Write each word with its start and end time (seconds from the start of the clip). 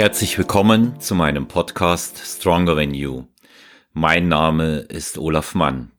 Herzlich 0.00 0.38
willkommen 0.38 0.98
zu 0.98 1.14
meinem 1.14 1.46
Podcast 1.46 2.22
Stronger 2.24 2.74
Than 2.74 2.94
You. 2.94 3.24
Mein 3.92 4.28
Name 4.28 4.78
ist 4.78 5.18
Olaf 5.18 5.54
Mann. 5.54 5.90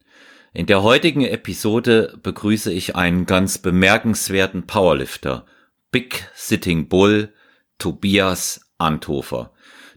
In 0.53 0.65
der 0.65 0.81
heutigen 0.81 1.23
Episode 1.23 2.17
begrüße 2.23 2.73
ich 2.73 2.95
einen 2.95 3.27
ganz 3.27 3.59
bemerkenswerten 3.59 4.65
Powerlifter, 4.65 5.45
Big 5.91 6.27
Sitting 6.33 6.87
Bull, 6.87 7.31
Tobias 7.77 8.71
Anthofer. 8.79 9.51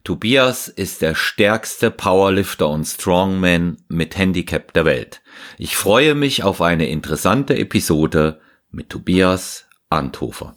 Tobias 0.04 0.68
ist 0.68 1.00
der 1.00 1.14
stärkste 1.14 1.90
Powerlifter 1.90 2.68
und 2.68 2.84
Strongman 2.84 3.78
mit 3.88 4.18
Handicap 4.18 4.74
der 4.74 4.84
Welt. 4.84 5.22
Ich 5.56 5.78
freue 5.78 6.14
mich 6.14 6.42
auf 6.44 6.60
eine 6.60 6.90
interessante 6.90 7.56
Episode 7.56 8.38
mit 8.70 8.90
Tobias 8.90 9.64
Anthofer. 9.88 10.56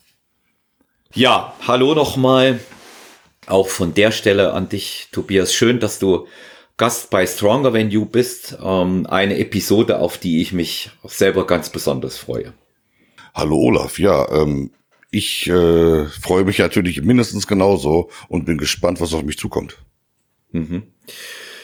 Ja, 1.14 1.54
hallo 1.66 1.96
nochmal. 1.96 2.60
Auch 3.48 3.70
von 3.70 3.94
der 3.94 4.12
Stelle 4.12 4.52
an 4.52 4.68
dich, 4.68 5.08
Tobias. 5.14 5.54
Schön, 5.54 5.80
dass 5.80 6.00
du 6.00 6.28
Gast 6.76 7.10
bei 7.10 7.26
Stronger 7.26 7.72
When 7.72 7.90
You 7.90 8.06
bist. 8.06 8.58
Ähm, 8.62 9.08
eine 9.08 9.40
Episode, 9.40 10.00
auf 10.00 10.18
die 10.18 10.42
ich 10.42 10.52
mich 10.52 10.92
selber 11.06 11.48
ganz 11.48 11.70
besonders 11.70 12.18
freue. 12.18 12.54
Hallo 13.34 13.56
Olaf, 13.56 14.00
ja, 14.00 14.30
ähm, 14.32 14.72
ich 15.12 15.48
äh, 15.48 16.06
freue 16.06 16.44
mich 16.44 16.60
natürlich 16.60 17.02
mindestens 17.02 17.48
genauso 17.48 18.10
und 18.28 18.46
bin 18.46 18.58
gespannt, 18.58 19.00
was 19.00 19.14
auf 19.14 19.24
mich 19.24 19.38
zukommt. 19.38 19.78
Mhm. 20.52 20.84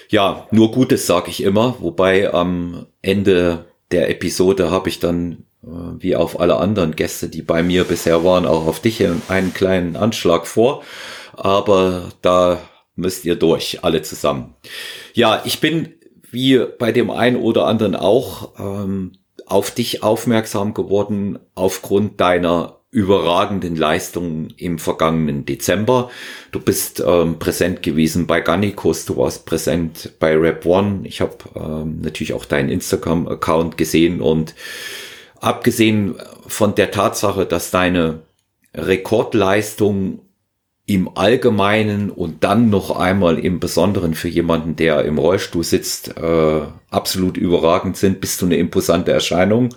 Ja, 0.07 0.47
nur 0.51 0.71
Gutes 0.71 1.05
sage 1.05 1.31
ich 1.31 1.43
immer, 1.43 1.75
wobei 1.81 2.33
am 2.33 2.85
Ende 3.01 3.65
der 3.91 4.09
Episode 4.09 4.71
habe 4.71 4.87
ich 4.87 4.99
dann, 4.99 5.45
äh, 5.63 5.67
wie 5.99 6.15
auf 6.15 6.39
alle 6.39 6.55
anderen 6.57 6.95
Gäste, 6.95 7.27
die 7.27 7.41
bei 7.41 7.61
mir 7.61 7.83
bisher 7.83 8.23
waren, 8.23 8.45
auch 8.45 8.67
auf 8.67 8.79
dich 8.79 9.03
einen 9.27 9.53
kleinen 9.53 9.97
Anschlag 9.97 10.47
vor. 10.47 10.83
Aber 11.33 12.09
da 12.21 12.59
müsst 12.95 13.25
ihr 13.25 13.35
durch, 13.35 13.83
alle 13.83 14.01
zusammen. 14.01 14.55
Ja, 15.13 15.41
ich 15.45 15.59
bin 15.59 15.93
wie 16.31 16.65
bei 16.79 16.91
dem 16.91 17.11
einen 17.11 17.37
oder 17.37 17.67
anderen 17.67 17.95
auch 17.95 18.59
ähm, 18.59 19.13
auf 19.45 19.71
dich 19.71 20.03
aufmerksam 20.03 20.73
geworden 20.73 21.39
aufgrund 21.53 22.19
deiner 22.19 22.79
überragenden 22.93 23.75
Leistungen 23.75 24.53
im 24.57 24.77
vergangenen 24.77 25.45
Dezember. 25.45 26.11
Du 26.51 26.59
bist 26.59 27.03
ähm, 27.05 27.39
präsent 27.39 27.81
gewesen 27.81 28.27
bei 28.27 28.39
Gannikus, 28.39 29.05
du 29.05 29.17
warst 29.17 29.47
präsent 29.47 30.13
bei 30.19 30.37
Rap 30.37 30.65
One. 30.65 31.01
Ich 31.03 31.19
habe 31.19 31.37
ähm, 31.55 32.01
natürlich 32.01 32.33
auch 32.33 32.45
deinen 32.45 32.69
Instagram-Account 32.69 33.77
gesehen 33.77 34.21
und 34.21 34.53
abgesehen 35.39 36.15
von 36.45 36.75
der 36.75 36.91
Tatsache, 36.91 37.47
dass 37.47 37.71
deine 37.71 38.21
Rekordleistung 38.75 40.19
im 40.85 41.09
Allgemeinen 41.15 42.09
und 42.09 42.43
dann 42.43 42.69
noch 42.69 42.91
einmal 42.97 43.39
im 43.39 43.59
Besonderen 43.59 44.15
für 44.15 44.27
jemanden, 44.27 44.75
der 44.75 45.05
im 45.05 45.17
Rollstuhl 45.17 45.63
sitzt, 45.63 46.17
äh, 46.17 46.61
absolut 46.89 47.37
überragend 47.37 47.95
sind, 47.95 48.19
bist 48.19 48.41
du 48.41 48.45
eine 48.45 48.57
imposante 48.57 49.11
Erscheinung. 49.11 49.69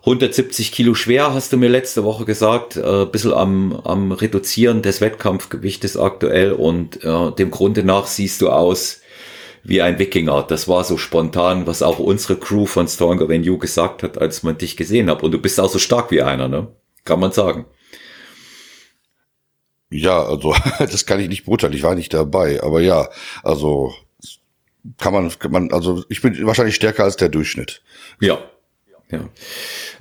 170 0.00 0.72
Kilo 0.72 0.94
schwer, 0.94 1.32
hast 1.32 1.52
du 1.52 1.56
mir 1.56 1.68
letzte 1.68 2.04
Woche 2.04 2.24
gesagt, 2.24 2.76
äh, 2.76 3.06
bisschen 3.06 3.32
am, 3.32 3.80
am 3.84 4.12
Reduzieren 4.12 4.82
des 4.82 5.00
Wettkampfgewichtes 5.00 5.96
aktuell 5.96 6.52
und 6.52 7.02
äh, 7.04 7.32
dem 7.32 7.50
Grunde 7.50 7.84
nach 7.84 8.06
siehst 8.06 8.40
du 8.40 8.50
aus 8.50 9.00
wie 9.62 9.80
ein 9.80 9.98
Wikinger. 9.98 10.42
Das 10.42 10.68
war 10.68 10.84
so 10.84 10.98
spontan, 10.98 11.66
was 11.66 11.82
auch 11.82 11.98
unsere 11.98 12.36
Crew 12.36 12.66
von 12.66 12.86
Stronger 12.86 13.26
Than 13.26 13.44
You 13.44 13.58
gesagt 13.58 14.02
hat, 14.02 14.18
als 14.18 14.42
man 14.42 14.58
dich 14.58 14.76
gesehen 14.76 15.10
hat. 15.10 15.22
Und 15.22 15.32
du 15.32 15.38
bist 15.38 15.58
auch 15.58 15.70
so 15.70 15.78
stark 15.78 16.10
wie 16.10 16.22
einer, 16.22 16.48
ne? 16.48 16.68
Kann 17.04 17.20
man 17.20 17.32
sagen. 17.32 17.64
Ja, 19.96 20.24
also 20.24 20.54
das 20.78 21.06
kann 21.06 21.20
ich 21.20 21.28
nicht 21.28 21.44
beurteilen. 21.44 21.72
Ich 21.72 21.82
war 21.82 21.94
nicht 21.94 22.12
dabei, 22.12 22.62
aber 22.62 22.80
ja, 22.80 23.08
also 23.42 23.94
kann 24.98 25.12
man, 25.12 25.30
kann 25.38 25.52
man, 25.52 25.72
also 25.72 26.04
ich 26.08 26.20
bin 26.20 26.44
wahrscheinlich 26.46 26.74
stärker 26.74 27.04
als 27.04 27.16
der 27.16 27.28
Durchschnitt. 27.28 27.82
Ja, 28.20 28.38
ja. 29.14 29.28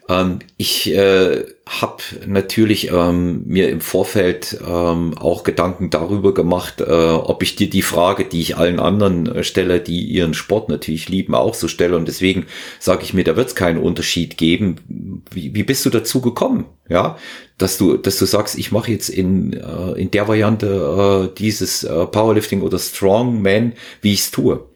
Ähm, 0.10 0.40
ich 0.58 0.94
äh, 0.94 1.46
habe 1.68 2.04
natürlich 2.28 2.92
ähm, 2.92 3.44
mir 3.46 3.70
im 3.70 3.80
Vorfeld 3.80 4.60
ähm, 4.68 5.18
auch 5.18 5.44
Gedanken 5.44 5.90
darüber 5.90 6.34
gemacht, 6.34 6.82
äh, 6.82 6.84
ob 6.84 7.42
ich 7.42 7.56
dir 7.56 7.70
die 7.70 7.82
Frage, 7.82 8.26
die 8.26 8.42
ich 8.42 8.58
allen 8.58 8.80
anderen 8.80 9.28
äh, 9.28 9.44
stelle, 9.44 9.80
die 9.80 10.04
ihren 10.04 10.34
Sport 10.34 10.68
natürlich 10.68 11.08
lieben, 11.08 11.36
auch 11.36 11.54
so 11.54 11.70
stelle. 11.70 11.96
Und 11.96 12.08
deswegen 12.08 12.48
sage 12.80 13.04
ich 13.04 13.14
mir, 13.14 13.24
da 13.24 13.38
wird 13.38 13.48
es 13.48 13.56
keinen 13.56 13.80
Unterschied 13.80 14.38
geben. 14.38 15.24
Wie, 15.32 15.56
wie 15.56 15.64
bist 15.64 15.86
du 15.86 15.90
dazu 15.90 16.20
gekommen? 16.20 16.66
Ja, 16.90 17.18
dass 17.58 17.78
du, 17.78 17.96
dass 17.96 18.18
du 18.18 18.26
sagst, 18.26 18.58
ich 18.58 18.74
mache 18.74 18.92
jetzt 18.92 19.08
in, 19.08 19.54
äh, 19.54 19.92
in 19.94 20.12
der 20.12 20.28
Variante 20.28 21.30
äh, 21.32 21.36
dieses 21.38 21.86
äh, 21.86 22.06
Powerlifting 22.08 22.62
oder 22.62 22.78
Strongman, 22.78 23.74
wie 24.02 24.14
ich 24.14 24.20
es 24.20 24.32
tue. 24.32 24.68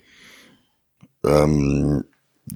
Ähm, 1.25 2.06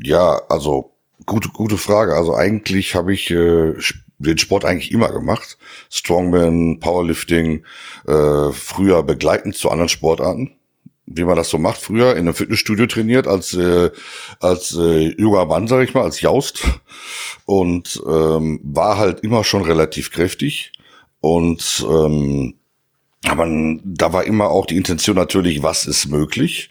ja, 0.03 0.41
also 0.47 0.90
Gute, 1.31 1.47
gute 1.47 1.77
Frage. 1.77 2.13
Also 2.13 2.35
eigentlich 2.35 2.93
habe 2.93 3.13
ich 3.13 3.31
äh, 3.31 3.73
den 4.17 4.37
Sport 4.37 4.65
eigentlich 4.65 4.91
immer 4.91 5.13
gemacht. 5.13 5.57
Strongman, 5.89 6.81
Powerlifting, 6.81 7.63
äh, 8.05 8.51
früher 8.51 9.01
begleitend 9.03 9.55
zu 9.55 9.69
anderen 9.69 9.87
Sportarten. 9.87 10.51
Wie 11.05 11.23
man 11.23 11.37
das 11.37 11.47
so 11.47 11.57
macht, 11.57 11.79
früher 11.79 12.17
in 12.17 12.27
einem 12.27 12.33
Fitnessstudio 12.33 12.85
trainiert 12.85 13.27
als 13.27 13.53
äh, 13.53 13.91
als 14.41 14.75
äh, 14.75 15.15
junger 15.17 15.45
Mann, 15.45 15.69
sage 15.69 15.85
ich 15.85 15.93
mal, 15.93 16.03
als 16.03 16.19
Jaust 16.19 16.63
und 17.45 18.03
ähm, 18.05 18.59
war 18.65 18.97
halt 18.97 19.21
immer 19.21 19.45
schon 19.45 19.63
relativ 19.63 20.11
kräftig 20.11 20.73
und 21.21 21.85
ähm, 21.89 22.55
aber 23.25 23.47
da 23.85 24.11
war 24.11 24.25
immer 24.25 24.49
auch 24.49 24.65
die 24.65 24.75
Intention 24.75 25.15
natürlich, 25.15 25.63
was 25.63 25.85
ist 25.85 26.07
möglich 26.07 26.69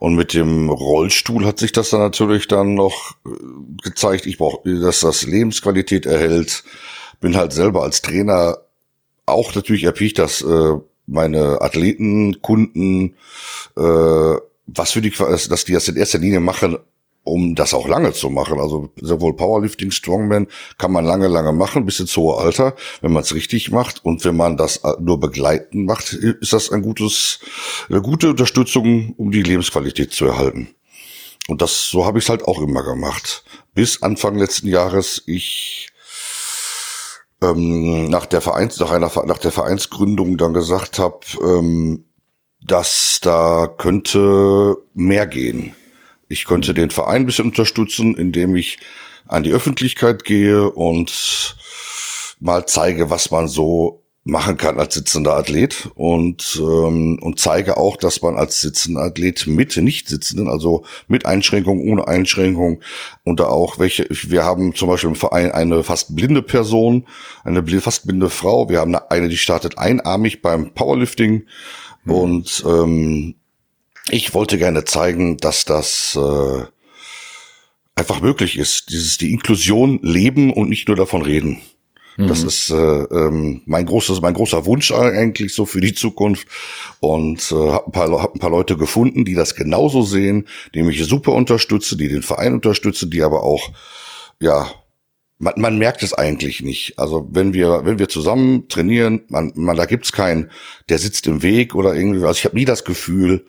und 0.00 0.14
mit 0.14 0.32
dem 0.32 0.70
Rollstuhl 0.70 1.44
hat 1.44 1.58
sich 1.58 1.72
das 1.72 1.90
dann 1.90 2.00
natürlich 2.00 2.48
dann 2.48 2.74
noch 2.74 3.16
äh, 3.26 3.30
gezeigt, 3.82 4.24
ich 4.24 4.38
brauche, 4.38 4.80
dass 4.80 5.00
das 5.00 5.26
Lebensqualität 5.26 6.06
erhält. 6.06 6.64
Bin 7.20 7.36
halt 7.36 7.52
selber 7.52 7.82
als 7.82 8.00
Trainer 8.00 8.62
auch 9.26 9.54
natürlich 9.54 9.84
erpicht, 9.84 10.18
dass 10.18 10.40
äh, 10.40 10.72
meine 11.06 11.60
Athleten, 11.60 12.40
Kunden, 12.40 13.14
äh, 13.76 14.36
was 14.66 14.92
für 14.92 15.02
die, 15.02 15.10
dass 15.10 15.64
die 15.66 15.72
das 15.74 15.88
in 15.88 15.96
erster 15.96 16.18
Linie 16.18 16.40
machen, 16.40 16.78
um 17.30 17.54
das 17.54 17.72
auch 17.74 17.88
lange 17.88 18.12
zu 18.12 18.28
machen. 18.28 18.58
Also 18.58 18.90
sowohl 19.00 19.34
Powerlifting, 19.36 19.90
Strongman 19.90 20.48
kann 20.78 20.92
man 20.92 21.04
lange, 21.04 21.28
lange 21.28 21.52
machen, 21.52 21.86
bis 21.86 22.00
ins 22.00 22.16
hohe 22.16 22.36
Alter, 22.38 22.74
wenn 23.00 23.12
man 23.12 23.22
es 23.22 23.34
richtig 23.34 23.70
macht. 23.70 24.04
Und 24.04 24.24
wenn 24.24 24.36
man 24.36 24.56
das 24.56 24.78
äh, 24.78 24.92
nur 25.00 25.20
begleiten 25.20 25.84
macht, 25.84 26.12
ist 26.12 26.52
das 26.52 26.70
ein 26.70 26.82
gutes, 26.82 27.40
eine 27.88 28.02
gute 28.02 28.30
Unterstützung, 28.30 29.14
um 29.16 29.30
die 29.30 29.42
Lebensqualität 29.42 30.12
zu 30.12 30.26
erhalten. 30.26 30.74
Und 31.48 31.62
das, 31.62 31.88
so 31.88 32.04
habe 32.04 32.18
ich 32.18 32.24
es 32.24 32.30
halt 32.30 32.44
auch 32.44 32.60
immer 32.60 32.82
gemacht. 32.82 33.44
Bis 33.74 34.02
Anfang 34.02 34.36
letzten 34.36 34.68
Jahres 34.68 35.22
ich 35.26 35.88
ähm, 37.42 38.08
nach 38.08 38.26
der 38.26 38.40
Vereins, 38.40 38.78
nach 38.78 38.90
einer 38.90 39.10
nach 39.24 39.38
der 39.38 39.52
Vereinsgründung 39.52 40.36
dann 40.36 40.52
gesagt 40.52 40.98
habe, 40.98 41.20
ähm, 41.42 42.04
dass 42.62 43.20
da 43.22 43.66
könnte 43.66 44.76
mehr 44.92 45.26
gehen 45.26 45.74
ich 46.30 46.44
könnte 46.46 46.72
den 46.72 46.90
Verein 46.90 47.22
ein 47.22 47.26
bisschen 47.26 47.46
unterstützen, 47.46 48.16
indem 48.16 48.56
ich 48.56 48.78
an 49.26 49.42
die 49.42 49.52
Öffentlichkeit 49.52 50.24
gehe 50.24 50.70
und 50.70 51.56
mal 52.38 52.66
zeige, 52.66 53.10
was 53.10 53.30
man 53.30 53.48
so 53.48 54.04
machen 54.22 54.56
kann 54.56 54.78
als 54.78 54.94
sitzender 54.94 55.34
Athlet 55.34 55.90
und 55.94 56.60
ähm, 56.62 57.18
und 57.20 57.40
zeige 57.40 57.78
auch, 57.78 57.96
dass 57.96 58.22
man 58.22 58.36
als 58.36 58.60
sitzender 58.60 59.02
Athlet 59.02 59.46
mit 59.46 59.76
nicht 59.76 60.08
sitzenden, 60.08 60.48
also 60.48 60.84
mit 61.08 61.26
Einschränkung, 61.26 61.80
ohne 61.80 62.06
Einschränkung 62.06 62.80
und 63.24 63.40
da 63.40 63.46
auch 63.46 63.78
welche. 63.78 64.06
Wir 64.10 64.44
haben 64.44 64.74
zum 64.74 64.88
Beispiel 64.88 65.10
im 65.10 65.16
Verein 65.16 65.50
eine 65.52 65.82
fast 65.82 66.14
blinde 66.14 66.42
Person, 66.42 67.06
eine 67.44 67.66
fast 67.80 68.06
blinde 68.06 68.30
Frau. 68.30 68.68
Wir 68.68 68.78
haben 68.80 68.94
eine, 68.94 69.28
die 69.28 69.38
startet 69.38 69.78
einarmig 69.78 70.42
beim 70.42 70.74
Powerlifting 70.74 71.46
mhm. 72.04 72.12
und 72.12 72.64
ähm, 72.68 73.34
ich 74.10 74.34
wollte 74.34 74.58
gerne 74.58 74.84
zeigen, 74.84 75.36
dass 75.36 75.64
das 75.64 76.18
äh, 76.20 76.64
einfach 77.94 78.20
möglich 78.20 78.58
ist. 78.58 78.90
Dieses 78.90 79.18
die 79.18 79.32
Inklusion 79.32 80.00
leben 80.02 80.52
und 80.52 80.68
nicht 80.68 80.88
nur 80.88 80.96
davon 80.96 81.22
reden. 81.22 81.60
Mhm. 82.16 82.28
Das 82.28 82.42
ist 82.42 82.70
äh, 82.70 82.74
ähm, 82.74 83.62
mein 83.66 83.86
großes, 83.86 84.20
mein 84.20 84.34
großer 84.34 84.66
Wunsch 84.66 84.92
eigentlich 84.92 85.54
so 85.54 85.66
für 85.66 85.80
die 85.80 85.94
Zukunft. 85.94 86.46
Und 87.00 87.52
äh, 87.52 87.54
habe 87.54 87.86
ein, 87.86 87.92
paar, 87.92 88.22
hab 88.22 88.34
ein 88.34 88.40
paar 88.40 88.50
Leute 88.50 88.76
gefunden, 88.76 89.24
die 89.24 89.34
das 89.34 89.54
genauso 89.54 90.02
sehen, 90.02 90.46
die 90.74 90.82
mich 90.82 91.02
super 91.04 91.32
unterstützen, 91.32 91.98
die 91.98 92.08
den 92.08 92.22
Verein 92.22 92.54
unterstützen, 92.54 93.10
die 93.10 93.22
aber 93.22 93.42
auch 93.42 93.70
ja 94.40 94.70
man, 95.40 95.54
man 95.56 95.78
merkt 95.78 96.02
es 96.02 96.12
eigentlich 96.12 96.62
nicht. 96.62 96.98
Also 96.98 97.26
wenn 97.32 97.54
wir 97.54 97.84
wenn 97.84 97.98
wir 97.98 98.08
zusammen 98.08 98.68
trainieren, 98.68 99.22
man, 99.28 99.52
man 99.56 99.76
da 99.76 99.86
gibt's 99.86 100.12
keinen, 100.12 100.50
der 100.88 100.98
sitzt 100.98 101.26
im 101.26 101.42
Weg 101.42 101.74
oder 101.74 101.94
irgendwie. 101.94 102.24
Also 102.24 102.38
ich 102.38 102.44
habe 102.44 102.56
nie 102.56 102.66
das 102.66 102.84
Gefühl, 102.84 103.46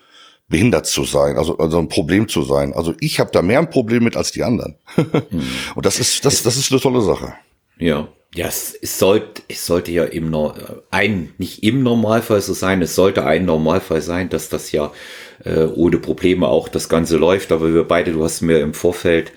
behindert 0.52 0.86
zu 0.86 1.04
sein, 1.04 1.38
also, 1.38 1.58
also 1.58 1.80
ein 1.80 1.90
Problem 1.90 2.28
zu 2.28 2.44
sein. 2.44 2.74
Also 2.74 2.94
ich 3.00 3.20
habe 3.20 3.32
da 3.32 3.42
mehr 3.42 3.60
ein 3.60 3.72
Problem 3.72 4.04
mit 4.04 4.16
als 4.16 4.32
die 4.32 4.44
anderen. 4.44 4.76
hm. 4.96 5.44
Und 5.74 5.86
das 5.86 6.00
ist, 6.00 6.24
das, 6.26 6.44
das 6.44 6.58
ist 6.58 6.72
eine 6.72 6.80
tolle 6.80 7.02
Sache. 7.02 7.34
Ja, 7.80 8.08
Ja, 8.34 8.48
es, 8.48 8.78
es, 8.82 8.98
sollte, 8.98 9.42
es 9.50 9.66
sollte 9.66 9.92
ja 9.92 10.06
im 10.06 10.34
ein, 10.90 11.34
nicht 11.38 11.64
im 11.64 11.84
Normalfall 11.84 12.42
so 12.42 12.54
sein, 12.54 12.82
es 12.82 12.96
sollte 12.96 13.26
ein 13.26 13.46
Normalfall 13.46 14.02
sein, 14.02 14.30
dass 14.30 14.48
das 14.48 14.72
ja 14.72 14.92
äh, 15.44 15.66
ohne 15.66 15.98
Probleme 15.98 16.48
auch 16.48 16.70
das 16.70 16.88
Ganze 16.88 17.18
läuft. 17.18 17.52
Aber 17.52 17.74
wir 17.74 17.84
beide, 17.84 18.14
du 18.14 18.24
hast 18.24 18.42
mir 18.42 18.60
im 18.60 18.74
Vorfeld, 18.74 19.34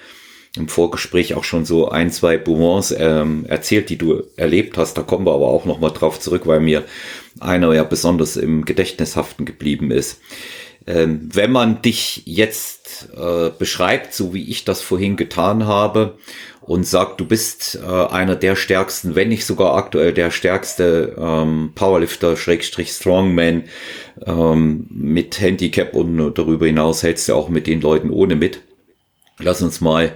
im 0.56 0.68
Vorgespräch 0.68 1.34
auch 1.34 1.42
schon 1.42 1.64
so 1.64 1.88
ein, 1.88 2.12
zwei 2.12 2.36
Boumons 2.36 2.94
ähm, 2.96 3.44
erzählt, 3.48 3.90
die 3.90 3.98
du 3.98 4.22
erlebt 4.36 4.78
hast. 4.78 4.96
Da 4.96 5.02
kommen 5.02 5.26
wir 5.26 5.34
aber 5.34 5.48
auch 5.48 5.64
nochmal 5.64 5.90
drauf 5.90 6.20
zurück, 6.20 6.42
weil 6.46 6.60
mir 6.60 6.84
einer 7.40 7.72
ja 7.74 7.82
besonders 7.82 8.36
im 8.36 8.64
Gedächtnis 8.64 9.16
haften 9.16 9.44
geblieben 9.44 9.90
ist. 9.90 10.20
Ähm, 10.86 11.30
wenn 11.32 11.50
man 11.50 11.80
dich 11.80 12.22
jetzt 12.26 13.08
äh, 13.16 13.50
beschreibt, 13.58 14.12
so 14.12 14.34
wie 14.34 14.50
ich 14.50 14.64
das 14.64 14.82
vorhin 14.82 15.16
getan 15.16 15.66
habe, 15.66 16.18
und 16.66 16.86
sagt, 16.86 17.20
du 17.20 17.26
bist 17.26 17.78
äh, 17.82 17.86
einer 17.86 18.36
der 18.36 18.56
stärksten, 18.56 19.14
wenn 19.14 19.28
nicht 19.28 19.44
sogar 19.44 19.74
aktuell 19.74 20.12
der 20.12 20.30
stärkste 20.30 21.14
ähm, 21.18 21.72
Powerlifter, 21.74 22.36
Schrägstrich 22.36 22.90
Strongman 22.90 23.64
ähm, 24.24 24.86
mit 24.88 25.40
Handicap 25.40 25.94
und 25.94 26.34
darüber 26.34 26.66
hinaus 26.66 27.02
hältst 27.02 27.28
du 27.28 27.34
auch 27.34 27.48
mit 27.50 27.66
den 27.66 27.80
Leuten 27.82 28.10
ohne 28.10 28.34
mit. 28.34 28.62
Lass 29.38 29.60
uns 29.60 29.82
mal 29.82 30.12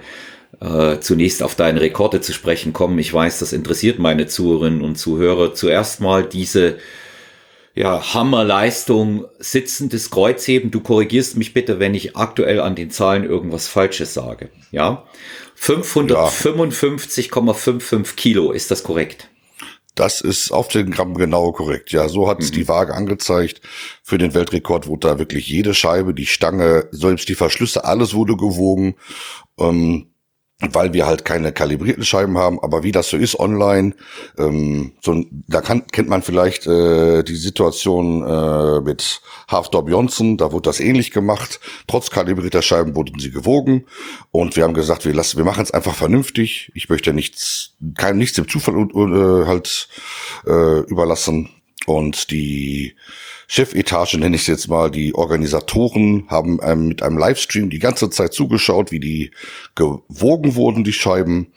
äh, 0.59 0.99
zunächst 0.99 1.43
auf 1.43 1.53
deine 1.53 1.81
Rekorde 1.81 2.21
zu 2.21 2.33
sprechen 2.33 2.73
kommen. 2.73 2.97
Ich 2.97 3.13
weiß, 3.13 3.39
das 3.39 3.53
interessiert 3.53 3.99
meine 3.99 4.25
Zuhörerinnen 4.25 4.81
und 4.81 4.95
Zuhörer. 4.95 5.53
Zuerst 5.53 6.01
mal 6.01 6.23
diese 6.23 6.77
ja, 7.75 8.13
Hammerleistung, 8.13 9.25
sitzendes 9.39 10.11
Kreuzheben. 10.11 10.71
Du 10.71 10.81
korrigierst 10.81 11.37
mich 11.37 11.53
bitte, 11.53 11.79
wenn 11.79 11.95
ich 11.95 12.17
aktuell 12.17 12.59
an 12.59 12.75
den 12.75 12.91
Zahlen 12.91 13.23
irgendwas 13.23 13.67
Falsches 13.67 14.13
sage. 14.13 14.49
Ja, 14.71 15.05
555,55 15.57 18.15
Kilo, 18.15 18.51
ist 18.51 18.69
das 18.71 18.83
korrekt? 18.83 19.29
Das 19.95 20.21
ist 20.21 20.51
auf 20.51 20.67
den 20.69 20.91
Gramm 20.91 21.15
genau 21.15 21.51
korrekt. 21.51 21.91
Ja, 21.91 22.07
so 22.07 22.29
hat 22.29 22.39
es 22.39 22.51
mhm. 22.51 22.55
die 22.55 22.69
Waage 22.69 22.93
angezeigt. 22.93 23.59
Für 24.01 24.17
den 24.17 24.33
Weltrekord 24.33 24.87
wurde 24.87 25.09
da 25.09 25.19
wirklich 25.19 25.49
jede 25.49 25.73
Scheibe, 25.73 26.13
die 26.13 26.25
Stange, 26.25 26.87
selbst 26.91 27.27
die 27.27 27.35
Verschlüsse, 27.35 27.83
alles 27.83 28.13
wurde 28.13 28.37
gewogen. 28.37 28.95
Ähm, 29.59 30.08
weil 30.61 30.93
wir 30.93 31.05
halt 31.05 31.23
keine 31.23 31.53
kalibrierten 31.53 32.03
Scheiben 32.03 32.37
haben, 32.37 32.59
aber 32.59 32.83
wie 32.83 32.91
das 32.91 33.09
so 33.09 33.17
ist 33.17 33.39
online, 33.39 33.93
ähm, 34.37 34.91
so, 35.01 35.23
da 35.47 35.61
kann, 35.61 35.87
kennt 35.87 36.09
man 36.09 36.21
vielleicht 36.21 36.67
äh, 36.67 37.23
die 37.23 37.35
Situation 37.35 38.23
äh, 38.27 38.81
mit 38.81 39.21
Halfdorp 39.47 39.89
Johnson, 39.89 40.37
da 40.37 40.51
wurde 40.51 40.69
das 40.69 40.81
ähnlich 40.81 41.11
gemacht. 41.11 41.61
Trotz 41.87 42.09
kalibrierter 42.11 42.61
Scheiben 42.61 42.95
wurden 42.95 43.19
sie 43.19 43.31
gewogen 43.31 43.85
und 44.31 44.57
wir 44.57 44.63
haben 44.63 44.73
gesagt, 44.73 45.05
wir 45.05 45.13
lassen, 45.13 45.37
wir 45.37 45.45
machen 45.45 45.63
es 45.63 45.71
einfach 45.71 45.95
vernünftig. 45.95 46.71
Ich 46.75 46.89
möchte 46.89 47.13
nichts, 47.13 47.75
kein 47.95 48.17
nichts 48.17 48.35
dem 48.35 48.47
Zufall 48.47 48.75
äh, 48.75 49.45
halt 49.45 49.87
äh, 50.45 50.79
überlassen 50.81 51.49
und 51.85 52.31
die 52.31 52.95
Chefetage, 53.47 54.17
nenne 54.17 54.35
ich 54.35 54.43
es 54.43 54.47
jetzt 54.47 54.67
mal, 54.67 54.91
die 54.91 55.15
Organisatoren 55.15 56.25
haben 56.29 56.59
einem, 56.59 56.87
mit 56.87 57.01
einem 57.01 57.17
Livestream 57.17 57.69
die 57.69 57.79
ganze 57.79 58.09
Zeit 58.09 58.33
zugeschaut, 58.33 58.91
wie 58.91 58.99
die 58.99 59.31
gewogen 59.75 60.55
wurden, 60.55 60.83
die 60.83 60.93
Scheiben. 60.93 61.51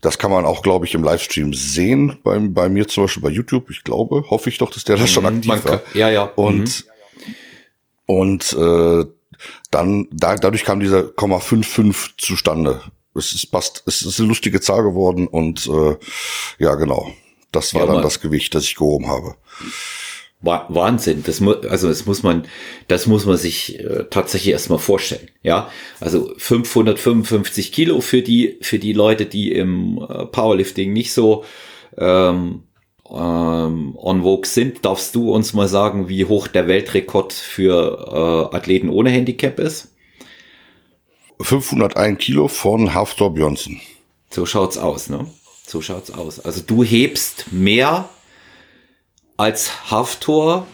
Das 0.00 0.18
kann 0.18 0.30
man 0.30 0.44
auch, 0.44 0.62
glaube 0.62 0.86
ich, 0.86 0.94
im 0.94 1.02
Livestream 1.02 1.54
sehen, 1.54 2.18
bei, 2.22 2.38
bei 2.38 2.68
mir 2.68 2.88
zum 2.88 3.04
Beispiel 3.04 3.22
bei 3.22 3.30
YouTube. 3.30 3.70
Ich 3.70 3.84
glaube, 3.84 4.24
hoffe 4.30 4.48
ich 4.48 4.58
doch, 4.58 4.70
dass 4.70 4.84
der 4.84 4.96
da 4.96 5.06
schon 5.06 5.24
mhm, 5.24 5.50
aktiv 5.50 5.64
war. 5.64 5.82
Ja, 5.94 6.08
ja. 6.08 6.24
Und, 6.24 6.84
mhm. 7.26 7.34
und 8.06 8.52
äh, 8.54 9.04
dann, 9.70 10.08
da, 10.10 10.36
dadurch 10.36 10.64
kam 10.64 10.80
dieser 10.80 11.00
0,55 11.00 12.12
zustande. 12.16 12.80
Es 13.14 13.32
ist 13.32 13.46
passt, 13.46 13.82
es 13.86 14.02
ist 14.02 14.20
eine 14.20 14.28
lustige 14.28 14.60
Zahl 14.60 14.82
geworden 14.82 15.26
und 15.26 15.66
äh, 15.66 15.96
ja, 16.58 16.74
genau. 16.76 17.12
Das 17.52 17.74
war 17.74 17.86
ja, 17.86 17.92
dann 17.92 18.02
das 18.02 18.20
Gewicht, 18.20 18.54
das 18.54 18.64
ich 18.64 18.76
gehoben 18.76 19.08
habe. 19.08 19.36
Wahnsinn. 20.40 21.22
Das 21.26 21.40
muss, 21.40 21.64
also 21.66 21.88
das 21.88 22.06
muss 22.06 22.22
man, 22.22 22.46
das 22.86 23.06
muss 23.06 23.26
man 23.26 23.36
sich 23.36 23.80
äh, 23.80 24.04
tatsächlich 24.08 24.52
erstmal 24.52 24.78
vorstellen. 24.78 25.28
Ja, 25.42 25.70
also 26.00 26.32
555 26.38 27.72
Kilo 27.72 28.00
für 28.00 28.22
die, 28.22 28.58
für 28.60 28.78
die 28.78 28.92
Leute, 28.92 29.26
die 29.26 29.52
im 29.52 29.98
äh, 29.98 30.26
Powerlifting 30.26 30.92
nicht 30.92 31.12
so 31.12 31.44
ähm, 31.96 32.62
ähm, 33.10 33.96
on 33.96 34.22
vogue 34.22 34.46
sind. 34.46 34.84
Darfst 34.84 35.14
du 35.14 35.32
uns 35.32 35.54
mal 35.54 35.68
sagen, 35.68 36.08
wie 36.08 36.24
hoch 36.24 36.46
der 36.46 36.68
Weltrekord 36.68 37.32
für 37.32 38.50
äh, 38.52 38.56
Athleten 38.56 38.90
ohne 38.90 39.10
Handicap 39.10 39.58
ist? 39.58 39.94
501 41.40 42.18
Kilo 42.18 42.48
von 42.48 42.94
Haftor 42.94 43.34
Björnsen. 43.34 43.80
So 44.30 44.44
schaut's 44.44 44.76
aus, 44.76 45.08
ne? 45.08 45.26
So 45.68 45.82
schaut's 45.82 46.10
aus. 46.10 46.40
Also 46.40 46.62
du 46.66 46.82
hebst 46.82 47.52
mehr 47.52 48.08
als 49.36 49.90
Haftor, 49.90 50.66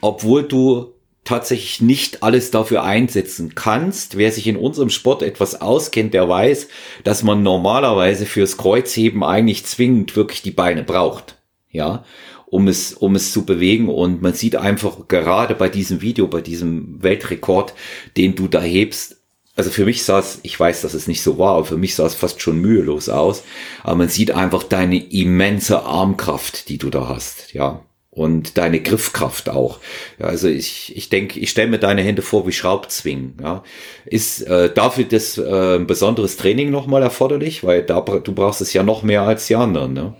obwohl 0.00 0.44
du 0.44 0.92
tatsächlich 1.24 1.80
nicht 1.80 2.22
alles 2.22 2.52
dafür 2.52 2.84
einsetzen 2.84 3.56
kannst. 3.56 4.16
Wer 4.16 4.30
sich 4.30 4.46
in 4.46 4.56
unserem 4.56 4.90
Sport 4.90 5.22
etwas 5.22 5.60
auskennt, 5.60 6.14
der 6.14 6.28
weiß, 6.28 6.68
dass 7.02 7.24
man 7.24 7.42
normalerweise 7.42 8.24
fürs 8.24 8.56
Kreuzheben 8.56 9.24
eigentlich 9.24 9.64
zwingend 9.64 10.14
wirklich 10.14 10.42
die 10.42 10.52
Beine 10.52 10.84
braucht. 10.84 11.36
Ja, 11.70 12.04
um 12.46 12.68
es, 12.68 12.92
um 12.92 13.16
es 13.16 13.32
zu 13.32 13.44
bewegen. 13.44 13.88
Und 13.88 14.22
man 14.22 14.34
sieht 14.34 14.54
einfach 14.54 15.08
gerade 15.08 15.56
bei 15.56 15.68
diesem 15.68 16.02
Video, 16.02 16.28
bei 16.28 16.40
diesem 16.40 17.02
Weltrekord, 17.02 17.74
den 18.16 18.36
du 18.36 18.46
da 18.46 18.60
hebst, 18.60 19.23
also 19.56 19.70
für 19.70 19.84
mich 19.84 20.04
sah 20.04 20.18
es, 20.18 20.40
ich 20.42 20.58
weiß, 20.58 20.82
dass 20.82 20.94
es 20.94 21.06
nicht 21.06 21.22
so 21.22 21.38
war, 21.38 21.54
aber 21.56 21.64
für 21.64 21.76
mich 21.76 21.94
sah 21.94 22.06
es 22.06 22.14
fast 22.14 22.40
schon 22.40 22.60
mühelos 22.60 23.08
aus. 23.08 23.44
Aber 23.82 23.96
man 23.96 24.08
sieht 24.08 24.32
einfach 24.32 24.64
deine 24.64 24.96
immense 24.96 25.82
Armkraft, 25.84 26.68
die 26.68 26.78
du 26.78 26.90
da 26.90 27.08
hast, 27.08 27.52
ja. 27.54 27.82
Und 28.10 28.58
deine 28.58 28.80
Griffkraft 28.80 29.48
auch. 29.48 29.80
Ja, 30.20 30.26
also 30.26 30.46
ich, 30.46 30.96
ich 30.96 31.08
denke, 31.08 31.40
ich 31.40 31.50
stelle 31.50 31.68
mir 31.68 31.78
deine 31.80 32.02
Hände 32.02 32.22
vor 32.22 32.46
wie 32.46 32.52
Schraubzwingen. 32.52 33.38
Ja. 33.42 33.64
Ist 34.06 34.42
äh, 34.42 34.72
dafür 34.72 35.04
das 35.04 35.36
äh, 35.36 35.76
ein 35.76 35.88
besonderes 35.88 36.36
Training 36.36 36.70
nochmal 36.70 37.02
erforderlich? 37.02 37.64
Weil 37.64 37.82
da, 37.82 38.00
du 38.00 38.32
brauchst 38.32 38.60
es 38.60 38.72
ja 38.72 38.84
noch 38.84 39.02
mehr 39.02 39.22
als 39.22 39.48
die 39.48 39.56
anderen, 39.56 39.94
ne? 39.94 40.14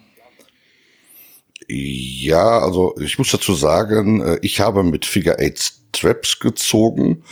Ja, 1.69 2.59
also 2.59 2.97
ich 3.01 3.17
muss 3.17 3.31
dazu 3.31 3.55
sagen, 3.55 4.21
äh, 4.21 4.39
ich 4.43 4.61
habe 4.61 4.83
mit 4.83 5.07
Figure 5.07 5.39
Eight 5.39 5.61
Straps 5.61 6.41
gezogen 6.41 7.23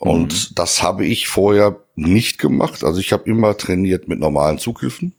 und 0.00 0.32
mhm. 0.32 0.54
das 0.54 0.82
habe 0.82 1.04
ich 1.04 1.28
vorher 1.28 1.76
nicht 1.94 2.38
gemacht. 2.38 2.84
Also 2.84 3.00
ich 3.00 3.12
habe 3.12 3.28
immer 3.28 3.54
trainiert 3.58 4.08
mit 4.08 4.18
normalen 4.18 4.56
Zughilfen. 4.56 5.12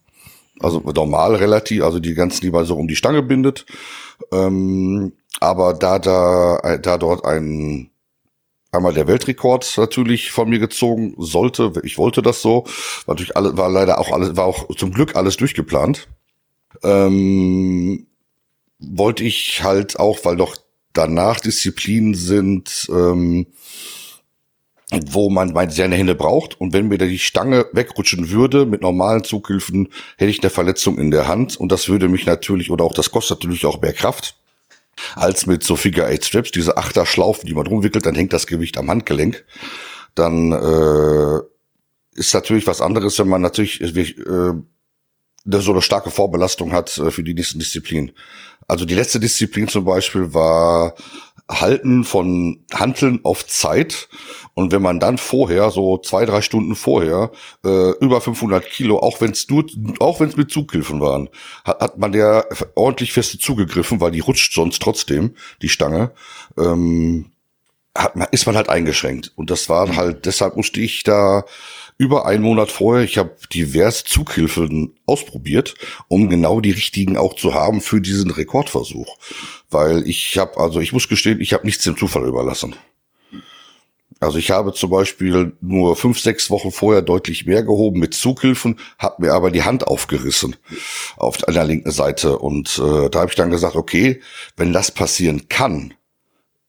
Also 0.60 0.80
normal 0.80 1.36
relativ, 1.36 1.84
also 1.84 2.00
die 2.00 2.16
ganzen, 2.16 2.42
die 2.42 2.50
man 2.50 2.66
so 2.66 2.76
um 2.76 2.88
die 2.88 2.96
Stange 2.96 3.22
bindet. 3.22 3.68
Ähm, 4.32 5.14
aber 5.40 5.76
da, 5.76 6.00
da, 6.00 6.80
da 6.82 6.98
dort 6.98 7.26
ein 7.26 7.92
einmal 8.72 8.94
der 8.94 9.08
Weltrekord 9.08 9.78
natürlich 9.78 10.32
von 10.32 10.50
mir 10.50 10.58
gezogen 10.58 11.14
sollte, 11.20 11.74
ich 11.84 12.00
wollte 12.00 12.24
das 12.24 12.42
so, 12.42 12.64
war 13.06 13.14
natürlich 13.14 13.38
alle, 13.38 13.56
war 13.58 13.70
leider 13.70 14.00
auch 14.00 14.12
alles, 14.12 14.36
war 14.36 14.46
auch 14.46 14.74
zum 14.76 14.94
Glück 14.94 15.16
alles 15.16 15.38
durchgeplant. 15.38 16.08
Ähm, 16.82 18.08
wollte 18.80 19.24
ich 19.26 19.62
halt 19.62 20.00
auch, 20.00 20.26
weil 20.26 20.38
doch 20.38 20.56
danach 20.94 21.40
Disziplinen 21.40 22.16
sind, 22.16 22.90
ähm, 22.90 23.46
wo 25.08 25.30
man 25.30 25.70
seine 25.70 25.96
Hände 25.96 26.16
braucht. 26.16 26.60
Und 26.60 26.74
wenn 26.74 26.88
mir 26.88 26.98
da 26.98 27.06
die 27.06 27.20
Stange 27.20 27.66
wegrutschen 27.72 28.30
würde 28.30 28.66
mit 28.66 28.82
normalen 28.82 29.24
Zughilfen, 29.24 29.90
hätte 30.18 30.32
ich 30.32 30.42
eine 30.42 30.50
Verletzung 30.50 30.98
in 30.98 31.12
der 31.12 31.28
Hand. 31.28 31.58
Und 31.58 31.72
das 31.72 31.88
würde 31.88 32.10
mich 32.10 32.26
natürlich, 32.26 32.72
oder 32.72 32.84
auch 32.84 32.94
das 32.94 33.12
kostet 33.12 33.40
natürlich 33.40 33.66
auch 33.66 33.82
mehr 33.82 33.94
Kraft, 33.94 34.36
als 35.16 35.46
mit 35.46 35.64
so 35.64 35.76
Figure 35.76 36.08
Eight 36.08 36.26
Strips, 36.26 36.52
diese 36.52 36.78
Achterschlaufen, 36.78 37.48
die 37.48 37.54
man 37.54 37.68
rumwickelt, 37.68 38.06
dann 38.06 38.16
hängt 38.16 38.34
das 38.34 38.48
Gewicht 38.48 38.78
am 38.78 38.90
Handgelenk. 38.90 39.46
Dann 40.16 40.52
äh, 40.52 41.40
ist 42.14 42.34
natürlich 42.34 42.68
was 42.68 42.82
anderes, 42.82 43.18
wenn 43.18 43.30
man 43.30 43.42
natürlich 43.42 43.82
äh, 43.82 44.54
so 45.46 45.72
eine 45.72 45.82
starke 45.82 46.12
Vorbelastung 46.12 46.74
hat 46.74 46.98
äh, 46.98 47.12
für 47.12 47.24
die 47.24 47.34
nächsten 47.34 47.60
Disziplinen. 47.60 48.12
Also 48.68 48.86
die 48.86 48.96
letzte 48.96 49.20
Disziplin 49.20 49.68
zum 49.68 49.86
Beispiel 49.86 50.34
war 50.34 50.96
Halten 51.52 52.04
von 52.04 52.64
Hanteln 52.74 53.20
auf 53.24 53.46
Zeit. 53.46 54.10
Und 54.54 54.72
wenn 54.72 54.82
man 54.82 55.00
dann 55.00 55.18
vorher, 55.18 55.70
so 55.70 55.98
zwei, 55.98 56.26
drei 56.26 56.42
Stunden 56.42 56.76
vorher, 56.76 57.32
äh, 57.66 57.92
über 58.00 58.22
500 58.22 58.66
Kilo, 58.66 59.00
auch 59.00 59.22
wenn 59.22 59.32
es 59.32 59.50
nur, 59.50 59.66
auch 60.00 60.20
wenn 60.20 60.30
es 60.30 60.38
mit 60.38 60.52
Zughilfen 60.52 61.02
waren, 61.02 61.30
hat, 61.64 61.82
hat 61.82 61.98
man 61.98 62.12
der 62.12 62.48
ordentlich 62.76 63.14
feste 63.14 63.38
zugegriffen, 63.38 64.02
weil 64.02 64.12
die 64.12 64.20
rutscht 64.20 64.54
sonst 64.54 64.82
trotzdem, 64.82 65.36
die 65.62 65.70
Stange, 65.70 66.12
ähm, 66.58 67.32
hat, 67.96 68.16
ist 68.32 68.46
man 68.46 68.56
halt 68.56 68.70
eingeschränkt. 68.70 69.32
Und 69.36 69.50
das 69.50 69.70
war 69.70 69.96
halt, 69.96 70.26
deshalb 70.26 70.56
musste 70.56 70.80
ich 70.80 71.04
da 71.04 71.44
über 71.98 72.26
einen 72.26 72.44
Monat 72.44 72.72
vorher, 72.72 73.04
ich 73.04 73.18
habe 73.18 73.36
diverse 73.54 74.04
Zughilfen 74.06 74.96
ausprobiert, 75.06 75.76
um 76.08 76.30
genau 76.30 76.60
die 76.60 76.72
richtigen 76.72 77.18
auch 77.18 77.36
zu 77.36 77.54
haben 77.54 77.82
für 77.82 78.02
diesen 78.02 78.32
Rekordversuch. 78.32 79.18
Weil 79.72 80.08
ich 80.08 80.38
habe, 80.38 80.58
also 80.58 80.80
ich 80.80 80.94
muss 80.94 81.08
gestehen, 81.08 81.42
ich 81.42 81.54
habe 81.54 81.66
nichts 81.66 81.84
dem 81.84 81.98
Zufall 81.98 82.26
überlassen. 82.26 82.76
Also 84.20 84.38
ich 84.38 84.52
habe 84.52 84.72
zum 84.74 84.92
Beispiel 84.92 85.54
nur 85.62 85.96
fünf, 85.96 86.20
sechs 86.20 86.52
Wochen 86.52 86.72
vorher 86.72 87.02
deutlich 87.02 87.48
mehr 87.48 87.64
gehoben 87.64 88.00
mit 88.00 88.14
Zughilfen, 88.14 88.78
habe 89.00 89.24
mir 89.24 89.34
aber 89.34 89.50
die 89.50 89.64
Hand 89.64 89.88
aufgerissen 89.88 90.58
auf 91.18 91.44
einer 91.48 91.64
linken 91.64 91.90
Seite. 91.90 92.38
Und 92.38 92.78
äh, 92.78 93.10
da 93.10 93.22
habe 93.22 93.32
ich 93.32 93.36
dann 93.36 93.50
gesagt, 93.50 93.76
okay, 93.76 94.22
wenn 94.58 94.74
das 94.74 94.92
passieren 94.92 95.50
kann, 95.50 95.96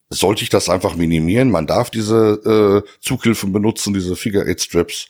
sollte 0.08 0.44
ich 0.44 0.48
das 0.48 0.70
einfach 0.70 0.96
minimieren. 0.96 1.50
Man 1.50 1.66
darf 1.66 1.90
diese 1.90 2.84
äh, 2.86 2.88
Zughilfen 3.00 3.52
benutzen, 3.52 3.92
diese 3.92 4.16
Figure 4.16 4.46
Eight 4.46 4.62
Straps. 4.62 5.08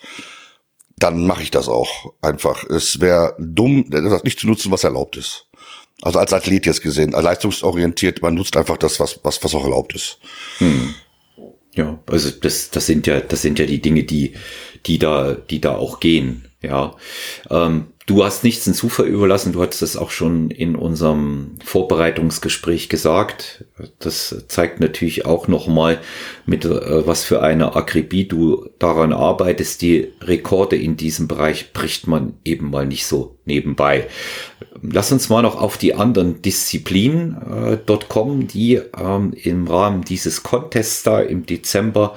Dann 0.96 1.26
mache 1.26 1.42
ich 1.42 1.52
das 1.52 1.68
auch 1.68 2.12
einfach. 2.22 2.64
Es 2.64 3.00
wäre 3.00 3.36
dumm, 3.38 3.86
das 3.88 4.24
nicht 4.24 4.40
zu 4.40 4.48
nutzen, 4.48 4.72
was 4.72 4.82
erlaubt 4.82 5.16
ist. 5.16 5.46
Also 6.02 6.18
als 6.18 6.32
Athlet 6.32 6.66
jetzt 6.66 6.82
gesehen, 6.82 7.12
leistungsorientiert, 7.12 8.22
man 8.22 8.34
nutzt 8.34 8.56
einfach 8.56 8.76
das, 8.76 8.98
was, 8.98 9.20
was, 9.22 9.42
was 9.42 9.54
auch 9.54 9.62
erlaubt 9.62 9.94
ist. 9.94 10.18
Hm. 10.58 10.94
Ja, 11.74 11.98
also 12.06 12.30
das, 12.30 12.70
das 12.70 12.86
sind 12.86 13.06
ja, 13.06 13.20
das 13.20 13.40
sind 13.40 13.58
ja 13.58 13.64
die 13.64 13.80
Dinge, 13.80 14.02
die, 14.02 14.34
die 14.84 14.98
da, 14.98 15.34
die 15.34 15.60
da 15.60 15.76
auch 15.76 16.00
gehen. 16.00 16.48
Ja, 16.60 16.96
ähm, 17.50 17.86
du 18.12 18.24
hast 18.24 18.44
nichts 18.44 18.64
den 18.64 18.74
Zufall 18.74 19.06
überlassen. 19.06 19.54
Du 19.54 19.62
hattest 19.62 19.80
es 19.80 19.96
auch 19.96 20.10
schon 20.10 20.50
in 20.50 20.76
unserem 20.76 21.52
Vorbereitungsgespräch 21.64 22.90
gesagt. 22.90 23.64
Das 24.00 24.44
zeigt 24.48 24.80
natürlich 24.80 25.24
auch 25.24 25.48
nochmal, 25.48 25.98
mit 26.44 26.66
äh, 26.66 27.06
was 27.06 27.24
für 27.24 27.42
eine 27.42 27.74
Akribie 27.74 28.28
du 28.28 28.68
daran 28.78 29.14
arbeitest. 29.14 29.80
Die 29.80 30.12
Rekorde 30.20 30.76
in 30.76 30.98
diesem 30.98 31.26
Bereich 31.26 31.72
bricht 31.72 32.06
man 32.06 32.34
eben 32.44 32.70
mal 32.70 32.86
nicht 32.86 33.06
so 33.06 33.36
nebenbei. 33.46 34.08
Lass 34.82 35.10
uns 35.10 35.30
mal 35.30 35.42
noch 35.42 35.58
auf 35.58 35.78
die 35.78 35.94
anderen 35.94 36.42
Disziplinen 36.42 37.36
äh, 37.40 37.78
dort 37.84 38.10
kommen, 38.10 38.46
die 38.46 38.80
ähm, 38.98 39.32
im 39.42 39.66
Rahmen 39.66 40.02
dieses 40.02 40.42
Contests 40.42 41.02
da 41.02 41.20
im 41.20 41.46
Dezember 41.46 42.14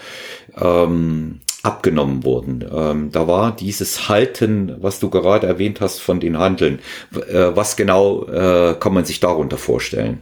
ähm, 0.59 1.39
abgenommen 1.65 2.23
wurden. 2.23 2.63
Ähm, 2.71 3.11
da 3.11 3.27
war 3.27 3.55
dieses 3.55 4.07
Halten, 4.07 4.75
was 4.79 4.99
du 4.99 5.09
gerade 5.09 5.47
erwähnt 5.47 5.81
hast 5.81 5.99
von 5.99 6.19
den 6.19 6.37
Handeln. 6.37 6.79
Äh, 7.13 7.55
was 7.55 7.75
genau 7.75 8.25
äh, 8.27 8.75
kann 8.79 8.93
man 8.93 9.05
sich 9.05 9.19
darunter 9.19 9.57
vorstellen? 9.57 10.19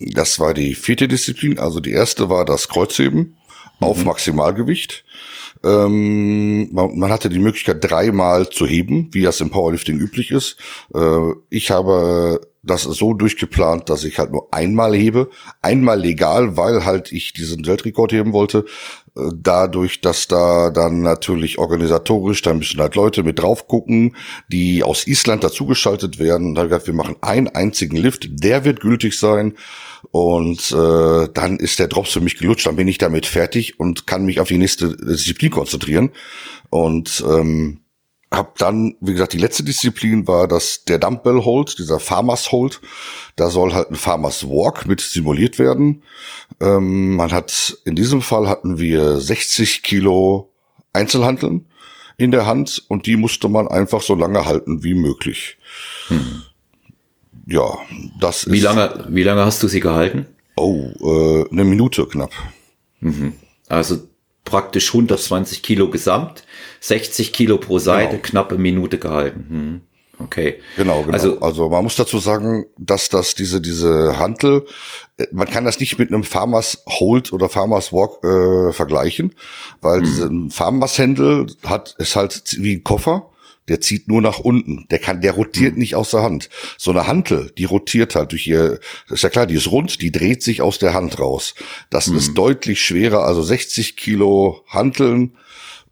Das 0.00 0.38
war 0.38 0.54
die 0.54 0.74
vierte 0.74 1.08
Disziplin. 1.08 1.58
Also 1.58 1.80
die 1.80 1.92
erste 1.92 2.28
war 2.28 2.44
das 2.44 2.68
Kreuzheben 2.68 3.18
mhm. 3.80 3.86
auf 3.86 4.04
Maximalgewicht. 4.04 5.04
Ähm, 5.64 6.72
man, 6.72 6.98
man, 6.98 7.10
hatte 7.10 7.30
die 7.30 7.38
Möglichkeit, 7.38 7.78
dreimal 7.82 8.50
zu 8.50 8.66
heben, 8.66 9.08
wie 9.12 9.22
das 9.22 9.40
im 9.40 9.50
Powerlifting 9.50 9.98
üblich 9.98 10.30
ist. 10.30 10.58
Äh, 10.94 11.32
ich 11.48 11.70
habe 11.70 12.40
das 12.64 12.82
so 12.82 13.14
durchgeplant, 13.14 13.90
dass 13.90 14.04
ich 14.04 14.18
halt 14.18 14.32
nur 14.32 14.48
einmal 14.52 14.94
hebe. 14.94 15.30
Einmal 15.62 16.00
legal, 16.00 16.56
weil 16.56 16.84
halt 16.84 17.12
ich 17.12 17.32
diesen 17.32 17.66
Weltrekord 17.66 18.12
heben 18.12 18.32
wollte 18.32 18.64
dadurch, 19.14 20.00
dass 20.00 20.26
da 20.26 20.70
dann 20.70 21.00
natürlich 21.00 21.58
organisatorisch, 21.58 22.42
da 22.42 22.52
müssen 22.52 22.80
halt 22.80 22.96
Leute 22.96 23.22
mit 23.22 23.38
drauf 23.38 23.68
gucken, 23.68 24.16
die 24.50 24.82
aus 24.82 25.06
Island 25.06 25.44
dazugeschaltet 25.44 26.18
werden. 26.18 26.48
Und 26.48 26.54
da 26.56 26.64
gesagt, 26.64 26.88
wir 26.88 26.94
machen 26.94 27.16
einen 27.20 27.48
einzigen 27.48 27.96
Lift, 27.96 28.26
der 28.28 28.64
wird 28.64 28.80
gültig 28.80 29.18
sein. 29.18 29.54
Und 30.10 30.72
äh, 30.72 31.28
dann 31.32 31.58
ist 31.58 31.78
der 31.78 31.88
Drops 31.88 32.12
für 32.12 32.20
mich 32.20 32.38
gelutscht, 32.38 32.66
dann 32.66 32.76
bin 32.76 32.88
ich 32.88 32.98
damit 32.98 33.26
fertig 33.26 33.78
und 33.78 34.06
kann 34.06 34.26
mich 34.26 34.40
auf 34.40 34.48
die 34.48 34.58
nächste 34.58 34.96
Disziplin 34.96 35.50
konzentrieren. 35.50 36.10
Und 36.70 37.24
ähm, 37.26 37.83
hab 38.36 38.58
dann, 38.58 38.96
wie 39.00 39.12
gesagt, 39.12 39.32
die 39.32 39.38
letzte 39.38 39.64
Disziplin 39.64 40.26
war 40.26 40.48
das 40.48 40.84
der 40.84 40.98
Dumbbell 40.98 41.44
Hold, 41.44 41.78
dieser 41.78 42.00
Farmers 42.00 42.52
Hold. 42.52 42.80
Da 43.36 43.50
soll 43.50 43.74
halt 43.74 43.90
ein 43.90 43.96
Farmers 43.96 44.48
Walk 44.48 44.86
mit 44.86 45.00
simuliert 45.00 45.58
werden. 45.58 46.02
Ähm, 46.60 47.16
man 47.16 47.32
hat, 47.32 47.78
in 47.84 47.96
diesem 47.96 48.22
Fall 48.22 48.48
hatten 48.48 48.78
wir 48.78 49.20
60 49.20 49.82
Kilo 49.82 50.52
Einzelhanteln 50.92 51.66
in 52.16 52.30
der 52.30 52.46
Hand 52.46 52.84
und 52.88 53.06
die 53.06 53.16
musste 53.16 53.48
man 53.48 53.68
einfach 53.68 54.02
so 54.02 54.14
lange 54.14 54.44
halten 54.44 54.84
wie 54.84 54.94
möglich. 54.94 55.58
Hm. 56.08 56.42
Ja, 57.46 57.78
das 58.20 58.46
wie 58.46 58.50
ist. 58.50 58.54
Wie 58.56 58.60
lange, 58.60 59.06
wie 59.10 59.22
lange 59.22 59.44
hast 59.44 59.62
du 59.62 59.68
sie 59.68 59.80
gehalten? 59.80 60.26
Oh, 60.56 60.90
äh, 61.00 61.50
eine 61.50 61.64
Minute 61.64 62.06
knapp. 62.06 62.32
Mhm. 63.00 63.34
Also 63.68 63.98
praktisch 64.44 64.88
120 64.88 65.62
Kilo 65.62 65.90
gesamt, 65.90 66.44
60 66.80 67.32
Kilo 67.32 67.58
pro 67.58 67.78
Seite, 67.78 68.16
genau. 68.16 68.22
knappe 68.22 68.58
Minute 68.58 68.98
gehalten. 68.98 69.46
Hm. 69.48 69.80
Okay. 70.18 70.60
Genau, 70.76 71.02
genau. 71.02 71.12
Also, 71.12 71.40
also 71.40 71.68
man 71.68 71.82
muss 71.82 71.96
dazu 71.96 72.18
sagen, 72.18 72.66
dass 72.78 73.08
das 73.08 73.34
diese 73.34 73.60
diese 73.60 74.18
Hantel, 74.18 74.64
äh, 75.16 75.26
man 75.32 75.48
kann 75.48 75.64
das 75.64 75.80
nicht 75.80 75.98
mit 75.98 76.12
einem 76.12 76.22
Farmers 76.22 76.84
Hold 76.86 77.32
oder 77.32 77.48
Farmers 77.48 77.92
Walk 77.92 78.22
äh, 78.22 78.72
vergleichen, 78.72 79.34
weil 79.80 79.98
hm. 80.00 80.04
diese 80.04 80.56
Farmers 80.56 80.98
Händel 80.98 81.46
hat 81.64 81.96
ist 81.98 82.14
halt 82.14 82.56
wie 82.58 82.76
ein 82.76 82.84
Koffer 82.84 83.30
der 83.68 83.80
zieht 83.80 84.08
nur 84.08 84.20
nach 84.20 84.38
unten. 84.38 84.86
Der 84.90 84.98
kann, 84.98 85.20
der 85.20 85.32
rotiert 85.32 85.74
mhm. 85.74 85.80
nicht 85.80 85.94
aus 85.94 86.10
der 86.10 86.22
Hand. 86.22 86.50
So 86.78 86.90
eine 86.90 87.06
Hantel, 87.06 87.52
die 87.56 87.64
rotiert 87.64 88.14
halt 88.14 88.32
durch 88.32 88.46
ihr, 88.46 88.80
ist 89.08 89.22
ja 89.22 89.30
klar, 89.30 89.46
die 89.46 89.54
ist 89.54 89.70
rund, 89.70 90.02
die 90.02 90.12
dreht 90.12 90.42
sich 90.42 90.62
aus 90.62 90.78
der 90.78 90.94
Hand 90.94 91.18
raus. 91.18 91.54
Das 91.90 92.08
mhm. 92.08 92.16
ist 92.16 92.34
deutlich 92.34 92.82
schwerer, 92.82 93.24
also 93.24 93.42
60 93.42 93.96
Kilo 93.96 94.64
Hanteln, 94.68 95.36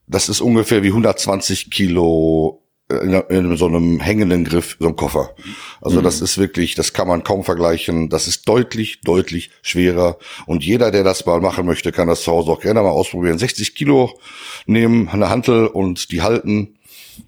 das 0.07 0.29
ist 0.29 0.41
ungefähr 0.41 0.83
wie 0.83 0.89
120 0.89 1.71
Kilo 1.71 2.63
in, 2.91 3.13
in, 3.13 3.57
so 3.57 3.67
einem 3.67 4.01
hängenden 4.01 4.45
Griff, 4.45 4.77
so 4.79 4.87
einem 4.87 4.97
Koffer. 4.97 5.35
Also 5.81 6.01
mhm. 6.01 6.05
das 6.05 6.21
ist 6.21 6.37
wirklich, 6.37 6.75
das 6.75 6.93
kann 6.93 7.09
man 7.09 7.25
kaum 7.25 7.45
vergleichen. 7.45 8.11
Das 8.11 8.29
ist 8.29 8.47
deutlich, 8.49 9.01
deutlich 9.03 9.51
schwerer. 9.63 10.19
Und 10.47 10.65
jeder, 10.65 10.91
der 10.91 11.05
das 11.05 11.25
mal 11.25 11.41
machen 11.41 11.65
möchte, 11.65 11.93
kann 11.93 12.09
das 12.09 12.23
zu 12.23 12.33
Hause 12.33 12.51
auch 12.51 12.61
gerne 12.61 12.83
mal 12.83 12.91
ausprobieren. 12.91 13.39
60 13.39 13.75
Kilo 13.75 14.19
nehmen, 14.67 15.09
eine 15.09 15.31
Hantel 15.31 15.67
und 15.67 16.13
die 16.13 16.23
halten 16.23 16.77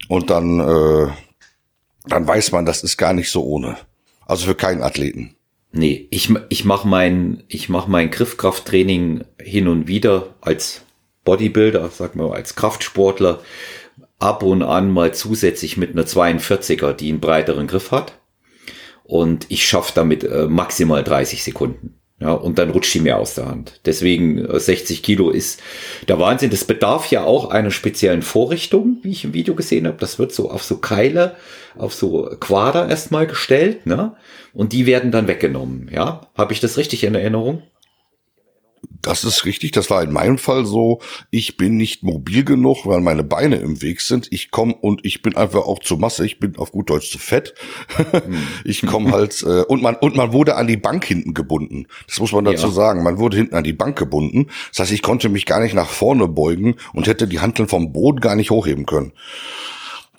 und 0.07 0.29
dann, 0.29 0.59
äh, 0.59 1.11
dann 2.07 2.27
weiß 2.27 2.51
man, 2.51 2.65
das 2.65 2.83
ist 2.83 2.97
gar 2.97 3.13
nicht 3.13 3.29
so 3.29 3.43
ohne. 3.43 3.77
Also 4.25 4.45
für 4.45 4.55
keinen 4.55 4.81
Athleten. 4.81 5.35
Nee, 5.71 6.07
ich, 6.09 6.33
ich 6.49 6.63
mache 6.63 6.87
mein, 6.87 7.43
ich 7.47 7.69
mach 7.69 7.87
mein 7.87 8.09
Griffkrafttraining 8.09 9.25
hin 9.41 9.67
und 9.67 9.87
wieder 9.87 10.35
als 10.41 10.83
Bodybuilder, 11.25 11.89
sag 11.89 12.15
mal, 12.15 12.31
als 12.31 12.55
Kraftsportler, 12.55 13.41
ab 14.19 14.43
und 14.43 14.63
an 14.63 14.91
mal 14.91 15.13
zusätzlich 15.13 15.75
mit 15.75 15.91
einer 15.91 16.05
42er, 16.05 16.93
die 16.93 17.09
einen 17.09 17.19
breiteren 17.19 17.67
Griff 17.67 17.91
hat. 17.91 18.17
Und 19.03 19.45
ich 19.49 19.67
schaffe 19.67 19.91
damit 19.93 20.23
äh, 20.23 20.47
maximal 20.47 21.03
30 21.03 21.43
Sekunden. 21.43 21.99
Ja, 22.17 22.31
und 22.31 22.57
dann 22.59 22.69
rutscht 22.69 22.93
die 22.93 23.01
mir 23.01 23.17
aus 23.17 23.35
der 23.35 23.47
Hand. 23.47 23.81
Deswegen 23.85 24.47
60 24.47 24.99
äh, 24.99 25.01
Kilo 25.01 25.31
ist 25.31 25.61
der 26.07 26.17
Wahnsinn. 26.17 26.49
Das 26.49 26.63
bedarf 26.63 27.11
ja 27.11 27.25
auch 27.25 27.49
einer 27.49 27.71
speziellen 27.71 28.21
Vorrichtung, 28.21 28.99
wie 29.01 29.11
ich 29.11 29.25
im 29.25 29.33
Video 29.33 29.53
gesehen 29.53 29.85
habe. 29.85 29.97
Das 29.99 30.17
wird 30.17 30.31
so 30.31 30.49
auf 30.49 30.63
so 30.63 30.77
Keile, 30.77 31.35
auf 31.77 31.93
so 31.93 32.33
Quader 32.39 32.87
erstmal 32.89 33.27
gestellt, 33.27 33.85
ne? 33.85 34.15
Und 34.53 34.71
die 34.71 34.85
werden 34.85 35.11
dann 35.11 35.27
weggenommen. 35.27 35.89
Ja, 35.93 36.21
habe 36.35 36.53
ich 36.53 36.61
das 36.61 36.77
richtig 36.77 37.03
in 37.03 37.15
Erinnerung? 37.15 37.63
Das 39.01 39.23
ist 39.23 39.45
richtig, 39.45 39.71
das 39.71 39.89
war 39.89 40.03
in 40.03 40.11
meinem 40.11 40.37
Fall 40.37 40.65
so. 40.65 40.99
Ich 41.29 41.57
bin 41.57 41.77
nicht 41.77 42.03
mobil 42.03 42.43
genug, 42.43 42.85
weil 42.85 43.01
meine 43.01 43.23
Beine 43.23 43.57
im 43.57 43.81
Weg 43.81 44.01
sind. 44.01 44.27
Ich 44.31 44.51
komme 44.51 44.73
und 44.73 45.05
ich 45.05 45.21
bin 45.21 45.35
einfach 45.35 45.61
auch 45.61 45.79
zu 45.79 45.97
Masse. 45.97 46.25
Ich 46.25 46.39
bin 46.39 46.55
auf 46.57 46.71
gut 46.71 46.89
Deutsch 46.89 47.11
zu 47.11 47.19
fett. 47.19 47.53
Ich 48.63 48.85
komme 48.85 49.11
halt 49.11 49.43
äh, 49.43 49.61
und 49.61 49.81
man 49.81 49.95
und 49.95 50.15
man 50.15 50.33
wurde 50.33 50.55
an 50.55 50.67
die 50.67 50.77
Bank 50.77 51.05
hinten 51.05 51.33
gebunden. 51.33 51.87
Das 52.07 52.19
muss 52.19 52.31
man 52.31 52.45
dazu 52.45 52.67
ja. 52.67 52.73
sagen. 52.73 53.03
Man 53.03 53.19
wurde 53.19 53.37
hinten 53.37 53.55
an 53.55 53.63
die 53.63 53.73
Bank 53.73 53.97
gebunden. 53.97 54.47
Das 54.71 54.79
heißt, 54.79 54.91
ich 54.91 55.01
konnte 55.01 55.29
mich 55.29 55.45
gar 55.45 55.59
nicht 55.59 55.75
nach 55.75 55.89
vorne 55.89 56.27
beugen 56.27 56.75
und 56.93 57.07
hätte 57.07 57.27
die 57.27 57.39
Handeln 57.39 57.67
vom 57.67 57.93
Boden 57.93 58.19
gar 58.19 58.35
nicht 58.35 58.51
hochheben 58.51 58.85
können. 58.85 59.13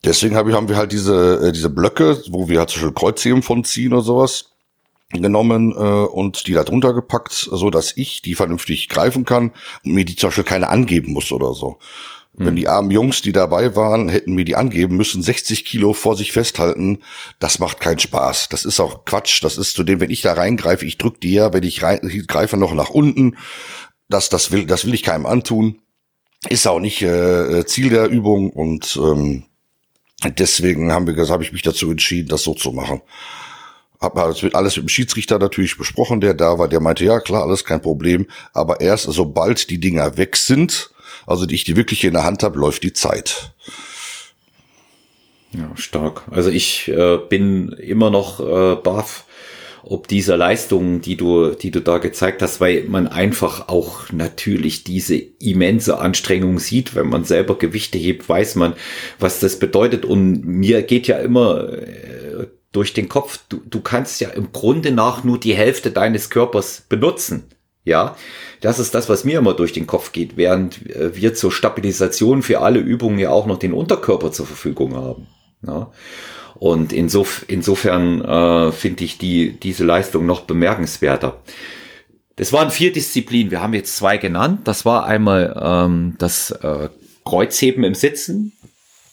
Deswegen 0.04 0.36
hab 0.36 0.46
ich, 0.46 0.54
haben 0.54 0.68
wir 0.68 0.76
halt 0.76 0.92
diese 0.92 1.48
äh, 1.48 1.52
diese 1.52 1.70
Blöcke, 1.70 2.22
wo 2.30 2.48
wir 2.48 2.60
halt 2.60 2.70
zum 2.70 2.82
Beispiel 2.82 2.94
Kreuzheben 2.94 3.42
von 3.42 3.64
ziehen 3.64 3.92
oder 3.92 4.02
sowas 4.02 4.55
genommen 5.10 5.72
äh, 5.72 5.74
und 5.74 6.46
die 6.46 6.52
da 6.52 6.64
drunter 6.64 6.92
gepackt, 6.92 7.32
so 7.32 7.70
dass 7.70 7.96
ich 7.96 8.22
die 8.22 8.34
vernünftig 8.34 8.88
greifen 8.88 9.24
kann 9.24 9.52
und 9.84 9.92
mir 9.92 10.04
die 10.04 10.16
zum 10.16 10.28
Beispiel 10.28 10.44
keine 10.44 10.68
angeben 10.68 11.12
muss 11.12 11.32
oder 11.32 11.54
so. 11.54 11.78
Wenn 12.38 12.48
hm. 12.48 12.56
die 12.56 12.68
armen 12.68 12.90
Jungs, 12.90 13.22
die 13.22 13.32
dabei 13.32 13.76
waren, 13.76 14.10
hätten 14.10 14.34
mir 14.34 14.44
die 14.44 14.56
angeben 14.56 14.96
müssen, 14.96 15.22
60 15.22 15.64
Kilo 15.64 15.94
vor 15.94 16.16
sich 16.16 16.32
festhalten, 16.32 16.98
das 17.38 17.58
macht 17.58 17.80
keinen 17.80 17.98
Spaß. 17.98 18.50
Das 18.50 18.66
ist 18.66 18.78
auch 18.78 19.06
Quatsch. 19.06 19.42
Das 19.42 19.56
ist 19.56 19.74
zudem, 19.74 20.00
wenn 20.00 20.10
ich 20.10 20.20
da 20.20 20.34
reingreife, 20.34 20.84
ich 20.84 20.98
drück 20.98 21.18
die 21.20 21.32
ja, 21.32 21.54
wenn 21.54 21.62
ich, 21.62 21.82
rein, 21.82 22.00
ich 22.06 22.26
greife 22.26 22.58
noch 22.58 22.74
nach 22.74 22.90
unten. 22.90 23.38
Das, 24.08 24.28
das 24.28 24.52
will, 24.52 24.66
das 24.66 24.84
will 24.84 24.92
ich 24.92 25.02
keinem 25.02 25.24
antun. 25.24 25.80
Ist 26.50 26.66
auch 26.66 26.78
nicht 26.78 27.00
äh, 27.00 27.64
Ziel 27.64 27.88
der 27.88 28.08
Übung 28.08 28.50
und 28.50 28.98
ähm, 29.02 29.44
deswegen 30.22 30.92
haben 30.92 31.06
wir, 31.06 31.28
habe 31.28 31.42
ich 31.42 31.52
mich 31.52 31.62
dazu 31.62 31.90
entschieden, 31.90 32.28
das 32.28 32.42
so 32.42 32.52
zu 32.52 32.72
machen. 32.72 33.00
Hab 34.06 34.16
alles 34.18 34.42
mit, 34.42 34.54
alles 34.54 34.76
mit 34.76 34.86
dem 34.86 34.88
Schiedsrichter 34.88 35.40
natürlich 35.40 35.76
besprochen, 35.76 36.20
der 36.20 36.32
da 36.32 36.60
war. 36.60 36.68
Der 36.68 36.80
meinte, 36.80 37.04
ja 37.04 37.18
klar, 37.18 37.42
alles 37.42 37.64
kein 37.64 37.82
Problem. 37.82 38.26
Aber 38.52 38.80
erst 38.80 39.04
sobald 39.04 39.68
die 39.68 39.80
Dinger 39.80 40.16
weg 40.16 40.36
sind, 40.36 40.90
also 41.26 41.44
die 41.44 41.56
ich 41.56 41.64
die 41.64 41.74
wirklich 41.74 42.04
in 42.04 42.12
der 42.12 42.22
Hand 42.22 42.44
habe, 42.44 42.58
läuft 42.58 42.84
die 42.84 42.92
Zeit. 42.92 43.52
Ja, 45.50 45.70
stark. 45.74 46.22
Also 46.30 46.50
ich 46.50 46.86
äh, 46.86 47.18
bin 47.28 47.72
immer 47.72 48.10
noch 48.10 48.38
äh, 48.38 48.76
baff 48.76 49.24
ob 49.88 50.08
dieser 50.08 50.36
Leistungen, 50.36 51.00
die 51.00 51.16
du, 51.16 51.50
die 51.50 51.70
du 51.70 51.80
da 51.80 51.98
gezeigt 51.98 52.42
hast, 52.42 52.60
weil 52.60 52.84
man 52.88 53.06
einfach 53.06 53.68
auch 53.68 54.10
natürlich 54.10 54.82
diese 54.82 55.14
immense 55.16 55.98
Anstrengung 55.98 56.58
sieht, 56.58 56.96
wenn 56.96 57.08
man 57.08 57.22
selber 57.22 57.56
Gewichte 57.56 57.96
hebt, 57.96 58.28
weiß 58.28 58.56
man, 58.56 58.72
was 59.20 59.38
das 59.38 59.60
bedeutet. 59.60 60.04
Und 60.04 60.44
mir 60.44 60.82
geht 60.82 61.06
ja 61.06 61.18
immer 61.18 61.72
äh, 61.72 62.25
durch 62.76 62.92
den 62.92 63.08
Kopf, 63.08 63.40
du, 63.48 63.62
du 63.64 63.80
kannst 63.80 64.20
ja 64.20 64.28
im 64.28 64.52
Grunde 64.52 64.92
nach 64.92 65.24
nur 65.24 65.40
die 65.40 65.54
Hälfte 65.54 65.90
deines 65.90 66.28
Körpers 66.28 66.84
benutzen. 66.88 67.44
Ja, 67.84 68.16
das 68.60 68.78
ist 68.78 68.94
das, 68.94 69.08
was 69.08 69.24
mir 69.24 69.38
immer 69.38 69.54
durch 69.54 69.72
den 69.72 69.86
Kopf 69.86 70.12
geht, 70.12 70.36
während 70.36 70.90
äh, 70.90 71.16
wir 71.16 71.34
zur 71.34 71.52
Stabilisation 71.52 72.42
für 72.42 72.60
alle 72.60 72.80
Übungen 72.80 73.18
ja 73.18 73.30
auch 73.30 73.46
noch 73.46 73.58
den 73.58 73.72
Unterkörper 73.72 74.30
zur 74.32 74.46
Verfügung 74.46 74.94
haben. 74.94 75.28
Ja. 75.66 75.90
Und 76.56 76.92
insof 76.92 77.44
insofern 77.48 78.22
äh, 78.22 78.72
finde 78.72 79.04
ich 79.04 79.18
die, 79.18 79.52
diese 79.52 79.84
Leistung 79.84 80.26
noch 80.26 80.42
bemerkenswerter. 80.42 81.42
Das 82.34 82.52
waren 82.52 82.70
vier 82.70 82.92
Disziplinen. 82.92 83.50
Wir 83.50 83.62
haben 83.62 83.72
jetzt 83.72 83.96
zwei 83.96 84.18
genannt. 84.18 84.60
Das 84.64 84.84
war 84.84 85.06
einmal 85.06 85.58
ähm, 85.58 86.16
das 86.18 86.50
äh, 86.50 86.90
Kreuzheben 87.24 87.84
im 87.84 87.94
Sitzen 87.94 88.52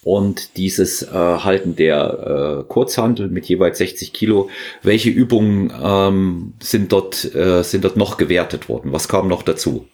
und 0.03 0.57
dieses 0.57 1.01
äh, 1.03 1.11
Halten 1.13 1.75
der 1.75 2.61
äh, 2.61 2.63
Kurzhandel 2.67 3.29
mit 3.29 3.45
jeweils 3.45 3.77
60 3.77 4.13
Kilo. 4.13 4.49
Welche 4.81 5.09
Übungen 5.09 5.71
ähm, 5.81 6.53
sind 6.61 6.91
dort 6.91 7.33
äh, 7.35 7.63
sind 7.63 7.83
dort 7.83 7.97
noch 7.97 8.17
gewertet 8.17 8.69
worden? 8.69 8.91
Was 8.91 9.07
kam 9.07 9.27
noch 9.27 9.43
dazu? 9.43 9.87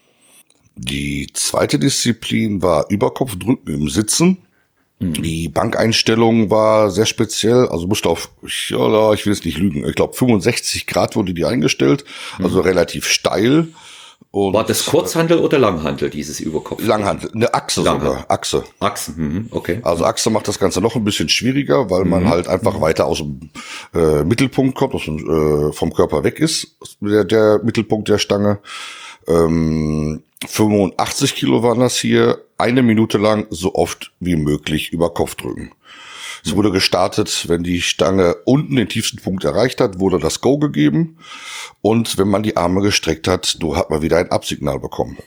Die 0.75 1.27
zweite 1.33 1.77
Disziplin 1.77 2.61
war 2.61 2.85
Überkopfdrücken 2.89 3.73
im 3.73 3.89
Sitzen. 3.89 4.37
Mhm. 4.99 5.13
Die 5.13 5.49
Bankeinstellung 5.49 6.49
war 6.49 6.89
sehr 6.91 7.05
speziell, 7.05 7.67
also 7.67 7.87
musste 7.87 8.09
auf, 8.09 8.31
ja, 8.69 9.13
ich 9.13 9.25
will 9.25 9.33
es 9.33 9.45
nicht 9.45 9.57
lügen, 9.57 9.87
ich 9.87 9.95
glaube 9.95 10.13
65 10.13 10.87
Grad 10.87 11.15
wurde 11.15 11.33
die 11.33 11.45
eingestellt, 11.45 12.03
also 12.37 12.57
mhm. 12.57 12.63
relativ 12.63 13.07
steil. 13.07 13.67
Und 14.31 14.53
war 14.53 14.63
das 14.63 14.85
Kurzhandel 14.85 15.39
oder 15.39 15.57
Langhandel, 15.57 16.11
dieses 16.11 16.39
Überkopf? 16.39 16.85
Langhandel, 16.85 17.31
eine 17.33 17.51
Achse 17.51 17.81
Langhandel. 17.81 18.09
sogar, 18.09 18.31
Achse. 18.31 18.63
Achsen, 18.79 19.15
mhm, 19.17 19.47
okay. 19.49 19.79
Also 19.81 20.05
Achse 20.05 20.29
macht 20.29 20.47
das 20.47 20.59
Ganze 20.59 20.81
noch 20.81 20.95
ein 20.95 21.03
bisschen 21.03 21.29
schwieriger, 21.29 21.89
weil 21.89 22.05
man 22.05 22.23
mhm. 22.23 22.29
halt 22.29 22.47
einfach 22.47 22.77
mhm. 22.77 22.81
weiter 22.81 23.07
aus 23.07 23.17
dem 23.17 23.49
äh, 23.95 24.23
Mittelpunkt 24.23 24.75
kommt, 24.75 24.93
aus 24.93 25.05
dem, 25.05 25.17
äh, 25.17 25.73
vom 25.73 25.91
Körper 25.93 26.23
weg 26.23 26.39
ist, 26.39 26.75
der, 27.01 27.25
der 27.25 27.61
Mittelpunkt 27.63 28.07
der 28.07 28.19
Stange. 28.19 28.59
Ähm, 29.27 30.21
85 30.47 31.33
Kilo 31.35 31.63
waren 31.63 31.79
das 31.79 31.95
hier, 31.97 32.39
eine 32.57 32.83
Minute 32.83 33.17
lang 33.17 33.47
so 33.49 33.73
oft 33.73 34.11
wie 34.19 34.35
möglich 34.35 34.91
über 34.91 35.13
Kopf 35.13 35.35
drücken. 35.35 35.71
Es 36.45 36.55
wurde 36.55 36.71
gestartet, 36.71 37.45
wenn 37.47 37.63
die 37.63 37.81
Stange 37.81 38.35
unten 38.45 38.75
den 38.75 38.89
tiefsten 38.89 39.17
Punkt 39.17 39.43
erreicht 39.43 39.81
hat, 39.81 39.99
wurde 39.99 40.19
das 40.19 40.41
Go 40.41 40.57
gegeben. 40.57 41.17
Und 41.81 42.17
wenn 42.17 42.29
man 42.29 42.43
die 42.43 42.57
Arme 42.57 42.81
gestreckt 42.81 43.27
hat, 43.27 43.61
du 43.61 43.75
hat 43.75 43.89
man 43.89 44.01
wieder 44.01 44.17
ein 44.17 44.31
Absignal 44.31 44.79
bekommen. 44.79 45.17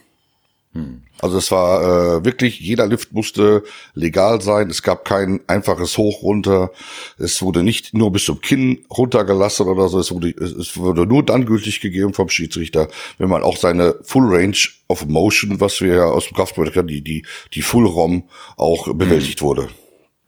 Hm. 0.74 1.02
Also 1.20 1.38
es 1.38 1.50
war 1.50 1.82
äh, 1.82 2.24
wirklich, 2.24 2.58
jeder 2.60 2.86
Lift 2.86 3.12
musste 3.12 3.62
legal 3.94 4.40
sein. 4.40 4.70
Es 4.70 4.82
gab 4.82 5.04
kein 5.04 5.40
einfaches 5.46 5.98
Hoch 5.98 6.22
runter. 6.22 6.72
Es 7.18 7.42
wurde 7.42 7.62
nicht 7.62 7.94
nur 7.94 8.10
bis 8.10 8.24
zum 8.24 8.40
Kinn 8.40 8.84
runtergelassen 8.90 9.68
oder 9.68 9.88
so. 9.88 10.00
Es 10.00 10.10
wurde, 10.10 10.30
es 10.30 10.76
wurde 10.76 11.06
nur 11.06 11.22
dann 11.22 11.46
gültig 11.46 11.80
gegeben 11.80 12.14
vom 12.14 12.28
Schiedsrichter, 12.28 12.88
wenn 13.18 13.28
man 13.28 13.42
auch 13.42 13.56
seine 13.56 13.96
Full 14.02 14.34
Range 14.34 14.56
of 14.88 15.06
Motion, 15.06 15.60
was 15.60 15.80
wir 15.80 15.94
ja 15.94 16.04
aus 16.06 16.26
dem 16.26 16.36
Kraftsport 16.36 16.72
kennen, 16.72 16.88
die, 16.88 17.02
die, 17.02 17.24
die 17.54 17.62
Full 17.62 17.86
ROM 17.86 18.24
auch 18.56 18.92
bewältigt 18.94 19.40
hm. 19.40 19.46
wurde. 19.46 19.68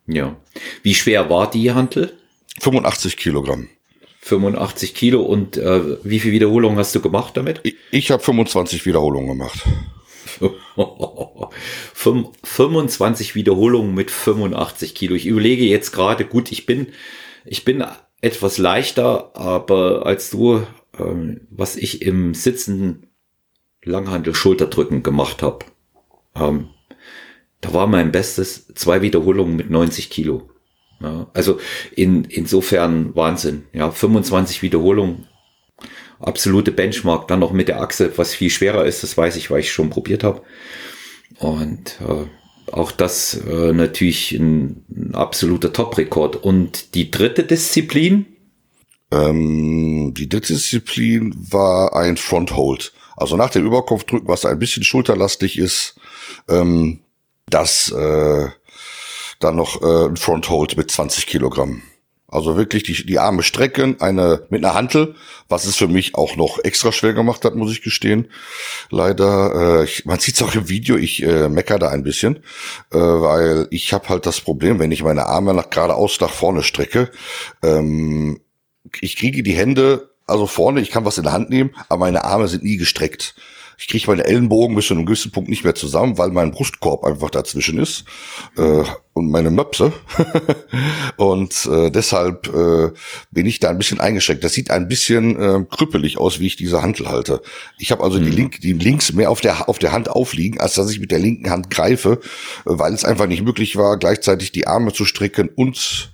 Ja. 0.06 0.36
Wie 0.82 0.94
schwer 0.94 1.30
war 1.30 1.50
die 1.50 1.72
Hantel? 1.72 2.12
85 2.60 3.16
Kilogramm. 3.16 3.68
85 4.20 4.94
Kilo 4.94 5.22
und 5.22 5.56
äh, 5.56 5.98
wie 6.02 6.18
viele 6.18 6.34
Wiederholungen 6.34 6.78
hast 6.78 6.94
du 6.94 7.00
gemacht 7.00 7.36
damit? 7.36 7.60
Ich, 7.62 7.76
ich 7.90 8.10
habe 8.10 8.22
25 8.22 8.86
Wiederholungen 8.86 9.28
gemacht. 9.38 9.62
25 12.42 13.34
Wiederholungen 13.34 13.94
mit 13.94 14.10
85 14.10 14.94
Kilo. 14.94 15.14
Ich 15.14 15.26
überlege 15.26 15.64
jetzt 15.64 15.92
gerade, 15.92 16.24
gut, 16.24 16.50
ich 16.52 16.64
bin, 16.66 16.88
ich 17.44 17.64
bin 17.64 17.84
etwas 18.22 18.56
leichter, 18.58 19.36
aber 19.36 20.06
als 20.06 20.30
du, 20.30 20.66
ähm, 20.98 21.46
was 21.50 21.76
ich 21.76 22.02
im 22.02 22.34
sitzenden 22.34 23.10
Langhandel 23.82 24.34
Schulterdrücken 24.34 25.02
gemacht 25.02 25.42
habe, 25.42 25.66
ähm, 26.34 26.70
da 27.64 27.72
war 27.72 27.86
mein 27.86 28.12
Bestes 28.12 28.66
zwei 28.74 29.00
Wiederholungen 29.00 29.56
mit 29.56 29.70
90 29.70 30.10
Kilo. 30.10 30.50
Ja, 31.00 31.26
also 31.32 31.58
in, 31.96 32.24
insofern 32.24 33.14
Wahnsinn. 33.16 33.64
Ja, 33.72 33.90
25 33.90 34.62
Wiederholungen 34.62 35.26
absolute 36.20 36.72
Benchmark. 36.72 37.26
Dann 37.28 37.40
noch 37.40 37.52
mit 37.52 37.68
der 37.68 37.80
Achse, 37.80 38.12
was 38.16 38.34
viel 38.34 38.50
schwerer 38.50 38.84
ist, 38.84 39.02
das 39.02 39.16
weiß 39.16 39.36
ich, 39.36 39.50
weil 39.50 39.60
ich 39.60 39.72
schon 39.72 39.90
probiert 39.90 40.24
habe. 40.24 40.42
Und 41.38 41.98
äh, 42.06 42.26
auch 42.70 42.92
das 42.92 43.34
äh, 43.34 43.72
natürlich 43.72 44.32
ein, 44.32 44.84
ein 44.94 45.14
absoluter 45.14 45.72
Top-Rekord. 45.72 46.36
Und 46.36 46.94
die 46.94 47.10
dritte 47.10 47.44
Disziplin? 47.44 48.26
Ähm, 49.10 50.12
die 50.14 50.28
dritte 50.28 50.52
Disziplin 50.52 51.34
war 51.50 51.96
ein 51.96 52.18
Fronthold. 52.18 52.92
Also 53.16 53.36
nach 53.36 53.50
dem 53.50 53.64
Überkopfdrücken, 53.64 54.28
was 54.28 54.44
ein 54.44 54.58
bisschen 54.58 54.84
schulterlastig 54.84 55.58
ist, 55.58 55.96
ähm, 56.48 57.00
das 57.48 57.90
äh, 57.90 58.48
dann 59.40 59.56
noch 59.56 59.82
äh, 59.82 60.06
ein 60.08 60.16
Fronthold 60.16 60.76
mit 60.76 60.90
20 60.90 61.26
Kilogramm. 61.26 61.82
Also 62.26 62.56
wirklich 62.56 62.82
die, 62.82 63.06
die 63.06 63.20
Arme 63.20 63.44
strecken, 63.44 64.00
eine 64.00 64.46
mit 64.50 64.64
einer 64.64 64.74
Hantel, 64.74 65.14
was 65.48 65.66
es 65.66 65.76
für 65.76 65.86
mich 65.86 66.16
auch 66.16 66.34
noch 66.34 66.58
extra 66.64 66.90
schwer 66.90 67.12
gemacht 67.12 67.44
hat, 67.44 67.54
muss 67.54 67.70
ich 67.70 67.80
gestehen. 67.82 68.28
Leider, 68.90 69.82
äh, 69.82 69.84
ich, 69.84 70.04
man 70.04 70.18
sieht 70.18 70.34
es 70.34 70.42
auch 70.42 70.52
im 70.54 70.68
Video, 70.68 70.96
ich 70.96 71.22
äh, 71.22 71.48
mecker 71.48 71.78
da 71.78 71.90
ein 71.90 72.02
bisschen, 72.02 72.38
äh, 72.90 72.98
weil 72.98 73.68
ich 73.70 73.92
habe 73.92 74.08
halt 74.08 74.26
das 74.26 74.40
Problem, 74.40 74.80
wenn 74.80 74.90
ich 74.90 75.04
meine 75.04 75.26
Arme 75.26 75.54
nach 75.54 75.70
geradeaus 75.70 76.20
nach 76.20 76.32
vorne 76.32 76.64
strecke, 76.64 77.12
ähm, 77.62 78.40
ich 79.00 79.16
kriege 79.16 79.44
die 79.44 79.54
Hände 79.54 80.10
also 80.26 80.46
vorne, 80.46 80.80
ich 80.80 80.90
kann 80.90 81.04
was 81.04 81.18
in 81.18 81.24
der 81.24 81.32
Hand 81.32 81.50
nehmen, 81.50 81.74
aber 81.88 82.00
meine 82.00 82.24
Arme 82.24 82.48
sind 82.48 82.64
nie 82.64 82.76
gestreckt. 82.76 83.34
Ich 83.78 83.88
kriege 83.88 84.06
meine 84.06 84.24
Ellenbogen 84.24 84.76
bis 84.76 84.86
zu 84.86 84.94
einem 84.94 85.06
gewissen 85.06 85.32
Punkt 85.32 85.48
nicht 85.48 85.64
mehr 85.64 85.74
zusammen, 85.74 86.18
weil 86.18 86.30
mein 86.30 86.50
Brustkorb 86.50 87.04
einfach 87.04 87.30
dazwischen 87.30 87.78
ist 87.78 88.04
äh, 88.56 88.84
und 89.12 89.30
meine 89.30 89.50
Möpse. 89.50 89.92
und 91.16 91.66
äh, 91.66 91.90
deshalb 91.90 92.48
äh, 92.48 92.90
bin 93.30 93.46
ich 93.46 93.60
da 93.60 93.70
ein 93.70 93.78
bisschen 93.78 94.00
eingeschränkt. 94.00 94.44
Das 94.44 94.52
sieht 94.52 94.70
ein 94.70 94.88
bisschen 94.88 95.40
äh, 95.40 95.64
krüppelig 95.68 96.18
aus, 96.18 96.40
wie 96.40 96.46
ich 96.46 96.56
diese 96.56 96.82
Handel 96.82 97.08
halte. 97.08 97.42
Ich 97.78 97.90
habe 97.90 98.02
also 98.02 98.18
mhm. 98.18 98.24
die, 98.24 98.30
Link, 98.30 98.60
die 98.60 98.72
links 98.72 99.12
mehr 99.12 99.30
auf 99.30 99.40
der, 99.40 99.68
auf 99.68 99.78
der 99.78 99.92
Hand 99.92 100.10
aufliegen, 100.10 100.60
als 100.60 100.74
dass 100.74 100.90
ich 100.90 101.00
mit 101.00 101.10
der 101.10 101.18
linken 101.18 101.50
Hand 101.50 101.70
greife, 101.70 102.20
weil 102.64 102.92
es 102.92 103.04
einfach 103.04 103.26
nicht 103.26 103.42
möglich 103.42 103.76
war, 103.76 103.98
gleichzeitig 103.98 104.52
die 104.52 104.66
Arme 104.66 104.92
zu 104.92 105.04
strecken 105.04 105.48
und 105.48 106.12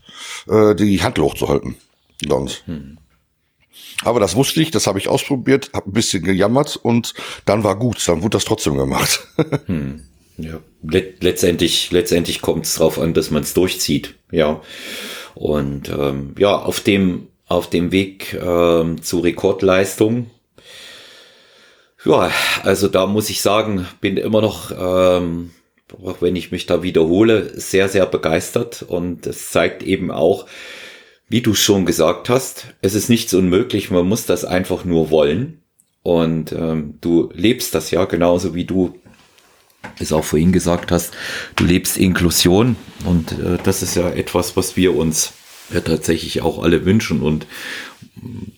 äh, 0.49 0.75
die 0.75 1.03
Hand 1.03 1.19
hochzuhalten. 1.19 1.77
Sonst. 2.27 2.67
Mhm. 2.67 3.00
Aber 4.03 4.21
das 4.21 4.35
wusste 4.35 4.63
ich, 4.63 4.71
das 4.71 4.87
habe 4.87 4.99
ich 4.99 5.09
ausprobiert, 5.09 5.71
habe 5.75 5.91
ein 5.91 5.93
bisschen 5.93 6.23
gejammert 6.23 6.77
und 6.77 7.15
dann 7.45 7.65
war 7.65 7.77
gut, 7.77 8.07
dann 8.09 8.23
wurde 8.23 8.37
das 8.37 8.45
trotzdem 8.45 8.77
gemacht. 8.77 9.27
hm. 9.67 10.03
Ja, 10.39 10.61
Let 10.83 11.23
letztendlich, 11.23 11.91
letztendlich 11.91 12.41
kommt 12.41 12.65
es 12.65 12.77
darauf 12.77 12.99
an, 12.99 13.13
dass 13.13 13.31
man 13.31 13.43
es 13.43 13.53
durchzieht. 13.53 14.15
Ja. 14.31 14.63
Und 15.35 15.91
ähm, 15.91 16.35
ja, 16.39 16.57
auf 16.57 16.81
dem, 16.81 17.29
auf 17.47 17.69
dem 17.69 17.93
Weg 17.93 18.33
ähm, 18.35 19.03
zu 19.03 19.19
Rekordleistung, 19.21 20.31
ja, 22.05 22.31
also 22.63 22.89
da 22.89 23.07
muss 23.07 23.29
ich 23.29 23.43
sagen, 23.43 23.87
bin 24.01 24.17
immer 24.17 24.41
noch, 24.41 24.71
ähm, 24.71 25.51
auch 26.03 26.23
wenn 26.23 26.37
ich 26.37 26.51
mich 26.51 26.65
da 26.65 26.83
wiederhole, 26.83 27.51
sehr, 27.61 27.89
sehr 27.89 28.07
begeistert. 28.07 28.83
Und 28.83 29.27
es 29.27 29.51
zeigt 29.51 29.83
eben 29.83 30.11
auch, 30.11 30.47
wie 31.31 31.41
du 31.41 31.55
schon 31.55 31.87
gesagt 31.87 32.29
hast, 32.29 32.75
es 32.83 32.95
ist 32.95 33.09
nichts 33.09 33.33
unmöglich, 33.33 33.91
man 33.91 34.07
muss 34.07 34.27
das 34.27 34.45
einfach 34.45 34.85
nur 34.85 35.11
wollen. 35.11 35.63
Und 36.03 36.53
ähm, 36.53 36.99
du 37.01 37.31
lebst 37.35 37.75
das 37.75 37.91
ja 37.91 38.05
genauso 38.05 38.55
wie 38.55 38.65
du 38.65 38.99
es 39.99 40.13
auch 40.13 40.25
vorhin 40.25 40.51
gesagt 40.53 40.91
hast, 40.91 41.13
du 41.57 41.65
lebst 41.65 41.97
Inklusion 41.97 42.77
und 43.05 43.33
äh, 43.33 43.59
das 43.63 43.83
ist 43.83 43.95
ja 43.95 44.11
etwas, 44.11 44.57
was 44.57 44.77
wir 44.77 44.97
uns 44.97 45.33
ja 45.73 45.81
tatsächlich 45.81 46.43
auch 46.43 46.63
alle 46.63 46.85
wünschen 46.85 47.21
und 47.21 47.47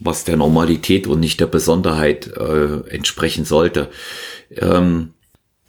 was 0.00 0.24
der 0.24 0.36
Normalität 0.36 1.06
und 1.06 1.20
nicht 1.20 1.40
der 1.40 1.46
Besonderheit 1.46 2.28
äh, 2.28 2.88
entsprechen 2.88 3.44
sollte. 3.44 3.90
Ähm, 4.56 5.12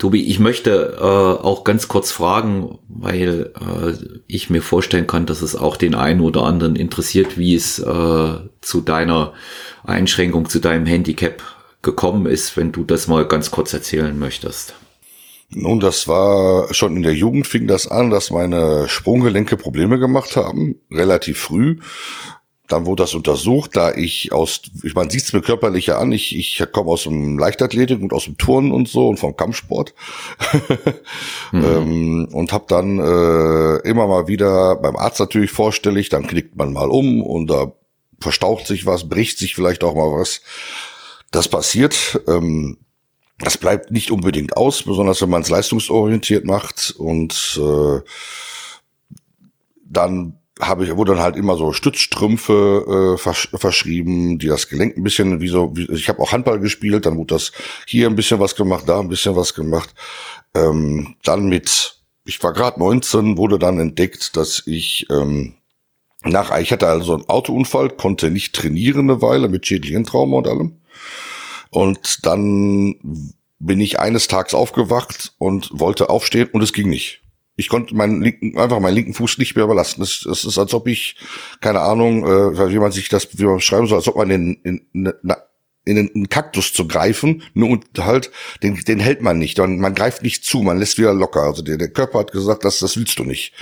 Tobi, 0.03 0.21
ich 0.21 0.37
möchte 0.37 0.97
äh, 0.99 1.01
auch 1.01 1.63
ganz 1.63 1.87
kurz 1.87 2.11
fragen, 2.11 2.77
weil 2.89 3.53
äh, 3.55 3.93
ich 4.27 4.49
mir 4.49 4.61
vorstellen 4.61 5.07
kann, 5.07 5.25
dass 5.25 5.41
es 5.41 5.55
auch 5.55 5.77
den 5.77 5.95
einen 5.95 6.19
oder 6.19 6.43
anderen 6.43 6.75
interessiert, 6.75 7.37
wie 7.37 7.55
es 7.55 7.79
äh, 7.79 8.33
zu 8.59 8.81
deiner 8.81 9.31
Einschränkung, 9.85 10.49
zu 10.49 10.59
deinem 10.59 10.85
Handicap 10.85 11.41
gekommen 11.81 12.25
ist, 12.25 12.57
wenn 12.57 12.73
du 12.73 12.83
das 12.83 13.07
mal 13.07 13.25
ganz 13.25 13.49
kurz 13.49 13.73
erzählen 13.73 14.19
möchtest. 14.19 14.73
Nun, 15.51 15.79
das 15.79 16.05
war 16.09 16.73
schon 16.73 16.97
in 16.97 17.03
der 17.03 17.15
Jugend 17.15 17.47
fing 17.47 17.67
das 17.67 17.87
an, 17.87 18.09
dass 18.09 18.29
meine 18.29 18.89
Sprunggelenke 18.89 19.55
Probleme 19.55 19.99
gemacht 19.99 20.35
haben, 20.35 20.75
relativ 20.91 21.39
früh 21.39 21.77
dann 22.73 22.87
wurde 22.87 23.03
das 23.03 23.13
untersucht, 23.13 23.75
da 23.75 23.93
ich 23.93 24.33
aus, 24.33 24.61
ich 24.81 24.95
man 24.95 25.09
sieht 25.11 25.23
es 25.23 25.33
mir 25.33 25.41
körperlich 25.41 25.85
ja 25.85 25.99
an, 25.99 26.11
ich, 26.11 26.35
ich 26.35 26.65
komme 26.71 26.89
aus 26.89 27.03
dem 27.03 27.37
Leichtathletik 27.37 28.01
und 28.01 28.13
aus 28.13 28.25
dem 28.25 28.37
Turnen 28.37 28.71
und 28.71 28.89
so 28.89 29.09
und 29.09 29.17
vom 29.17 29.35
Kampfsport 29.37 29.93
mhm. 31.51 31.63
ähm, 31.63 32.29
und 32.31 32.51
habe 32.51 32.65
dann 32.67 32.97
äh, 32.97 33.87
immer 33.87 34.07
mal 34.07 34.27
wieder 34.27 34.75
beim 34.77 34.95
Arzt 34.95 35.19
natürlich 35.19 35.51
vorstellig, 35.51 36.09
dann 36.09 36.25
knickt 36.25 36.55
man 36.55 36.73
mal 36.73 36.89
um 36.89 37.21
und 37.21 37.47
da 37.47 37.73
verstaucht 38.19 38.65
sich 38.65 38.87
was, 38.87 39.07
bricht 39.07 39.37
sich 39.37 39.53
vielleicht 39.53 39.83
auch 39.83 39.93
mal 39.93 40.11
was. 40.11 40.41
Das 41.29 41.47
passiert. 41.47 42.21
Ähm, 42.27 42.77
das 43.37 43.57
bleibt 43.57 43.91
nicht 43.91 44.09
unbedingt 44.09 44.57
aus, 44.57 44.83
besonders 44.83 45.21
wenn 45.21 45.29
man 45.29 45.41
es 45.41 45.49
leistungsorientiert 45.49 46.45
macht 46.45 46.95
und 46.97 47.59
äh, 47.61 47.99
dann 49.85 50.39
habe 50.59 50.85
ich, 50.85 50.95
wurde 50.95 51.13
dann 51.13 51.23
halt 51.23 51.35
immer 51.35 51.57
so 51.57 51.73
Stützstrümpfe 51.73 53.15
äh, 53.15 53.17
versch 53.17 53.49
verschrieben, 53.55 54.37
die 54.37 54.47
das 54.47 54.69
Gelenk 54.69 54.97
ein 54.97 55.03
bisschen 55.03 55.41
wie 55.41 55.47
so, 55.47 55.75
wie, 55.75 55.91
ich 55.91 56.09
habe 56.09 56.21
auch 56.21 56.31
Handball 56.31 56.59
gespielt, 56.59 57.05
dann 57.05 57.17
wurde 57.17 57.35
das 57.35 57.51
hier 57.87 58.07
ein 58.07 58.15
bisschen 58.15 58.39
was 58.39 58.55
gemacht, 58.55 58.83
da 58.87 58.99
ein 58.99 59.09
bisschen 59.09 59.35
was 59.35 59.53
gemacht. 59.53 59.93
Ähm, 60.53 61.15
dann 61.23 61.47
mit, 61.47 61.97
ich 62.25 62.41
war 62.43 62.53
gerade 62.53 62.79
19, 62.79 63.37
wurde 63.37 63.57
dann 63.57 63.79
entdeckt, 63.79 64.37
dass 64.37 64.63
ich 64.67 65.07
ähm, 65.09 65.55
nach, 66.23 66.57
ich 66.59 66.71
hatte 66.71 66.87
also 66.87 67.15
einen 67.15 67.29
Autounfall, 67.29 67.89
konnte 67.89 68.29
nicht 68.29 68.53
trainieren 68.53 69.09
eine 69.09 69.21
Weile 69.21 69.49
mit 69.49 69.65
schädlichen 69.65 70.03
Trauma 70.03 70.37
und 70.37 70.47
allem. 70.47 70.79
Und 71.69 72.25
dann 72.25 72.95
bin 73.59 73.81
ich 73.81 73.99
eines 73.99 74.27
Tages 74.27 74.53
aufgewacht 74.53 75.33
und 75.39 75.69
wollte 75.73 76.09
aufstehen 76.09 76.49
und 76.51 76.61
es 76.61 76.73
ging 76.73 76.89
nicht. 76.89 77.22
Ich 77.55 77.69
konnte 77.69 77.95
meinen 77.95 78.21
linken, 78.21 78.57
einfach 78.57 78.79
meinen 78.79 78.95
linken 78.95 79.13
Fuß 79.13 79.37
nicht 79.37 79.55
mehr 79.55 79.65
überlassen. 79.65 80.01
Es, 80.01 80.25
es 80.25 80.43
ist, 80.43 80.57
als 80.57 80.73
ob 80.73 80.87
ich, 80.87 81.17
keine 81.61 81.81
Ahnung, 81.81 82.25
äh, 82.25 82.71
wie 82.71 82.79
man 82.79 82.91
sich 82.91 83.09
das, 83.09 83.27
wie 83.37 83.45
man 83.45 83.59
schreiben 83.59 83.87
soll, 83.87 83.99
als 83.99 84.07
ob 84.07 84.15
man 84.15 84.31
in, 84.31 84.55
in, 84.63 84.87
in, 84.93 85.13
in 85.85 85.97
einen 85.97 86.29
Kaktus 86.29 86.73
zu 86.73 86.87
greifen, 86.87 87.43
nur 87.53 87.69
und 87.69 87.85
halt, 87.99 88.31
den, 88.63 88.75
den 88.75 88.99
hält 88.99 89.21
man 89.21 89.37
nicht. 89.37 89.57
Man, 89.57 89.79
man 89.79 89.93
greift 89.93 90.23
nicht 90.23 90.45
zu, 90.45 90.61
man 90.61 90.79
lässt 90.79 90.97
wieder 90.97 91.13
locker. 91.13 91.41
Also 91.41 91.61
der, 91.61 91.77
der 91.77 91.89
Körper 91.89 92.19
hat 92.19 92.31
gesagt, 92.31 92.65
das, 92.65 92.79
das 92.79 92.97
willst 92.97 93.19
du 93.19 93.23
nicht. 93.23 93.53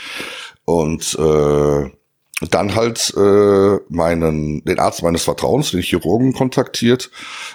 Und 0.64 1.18
äh, 1.20 1.90
dann 2.50 2.76
halt 2.76 3.14
äh, 3.16 3.78
meinen 3.90 4.64
den 4.64 4.80
Arzt 4.80 5.04
meines 5.04 5.24
Vertrauens, 5.24 5.72
den 5.72 5.82
Chirurgen 5.82 6.34
kontaktiert. 6.34 7.12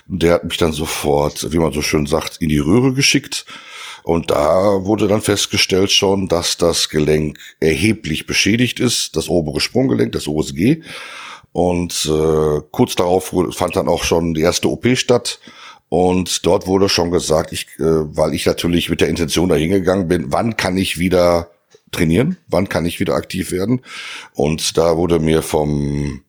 Der 0.07 0.35
hat 0.35 0.44
mich 0.44 0.59
dann 0.59 0.72
sofort, 0.72 1.51
wie 1.53 1.59
man 1.59 1.72
so 1.72 1.83
schön 1.83 2.07
sagt, 2.07 2.38
in 2.40 2.49
die 2.49 2.59
Röhre 2.59 2.92
geschickt 2.92 3.46
und 4.07 4.31
da 4.31 4.85
wurde 4.85 5.09
dann 5.09 5.21
festgestellt 5.21 5.90
schon, 5.90 6.29
dass 6.29 6.57
das 6.57 6.90
Gelenk 6.90 7.40
erheblich 7.59 8.25
beschädigt 8.25 8.79
ist, 8.79 9.16
das 9.16 9.29
obere 9.29 9.59
Sprunggelenk, 9.59 10.12
das 10.12 10.29
OSG. 10.29 10.83
Und 11.51 12.09
äh, 12.09 12.61
kurz 12.71 12.95
darauf 12.95 13.35
fand 13.51 13.75
dann 13.75 13.88
auch 13.88 14.05
schon 14.05 14.33
die 14.33 14.42
erste 14.42 14.69
OP 14.71 14.87
statt. 14.97 15.40
Und 15.88 16.47
dort 16.47 16.69
wurde 16.69 16.88
schon 16.88 17.11
gesagt, 17.11 17.51
ich, 17.51 17.66
äh, 17.81 17.83
weil 18.16 18.33
ich 18.33 18.47
natürlich 18.47 18.90
mit 18.90 19.01
der 19.01 19.09
Intention 19.09 19.49
dahingegangen 19.49 20.07
bin, 20.07 20.27
wann 20.33 20.57
kann 20.57 20.79
ich 20.79 21.01
wieder 21.01 21.51
trainieren, 21.90 22.37
wann 22.47 22.69
kann 22.69 22.87
ich 22.87 23.01
wieder 23.01 23.16
aktiv 23.16 23.51
werden. 23.51 23.81
Und 24.35 24.79
da 24.79 24.97
wurde 24.97 25.19
mir 25.19 25.42
vom 25.42 26.23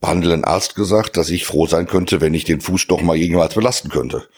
behandelnden 0.00 0.44
Arzt 0.44 0.76
gesagt, 0.76 1.16
dass 1.16 1.30
ich 1.30 1.46
froh 1.46 1.66
sein 1.66 1.88
könnte, 1.88 2.20
wenn 2.20 2.34
ich 2.34 2.44
den 2.44 2.60
Fuß 2.60 2.86
doch 2.86 3.02
mal 3.02 3.16
irgendwas 3.16 3.54
belasten 3.54 3.88
könnte. 3.88 4.28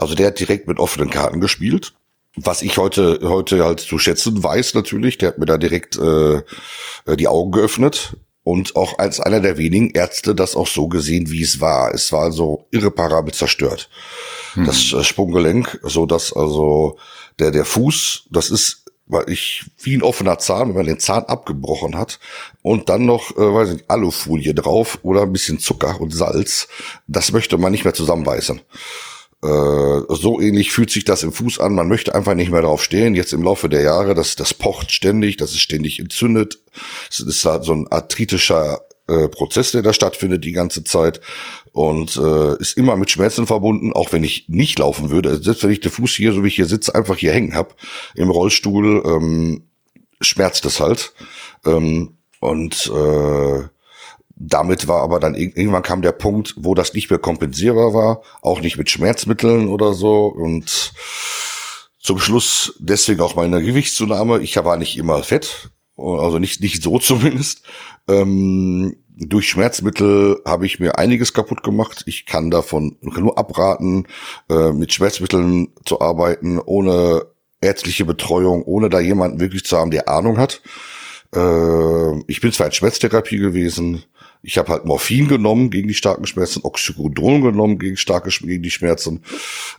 Also 0.00 0.14
der 0.14 0.28
hat 0.28 0.40
direkt 0.40 0.66
mit 0.66 0.78
offenen 0.78 1.10
Karten 1.10 1.40
gespielt. 1.40 1.92
Was 2.36 2.62
ich 2.62 2.78
heute 2.78 3.20
heute 3.22 3.64
halt 3.64 3.80
zu 3.80 3.98
schätzen 3.98 4.42
weiß 4.42 4.74
natürlich, 4.74 5.18
der 5.18 5.30
hat 5.30 5.38
mir 5.38 5.46
da 5.46 5.58
direkt 5.58 5.98
äh, 5.98 6.42
die 7.16 7.28
Augen 7.28 7.50
geöffnet 7.50 8.16
und 8.44 8.76
auch 8.76 8.98
als 8.98 9.20
einer 9.20 9.40
der 9.40 9.58
wenigen 9.58 9.90
Ärzte 9.90 10.34
das 10.34 10.54
auch 10.54 10.68
so 10.68 10.88
gesehen, 10.88 11.30
wie 11.30 11.42
es 11.42 11.60
war. 11.60 11.92
Es 11.92 12.12
war 12.12 12.22
also 12.22 12.66
irreparabel 12.70 13.34
zerstört. 13.34 13.90
Hm. 14.54 14.64
Das 14.64 14.92
äh, 14.92 15.02
Sprunggelenk, 15.02 15.80
so 15.82 16.06
dass 16.06 16.32
also 16.32 16.98
der 17.38 17.50
der 17.50 17.64
Fuß, 17.64 18.28
das 18.30 18.50
ist 18.50 18.84
weil 19.10 19.28
ich 19.28 19.64
wie 19.82 19.96
ein 19.96 20.02
offener 20.02 20.38
Zahn, 20.38 20.68
wenn 20.68 20.76
man 20.76 20.86
den 20.86 21.00
Zahn 21.00 21.24
abgebrochen 21.24 21.98
hat 21.98 22.20
und 22.62 22.88
dann 22.88 23.06
noch, 23.06 23.36
äh, 23.36 23.54
weiß 23.54 23.70
nicht, 23.70 23.90
Alufolie 23.90 24.54
drauf 24.54 25.00
oder 25.02 25.22
ein 25.22 25.32
bisschen 25.32 25.58
Zucker 25.58 26.00
und 26.00 26.14
Salz, 26.14 26.68
das 27.08 27.32
möchte 27.32 27.58
man 27.58 27.72
nicht 27.72 27.84
mehr 27.84 27.94
zusammenbeißen. 27.94 28.60
Äh, 29.42 30.00
so 30.08 30.40
ähnlich 30.40 30.70
fühlt 30.70 30.90
sich 30.90 31.04
das 31.04 31.22
im 31.22 31.32
Fuß 31.32 31.60
an. 31.60 31.74
Man 31.74 31.88
möchte 31.88 32.14
einfach 32.14 32.34
nicht 32.34 32.50
mehr 32.50 32.62
drauf 32.62 32.82
stehen. 32.82 33.14
Jetzt 33.14 33.32
im 33.32 33.42
Laufe 33.42 33.68
der 33.68 33.82
Jahre, 33.82 34.14
das, 34.14 34.36
das 34.36 34.52
pocht 34.52 34.92
ständig, 34.92 35.36
das 35.38 35.52
ist 35.52 35.60
ständig 35.60 35.98
entzündet. 35.98 36.58
Es 37.10 37.20
ist 37.20 37.44
halt 37.44 37.64
so 37.64 37.72
ein 37.72 37.88
arthritischer 37.88 38.80
äh, 39.08 39.28
Prozess, 39.28 39.72
der 39.72 39.82
da 39.82 39.92
stattfindet 39.92 40.44
die 40.44 40.52
ganze 40.52 40.84
Zeit 40.84 41.20
und 41.72 42.16
äh, 42.16 42.56
ist 42.58 42.76
immer 42.76 42.96
mit 42.96 43.10
Schmerzen 43.10 43.46
verbunden, 43.46 43.92
auch 43.92 44.12
wenn 44.12 44.24
ich 44.24 44.48
nicht 44.48 44.78
laufen 44.78 45.10
würde. 45.10 45.42
Selbst 45.42 45.62
wenn 45.62 45.70
ich 45.70 45.80
den 45.80 45.90
Fuß 45.90 46.14
hier, 46.14 46.32
so 46.32 46.44
wie 46.44 46.48
ich 46.48 46.56
hier 46.56 46.66
sitze, 46.66 46.94
einfach 46.94 47.16
hier 47.16 47.32
hängen 47.32 47.54
hab 47.54 47.76
im 48.14 48.30
Rollstuhl, 48.30 49.02
ähm, 49.04 49.64
schmerzt 50.20 50.64
es 50.66 50.80
halt. 50.80 51.14
Ähm, 51.64 52.18
und 52.40 52.90
äh, 52.94 53.62
damit 54.42 54.88
war 54.88 55.02
aber 55.02 55.20
dann 55.20 55.34
irgendwann 55.34 55.82
kam 55.82 56.00
der 56.00 56.12
Punkt, 56.12 56.54
wo 56.56 56.74
das 56.74 56.94
nicht 56.94 57.10
mehr 57.10 57.18
kompensierbar 57.18 57.92
war, 57.92 58.22
auch 58.40 58.62
nicht 58.62 58.78
mit 58.78 58.88
Schmerzmitteln 58.90 59.68
oder 59.68 59.92
so 59.92 60.26
und 60.26 60.94
zum 61.98 62.18
Schluss 62.18 62.74
deswegen 62.78 63.20
auch 63.20 63.36
meine 63.36 63.62
Gewichtszunahme. 63.62 64.40
Ich 64.40 64.56
war 64.56 64.78
nicht 64.78 64.96
immer 64.96 65.22
fett, 65.22 65.70
also 65.96 66.38
nicht 66.38 66.62
nicht 66.62 66.82
so 66.82 66.98
zumindest. 66.98 67.62
Ähm, 68.08 68.96
durch 69.08 69.50
Schmerzmittel 69.50 70.40
habe 70.46 70.64
ich 70.64 70.80
mir 70.80 70.96
einiges 70.98 71.34
kaputt 71.34 71.62
gemacht. 71.62 72.04
Ich 72.06 72.24
kann 72.24 72.50
davon 72.50 72.96
nur 73.02 73.36
abraten, 73.36 74.06
äh, 74.48 74.72
mit 74.72 74.94
Schmerzmitteln 74.94 75.68
zu 75.84 76.00
arbeiten, 76.00 76.58
ohne 76.58 77.26
ärztliche 77.60 78.06
Betreuung, 78.06 78.62
ohne 78.62 78.88
da 78.88 79.00
jemanden 79.00 79.38
wirklich 79.38 79.66
zu 79.66 79.76
haben, 79.76 79.90
der 79.90 80.08
Ahnung 80.08 80.38
hat. 80.38 80.62
Äh, 81.34 82.20
ich 82.26 82.40
bin 82.40 82.52
zwar 82.52 82.66
in 82.66 82.72
Schmerztherapie 82.72 83.36
gewesen, 83.36 84.04
ich 84.42 84.58
habe 84.58 84.72
halt 84.72 84.84
Morphin 84.84 85.28
genommen 85.28 85.70
gegen 85.70 85.88
die 85.88 85.94
starken 85.94 86.26
Schmerzen, 86.26 86.62
Oxycodon 86.62 87.42
genommen 87.42 87.78
gegen 87.78 87.96
starke 87.96 88.30
gegen 88.30 88.62
die 88.62 88.70
Schmerzen. 88.70 89.22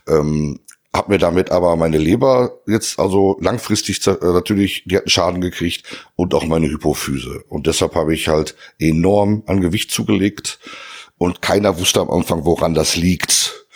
Ähm, 0.08 0.60
habe 0.94 1.12
mir 1.12 1.18
damit 1.18 1.50
aber 1.50 1.74
meine 1.76 1.96
Leber 1.96 2.60
jetzt 2.66 2.98
also 2.98 3.38
langfristig 3.40 4.06
äh, 4.06 4.16
natürlich, 4.20 4.84
die 4.84 4.96
hat 4.96 5.04
einen 5.04 5.10
Schaden 5.10 5.40
gekriegt 5.40 5.84
und 6.16 6.34
auch 6.34 6.44
meine 6.44 6.68
Hypophyse. 6.68 7.44
Und 7.48 7.66
deshalb 7.66 7.94
habe 7.94 8.14
ich 8.14 8.28
halt 8.28 8.54
enorm 8.78 9.42
an 9.46 9.60
Gewicht 9.60 9.90
zugelegt 9.90 10.58
und 11.16 11.40
keiner 11.40 11.78
wusste 11.78 12.00
am 12.00 12.10
Anfang, 12.10 12.44
woran 12.44 12.74
das 12.74 12.96
liegt. 12.96 13.66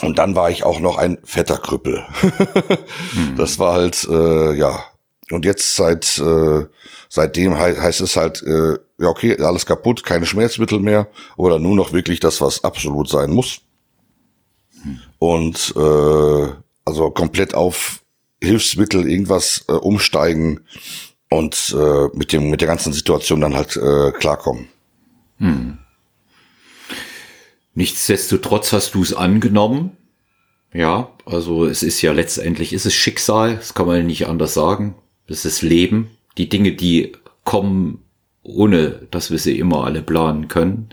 Und 0.00 0.18
dann 0.18 0.34
war 0.34 0.50
ich 0.50 0.64
auch 0.64 0.80
noch 0.80 0.98
ein 0.98 1.18
fetter 1.24 1.58
Krüppel. 1.58 2.04
Das 3.36 3.58
war 3.58 3.74
halt, 3.74 4.06
äh, 4.10 4.54
ja. 4.54 4.84
Und 5.30 5.44
jetzt 5.44 5.76
seit 5.76 6.18
äh, 6.18 6.66
seitdem 7.08 7.56
he 7.56 7.78
heißt 7.78 8.00
es 8.00 8.16
halt, 8.16 8.42
äh, 8.42 8.78
ja 8.98 9.08
okay, 9.08 9.38
alles 9.38 9.66
kaputt, 9.66 10.02
keine 10.04 10.26
Schmerzmittel 10.26 10.80
mehr 10.80 11.08
oder 11.36 11.58
nur 11.58 11.76
noch 11.76 11.92
wirklich 11.92 12.20
das, 12.20 12.40
was 12.40 12.64
absolut 12.64 13.08
sein 13.08 13.30
muss. 13.30 13.60
Und 15.18 15.74
äh, 15.76 16.48
also 16.84 17.10
komplett 17.10 17.54
auf 17.54 18.00
Hilfsmittel 18.42 19.08
irgendwas 19.08 19.64
äh, 19.68 19.72
umsteigen 19.72 20.60
und 21.30 21.74
äh, 21.78 22.08
mit 22.16 22.32
dem 22.32 22.50
mit 22.50 22.60
der 22.60 22.68
ganzen 22.68 22.92
Situation 22.92 23.40
dann 23.40 23.54
halt 23.54 23.76
äh, 23.76 24.10
klarkommen. 24.12 24.68
Hm. 25.38 25.78
Nichtsdestotrotz 27.74 28.72
hast 28.72 28.94
du 28.94 29.02
es 29.02 29.14
angenommen. 29.14 29.96
Ja, 30.74 31.12
also 31.26 31.66
es 31.66 31.82
ist 31.82 32.00
ja 32.00 32.12
letztendlich, 32.12 32.72
ist 32.72 32.86
es 32.86 32.94
Schicksal, 32.94 33.56
das 33.56 33.74
kann 33.74 33.86
man 33.86 34.06
nicht 34.06 34.26
anders 34.26 34.54
sagen. 34.54 34.94
Es 35.26 35.44
ist 35.44 35.62
Leben 35.62 36.10
die 36.38 36.48
Dinge, 36.48 36.72
die 36.72 37.12
kommen, 37.44 38.02
ohne 38.42 39.06
dass 39.10 39.30
wir 39.30 39.38
sie 39.38 39.58
immer 39.58 39.84
alle 39.84 40.02
planen 40.02 40.48
können. 40.48 40.90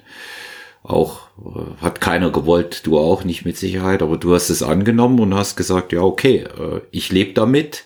Auch 0.84 1.28
äh, 1.38 1.82
hat 1.82 2.02
keiner 2.02 2.32
gewollt, 2.32 2.86
du 2.86 2.98
auch 2.98 3.24
nicht 3.24 3.46
mit 3.46 3.58
Sicherheit, 3.58 4.02
aber 4.02 4.18
du 4.18 4.34
hast 4.34 4.50
es 4.50 4.64
angenommen 4.64 5.20
und 5.20 5.36
hast 5.36 5.56
gesagt, 5.56 5.92
ja, 5.92 6.02
okay, 6.02 6.38
äh, 6.38 6.82
ich 6.92 7.12
lebe 7.12 7.34
damit. 7.34 7.84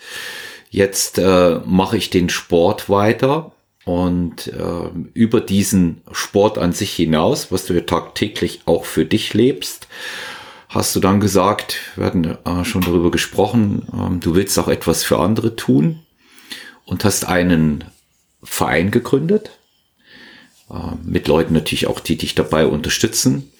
Jetzt 0.70 1.20
äh, 1.20 1.60
mache 1.66 1.98
ich 1.98 2.10
den 2.10 2.30
Sport 2.30 2.90
weiter 2.90 3.52
und 3.86 4.48
äh, 4.48 4.90
über 5.14 5.42
diesen 5.42 6.02
Sport 6.12 6.58
an 6.58 6.72
sich 6.72 6.94
hinaus, 6.94 7.52
was 7.52 7.66
du 7.66 7.74
ja 7.74 7.82
tagtäglich 7.82 8.62
auch 8.66 8.86
für 8.86 9.06
dich 9.06 9.34
lebst, 9.34 9.88
hast 10.70 10.96
du 10.96 11.00
dann 11.00 11.20
gesagt, 11.20 11.76
wir 11.96 12.06
hatten 12.06 12.24
äh, 12.24 12.66
schon 12.66 12.82
darüber 12.82 13.12
gesprochen, 13.12 13.88
äh, 13.94 14.20
du 14.20 14.36
willst 14.36 14.58
auch 14.58 14.68
etwas 14.68 15.04
für 15.04 15.20
andere 15.20 15.56
tun 15.56 16.00
und 16.86 17.06
hast 17.06 17.26
einen 17.28 17.86
Verein 18.44 18.92
gegründet, 18.92 19.52
äh, 20.70 20.96
mit 21.04 21.28
Leuten 21.28 21.54
natürlich 21.54 21.88
auch, 21.88 22.00
die 22.00 22.18
dich 22.18 22.36
dabei 22.36 22.66
unterstützen. 22.66 23.52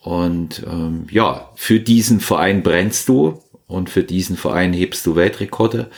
Und 0.00 0.64
ähm, 0.66 1.06
ja, 1.10 1.50
für 1.54 1.78
diesen 1.78 2.20
Verein 2.20 2.62
brennst 2.62 3.08
du 3.08 3.42
und 3.66 3.88
für 3.88 4.02
diesen 4.02 4.36
Verein 4.36 4.72
hebst 4.72 5.06
du 5.06 5.14
Weltrekorde. 5.14 5.90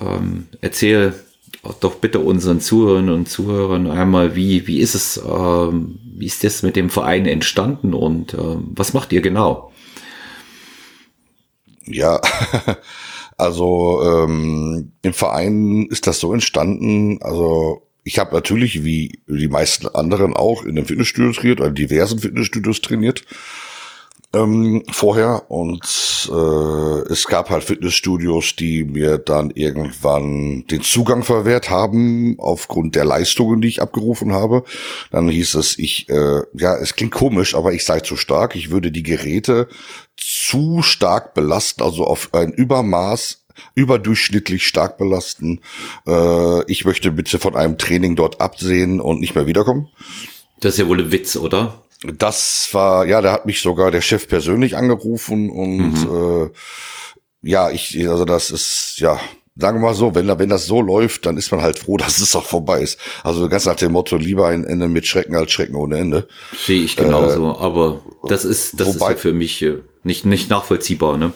Ähm, 0.00 0.48
erzähl 0.60 1.14
doch 1.80 1.96
bitte 1.96 2.18
unseren 2.18 2.60
Zuhörern 2.60 3.08
und 3.08 3.28
Zuhörern 3.28 3.90
einmal, 3.90 4.36
wie, 4.36 4.66
wie 4.66 4.80
ist 4.80 4.94
es, 4.94 5.16
ähm, 5.16 5.98
wie 6.16 6.26
ist 6.26 6.44
das 6.44 6.62
mit 6.62 6.76
dem 6.76 6.90
Verein 6.90 7.26
entstanden 7.26 7.94
und 7.94 8.34
ähm, 8.34 8.72
was 8.74 8.92
macht 8.92 9.12
ihr 9.12 9.20
genau? 9.20 9.72
Ja, 11.86 12.20
also 13.36 14.02
ähm, 14.02 14.92
im 15.02 15.12
Verein 15.12 15.86
ist 15.90 16.06
das 16.06 16.20
so 16.20 16.32
entstanden, 16.32 17.18
also 17.22 17.82
ich 18.04 18.18
habe 18.18 18.34
natürlich, 18.34 18.84
wie 18.84 19.20
die 19.26 19.48
meisten 19.48 19.88
anderen 19.88 20.34
auch, 20.34 20.64
in 20.64 20.76
einem 20.76 20.86
Fitnessstudio 20.86 21.32
trainiert, 21.32 21.60
oder 21.60 21.70
diversen 21.70 22.18
Fitnessstudios 22.18 22.80
trainiert 22.82 23.24
ähm, 24.34 24.82
vorher 24.90 25.50
und 25.50 25.84
äh, 26.30 27.12
es 27.12 27.26
gab 27.26 27.50
halt 27.50 27.64
Fitnessstudios, 27.64 28.56
die 28.56 28.84
mir 28.84 29.18
dann 29.18 29.50
irgendwann 29.50 30.66
den 30.66 30.82
Zugang 30.82 31.22
verwehrt 31.22 31.70
haben 31.70 32.36
aufgrund 32.38 32.94
der 32.94 33.04
Leistungen, 33.04 33.60
die 33.60 33.68
ich 33.68 33.82
abgerufen 33.82 34.32
habe. 34.32 34.64
Dann 35.10 35.28
hieß 35.28 35.54
es, 35.54 35.78
ich, 35.78 36.08
äh, 36.08 36.42
ja, 36.54 36.76
es 36.76 36.94
klingt 36.94 37.12
komisch, 37.12 37.54
aber 37.54 37.72
ich 37.72 37.84
sei 37.84 38.00
zu 38.00 38.16
stark. 38.16 38.56
Ich 38.56 38.70
würde 38.70 38.90
die 38.90 39.02
Geräte 39.02 39.68
zu 40.16 40.82
stark 40.82 41.34
belasten, 41.34 41.82
also 41.82 42.04
auf 42.04 42.30
ein 42.32 42.52
Übermaß 42.52 43.44
überdurchschnittlich 43.74 44.66
stark 44.66 44.98
belasten. 44.98 45.60
Äh, 46.06 46.70
ich 46.70 46.84
möchte 46.84 47.12
bitte 47.12 47.38
von 47.38 47.54
einem 47.54 47.78
Training 47.78 48.16
dort 48.16 48.40
absehen 48.40 49.00
und 49.00 49.20
nicht 49.20 49.34
mehr 49.34 49.46
wiederkommen. 49.46 49.88
Das 50.60 50.74
ist 50.74 50.78
ja 50.78 50.88
wohl 50.88 51.00
ein 51.00 51.12
Witz, 51.12 51.36
oder? 51.36 51.83
Das 52.12 52.68
war, 52.72 53.06
ja, 53.06 53.20
da 53.22 53.32
hat 53.32 53.46
mich 53.46 53.60
sogar 53.60 53.90
der 53.90 54.02
Chef 54.02 54.28
persönlich 54.28 54.76
angerufen 54.76 55.50
und 55.50 55.92
mhm. 56.08 56.50
äh, 57.42 57.50
ja, 57.50 57.70
ich, 57.70 58.08
also 58.08 58.24
das 58.24 58.50
ist, 58.50 58.96
ja, 58.98 59.20
sagen 59.56 59.78
wir 59.78 59.88
mal 59.88 59.94
so, 59.94 60.14
wenn, 60.14 60.26
wenn 60.38 60.48
das 60.48 60.66
so 60.66 60.80
läuft, 60.80 61.26
dann 61.26 61.36
ist 61.36 61.50
man 61.50 61.62
halt 61.62 61.78
froh, 61.78 61.96
dass 61.98 62.18
es 62.18 62.34
auch 62.34 62.44
vorbei 62.44 62.80
ist. 62.80 62.98
Also 63.22 63.48
ganz 63.48 63.66
nach 63.66 63.76
dem 63.76 63.92
Motto, 63.92 64.16
lieber 64.16 64.48
ein 64.48 64.64
Ende 64.64 64.88
mit 64.88 65.06
Schrecken 65.06 65.36
als 65.36 65.52
Schrecken 65.52 65.76
ohne 65.76 65.98
Ende. 65.98 66.28
Sehe 66.56 66.82
ich 66.82 66.96
genauso, 66.96 67.52
äh, 67.52 67.58
aber 67.58 68.02
das 68.24 68.44
ist, 68.44 68.80
das 68.80 68.88
wobei, 68.88 69.12
ist 69.12 69.12
ja 69.12 69.16
für 69.16 69.32
mich 69.32 69.62
äh, 69.62 69.78
nicht, 70.02 70.26
nicht 70.26 70.50
nachvollziehbar, 70.50 71.16
ne? 71.16 71.32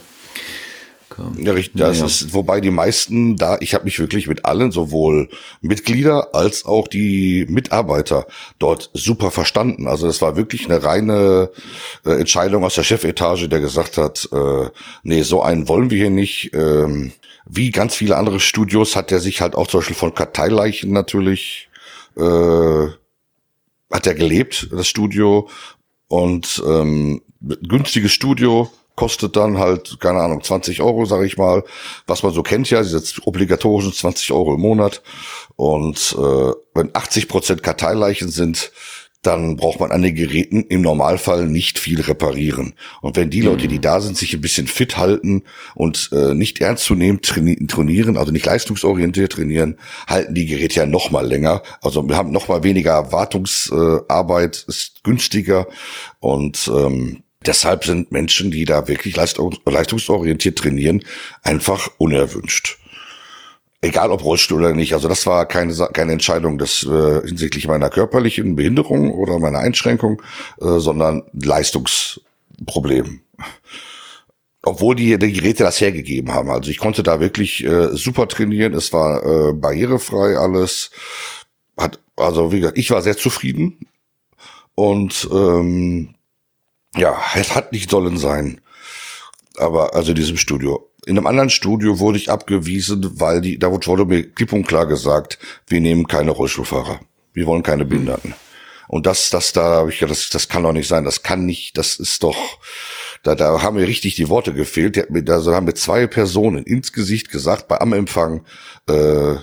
Ja, 1.37 1.53
richtig. 1.53 1.81
Das 1.81 1.99
ja. 1.99 2.07
ist, 2.07 2.35
wobei 2.35 2.61
die 2.61 2.71
meisten 2.71 3.37
da, 3.37 3.59
ich 3.61 3.75
habe 3.75 3.85
mich 3.85 3.99
wirklich 3.99 4.27
mit 4.27 4.45
allen, 4.45 4.71
sowohl 4.71 5.29
Mitglieder 5.61 6.35
als 6.35 6.65
auch 6.65 6.89
die 6.89 7.47
Mitarbeiter 7.49 8.27
dort 8.59 8.91
super 8.95 9.31
verstanden. 9.31 9.87
Also 9.87 10.07
das 10.07 10.23
war 10.23 10.37
wirklich 10.37 10.67
eine 10.67 10.83
reine 10.83 11.51
äh, 12.05 12.19
Entscheidung 12.21 12.65
aus 12.65 12.75
der 12.75 12.85
Chefetage, 12.85 13.49
der 13.49 13.61
gesagt 13.61 13.97
hat, 13.97 14.29
äh, 14.33 14.69
nee, 15.03 15.23
so 15.23 15.43
einen 15.43 15.69
wollen 15.69 15.91
wir 15.91 15.99
hier 15.99 16.11
nicht. 16.11 16.53
Ähm, 16.55 17.13
wie 17.47 17.71
ganz 17.71 17.95
viele 17.95 18.17
andere 18.17 18.41
Studios 18.41 18.95
hat 18.95 19.11
er 19.11 19.21
sich 19.21 19.41
halt 19.41 19.55
auch 19.55 19.67
zum 19.67 19.81
Beispiel 19.81 19.97
von 19.97 20.15
Karteileichen 20.15 20.93
natürlich 20.93 21.69
äh, 22.17 22.89
hat 23.91 24.07
er 24.07 24.15
gelebt, 24.15 24.69
das 24.71 24.89
Studio. 24.89 25.49
Und 26.09 26.63
ähm, 26.67 27.23
günstiges 27.41 28.13
Studio, 28.13 28.71
kostet 28.99 29.37
dann 29.37 29.59
halt, 29.59 30.01
keine 30.01 30.19
Ahnung, 30.19 30.43
20 30.43 30.83
Euro, 30.83 31.05
sage 31.05 31.25
ich 31.25 31.39
mal, 31.39 31.63
was 32.09 32.25
man 32.25 32.33
so 32.33 32.43
kennt 32.43 32.69
ja, 32.69 32.83
diese 32.83 33.01
obligatorischen 33.25 33.93
20 33.93 34.33
Euro 34.33 34.55
im 34.55 34.61
Monat. 34.61 35.03
Und 35.55 36.17
äh, 36.19 36.53
wenn 36.75 36.91
80 36.93 37.29
Prozent 37.29 37.63
Karteileichen 37.63 38.29
sind, 38.29 38.73
dann 39.23 39.55
braucht 39.55 39.79
man 39.79 39.93
an 39.93 40.03
den 40.03 40.17
Geräten 40.17 40.65
im 40.65 40.83
Normalfall 40.83 41.47
nicht 41.47 41.79
viel 41.79 42.01
reparieren. 42.01 42.75
Und 43.01 43.17
wenn 43.17 43.31
die 43.31 43.41
Leute, 43.41 43.69
die 43.69 43.77
mhm. 43.77 43.83
da 43.83 44.01
sind, 44.01 44.17
sich 44.17 44.35
ein 44.35 44.41
bisschen 44.41 44.67
fit 44.67 44.97
halten 44.97 45.45
und 45.77 46.11
äh, 46.13 46.35
nicht 46.35 46.61
ernst 46.61 46.85
zu 46.85 46.97
nehmen 46.97 47.23
trainieren, 47.23 48.17
also 48.17 48.33
nicht 48.33 48.47
leistungsorientiert 48.47 49.33
trainieren, 49.33 49.79
halten 50.09 50.35
die 50.35 50.47
Geräte 50.47 50.81
ja 50.81 50.87
noch 50.87 51.13
mal 51.13 51.25
länger. 51.25 51.63
Also 51.83 52.09
wir 52.09 52.17
haben 52.17 52.33
noch 52.33 52.49
mal 52.49 52.65
weniger 52.65 53.13
Wartungsarbeit, 53.13 54.65
ist 54.67 55.05
günstiger 55.05 55.69
und 56.19 56.69
ähm, 56.75 57.23
Deshalb 57.47 57.85
sind 57.85 58.11
Menschen, 58.11 58.51
die 58.51 58.65
da 58.65 58.89
wirklich 58.89 59.17
leistungsorientiert 59.17 60.59
trainieren, 60.59 61.05
einfach 61.43 61.89
unerwünscht. 61.99 62.79
Egal 63.81 64.11
ob 64.11 64.25
Rollstuhl 64.25 64.59
oder 64.59 64.75
nicht. 64.75 64.93
Also 64.93 65.07
das 65.09 65.25
war 65.25 65.47
keine, 65.47 65.73
keine 65.93 66.13
Entscheidung 66.13 66.59
des, 66.59 66.83
äh, 66.83 67.21
hinsichtlich 67.25 67.69
meiner 67.69 67.91
körperlichen 67.91 68.57
Behinderung 68.57 69.13
oder 69.13 69.39
meiner 69.39 69.61
Einschränkung, 69.61 70.21
äh, 70.61 70.79
sondern 70.81 71.23
Leistungsproblem. 71.33 73.21
Obwohl 74.65 74.97
die, 74.97 75.17
die 75.17 75.33
Geräte 75.33 75.63
das 75.63 75.81
hergegeben 75.81 76.35
haben. 76.35 76.51
Also 76.51 76.71
ich 76.73 76.79
konnte 76.79 77.05
da 77.05 77.21
wirklich 77.21 77.63
äh, 77.65 77.95
super 77.97 78.27
trainieren. 78.27 78.75
Es 78.75 78.93
war 78.93 79.25
äh, 79.25 79.53
barrierefrei 79.53 80.37
alles. 80.37 80.91
Hat, 81.77 82.01
also 82.17 82.51
wie 82.51 82.59
gesagt, 82.59 82.79
ich 82.79 82.91
war 82.91 83.01
sehr 83.03 83.17
zufrieden. 83.17 83.79
Und 84.75 85.29
ähm, 85.33 86.15
ja, 86.99 87.17
es 87.35 87.55
hat 87.55 87.73
nicht 87.73 87.91
sollen 87.91 88.19
sein. 88.19 88.61
Aber 89.57 89.95
also 89.95 90.11
in 90.11 90.17
diesem 90.17 90.37
Studio. 90.37 90.91
In 91.07 91.17
einem 91.17 91.27
anderen 91.27 91.51
Studio 91.51 91.99
wurde 91.99 92.19
ich 92.19 92.31
abgewiesen, 92.31 93.19
weil 93.19 93.41
die, 93.41 93.59
da 93.59 93.71
wurde 93.71 94.05
mir 94.05 94.25
klipp 94.25 94.53
und 94.53 94.67
klar 94.67 94.87
gesagt, 94.87 95.39
wir 95.67 95.81
nehmen 95.81 96.07
keine 96.07 96.33
Rollstuhlfahrer. 96.33 97.01
Wir 97.33 97.47
wollen 97.47 97.63
keine 97.63 97.85
Behinderten. 97.85 98.35
Und 98.89 99.07
das, 99.07 99.31
das 99.31 99.53
da 99.53 99.63
habe 99.77 99.91
ich 99.91 100.01
ja, 100.01 100.09
das, 100.09 100.31
das 100.31 100.49
kann 100.49 100.63
doch 100.63 100.73
nicht 100.73 100.89
sein. 100.89 101.05
Das 101.05 101.23
kann 101.23 101.47
nicht, 101.47 101.77
das 101.77 101.97
ist 101.97 102.23
doch, 102.23 102.59
da, 103.23 103.35
da 103.35 103.63
haben 103.63 103.77
mir 103.77 103.87
richtig 103.87 104.17
die 104.17 104.29
Worte 104.29 104.55
gefehlt. 104.55 104.97
Die 104.97 105.01
hat 105.01 105.11
mir, 105.11 105.23
da 105.23 105.43
haben 105.45 105.67
mir 105.67 105.75
zwei 105.75 106.07
Personen 106.07 106.65
ins 106.65 106.93
Gesicht 106.93 107.31
gesagt, 107.31 107.69
bei 107.69 107.81
am 107.81 107.93
Empfang, 107.93 108.45
äh, 108.89 109.37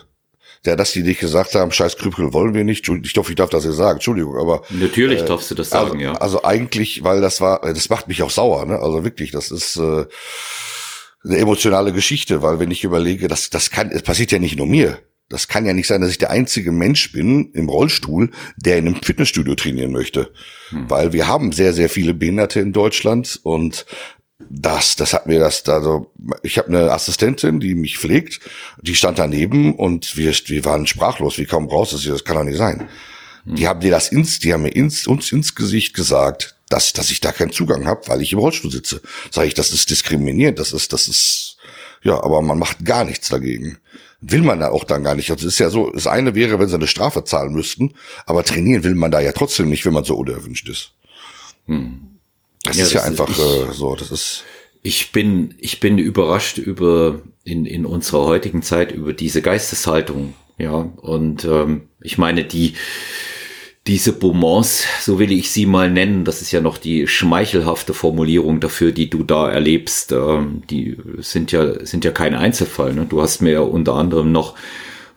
der, 0.65 0.75
dass 0.75 0.91
die 0.91 1.03
nicht 1.03 1.19
gesagt 1.19 1.55
haben, 1.55 1.71
scheiß 1.71 1.97
Krüppel 1.97 2.33
wollen 2.33 2.53
wir 2.53 2.63
nicht. 2.63 2.87
Ich 2.87 3.17
hoffe, 3.17 3.31
ich 3.31 3.35
darf 3.35 3.49
das 3.49 3.65
ja 3.65 3.71
sagen, 3.71 3.97
Entschuldigung, 3.97 4.37
aber. 4.37 4.63
Natürlich 4.69 5.21
äh, 5.21 5.25
darfst 5.25 5.51
du 5.51 5.55
das 5.55 5.69
sagen, 5.69 5.91
also, 5.91 5.99
ja. 5.99 6.13
Also 6.13 6.43
eigentlich, 6.43 7.03
weil 7.03 7.21
das 7.21 7.41
war, 7.41 7.61
das 7.61 7.89
macht 7.89 8.07
mich 8.07 8.23
auch 8.23 8.29
sauer, 8.29 8.65
ne? 8.65 8.79
Also 8.79 9.03
wirklich, 9.03 9.31
das 9.31 9.51
ist 9.51 9.77
äh, 9.77 10.05
eine 11.23 11.37
emotionale 11.37 11.93
Geschichte, 11.93 12.41
weil 12.41 12.59
wenn 12.59 12.71
ich 12.71 12.83
überlege, 12.83 13.27
das, 13.27 13.49
das 13.49 13.71
kann, 13.71 13.91
es 13.91 14.01
passiert 14.01 14.31
ja 14.31 14.39
nicht 14.39 14.57
nur 14.57 14.67
mir. 14.67 14.99
Das 15.27 15.47
kann 15.47 15.65
ja 15.65 15.73
nicht 15.73 15.87
sein, 15.87 16.01
dass 16.01 16.11
ich 16.11 16.19
der 16.19 16.29
einzige 16.29 16.71
Mensch 16.71 17.11
bin 17.11 17.51
im 17.53 17.67
Rollstuhl, 17.67 18.29
der 18.57 18.77
in 18.77 18.87
einem 18.87 19.01
Fitnessstudio 19.01 19.55
trainieren 19.55 19.91
möchte. 19.91 20.31
Hm. 20.69 20.87
Weil 20.87 21.13
wir 21.13 21.27
haben 21.27 21.51
sehr, 21.51 21.73
sehr 21.73 21.89
viele 21.89 22.13
Behinderte 22.13 22.59
in 22.59 22.73
Deutschland 22.73 23.39
und 23.41 23.87
das, 24.39 24.95
das 24.95 25.13
hat 25.13 25.27
mir 25.27 25.39
das, 25.39 25.67
also 25.69 26.11
ich 26.43 26.57
habe 26.57 26.67
eine 26.67 26.91
Assistentin, 26.91 27.59
die 27.59 27.73
mich 27.73 27.97
pflegt, 27.97 28.41
die 28.81 28.95
stand 28.95 29.17
daneben 29.17 29.75
und 29.75 30.17
wir, 30.17 30.33
wir 30.33 30.65
waren 30.65 30.87
sprachlos, 30.87 31.37
wie 31.37 31.45
kaum 31.45 31.69
du 31.69 31.85
das, 31.85 32.23
kann 32.25 32.35
doch 32.35 32.43
nicht 32.43 32.57
sein. 32.57 32.89
Die 33.45 33.67
haben 33.67 33.79
dir 33.79 33.91
das 33.91 34.09
ins, 34.09 34.39
die 34.39 34.53
haben 34.53 34.63
mir 34.63 34.75
ins, 34.75 35.05
uns 35.05 35.31
ins 35.31 35.53
Gesicht 35.53 35.93
gesagt, 35.93 36.55
dass, 36.67 36.93
dass 36.93 37.11
ich 37.11 37.21
da 37.21 37.31
keinen 37.31 37.51
Zugang 37.51 37.85
habe, 37.85 38.07
weil 38.07 38.21
ich 38.21 38.33
im 38.33 38.39
Rollstuhl 38.39 38.71
sitze. 38.71 39.01
Sag 39.29 39.45
ich, 39.45 39.53
das 39.53 39.71
ist 39.71 39.91
diskriminierend, 39.91 40.57
das 40.57 40.73
ist, 40.73 40.93
das 40.93 41.07
ist, 41.07 41.57
ja, 42.01 42.21
aber 42.23 42.41
man 42.41 42.57
macht 42.57 42.83
gar 42.83 43.05
nichts 43.05 43.29
dagegen. 43.29 43.77
Will 44.19 44.41
man 44.41 44.61
da 44.61 44.69
auch 44.69 44.83
dann 44.83 45.03
gar 45.03 45.13
nicht. 45.13 45.29
Also 45.29 45.47
es 45.47 45.53
ist 45.53 45.59
ja 45.59 45.69
so, 45.69 45.91
das 45.91 46.07
eine 46.07 46.33
wäre, 46.33 46.57
wenn 46.57 46.67
sie 46.67 46.75
eine 46.75 46.87
Strafe 46.87 47.23
zahlen 47.23 47.53
müssten, 47.53 47.93
aber 48.25 48.43
trainieren 48.43 48.83
will 48.83 48.95
man 48.95 49.11
da 49.11 49.19
ja 49.19 49.31
trotzdem 49.31 49.69
nicht, 49.69 49.85
wenn 49.85 49.93
man 49.93 50.05
so 50.05 50.15
unerwünscht 50.15 50.67
ist. 50.67 50.93
Hm. 51.67 52.14
Das 52.65 52.77
ja, 52.77 52.83
ist 52.83 52.93
ja 52.93 52.99
das 52.99 53.09
einfach 53.09 53.29
ich, 53.29 53.39
äh, 53.39 53.73
so, 53.73 53.95
das 53.95 54.11
ist. 54.11 54.43
Ich 54.81 55.11
bin, 55.11 55.55
ich 55.57 55.79
bin 55.79 55.97
überrascht 55.97 56.59
über, 56.59 57.21
in, 57.43 57.65
in 57.65 57.85
unserer 57.85 58.25
heutigen 58.25 58.61
Zeit 58.61 58.91
über 58.91 59.13
diese 59.13 59.41
Geisteshaltung. 59.41 60.35
Ja, 60.57 60.89
und 60.97 61.43
ähm, 61.43 61.89
ich 62.01 62.17
meine, 62.17 62.43
die, 62.43 62.75
diese 63.87 64.13
Beaumonts, 64.13 64.85
so 65.01 65.19
will 65.19 65.31
ich 65.31 65.51
sie 65.51 65.65
mal 65.65 65.91
nennen, 65.91 66.23
das 66.23 66.41
ist 66.41 66.51
ja 66.51 66.61
noch 66.61 66.77
die 66.77 67.07
schmeichelhafte 67.07 67.93
Formulierung 67.93 68.59
dafür, 68.59 68.91
die 68.91 69.09
du 69.09 69.23
da 69.23 69.49
erlebst, 69.49 70.11
ähm, 70.11 70.63
die 70.69 70.97
sind 71.19 71.51
ja, 71.51 71.85
sind 71.85 72.05
ja 72.05 72.11
kein 72.11 72.35
Einzelfall. 72.35 72.93
Ne? 72.93 73.05
Du 73.07 73.21
hast 73.21 73.41
mir 73.41 73.51
ja 73.51 73.59
unter 73.61 73.93
anderem 73.95 74.31
noch 74.31 74.55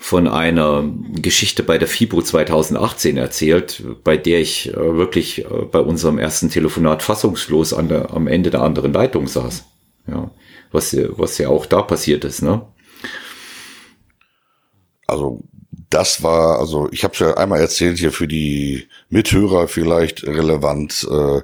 von 0.01 0.29
einer 0.29 0.85
Geschichte 1.21 1.65
bei 1.65 1.77
der 1.77 1.89
FIBO 1.89 2.23
2018 2.23 3.17
erzählt, 3.17 3.83
bei 4.05 4.17
der 4.17 4.41
ich 4.41 4.73
äh, 4.73 4.97
wirklich 4.97 5.45
äh, 5.45 5.65
bei 5.71 5.81
unserem 5.81 6.19
ersten 6.19 6.49
Telefonat 6.49 7.03
fassungslos 7.03 7.75
an 7.75 7.89
der, 7.89 8.13
am 8.13 8.29
Ende 8.29 8.51
der 8.51 8.63
anderen 8.63 8.93
Leitung 8.93 9.27
saß. 9.27 9.65
Ja, 10.07 10.31
was, 10.71 10.97
was 10.97 11.37
ja 11.39 11.49
auch 11.49 11.67
da 11.67 11.83
passiert 11.83 12.25
ist, 12.25 12.43
ne? 12.43 12.63
Also 15.07 15.43
das 15.91 16.23
war, 16.23 16.59
also 16.59 16.89
ich 16.93 17.03
habe 17.03 17.15
es 17.15 17.21
ja 17.21 17.35
einmal 17.35 17.61
erzählt 17.61 17.99
hier 17.99 18.13
für 18.13 18.29
die 18.29 18.87
Mithörer 19.09 19.69
vielleicht 19.69 20.25
relevant. 20.25 21.07
Äh, 21.11 21.41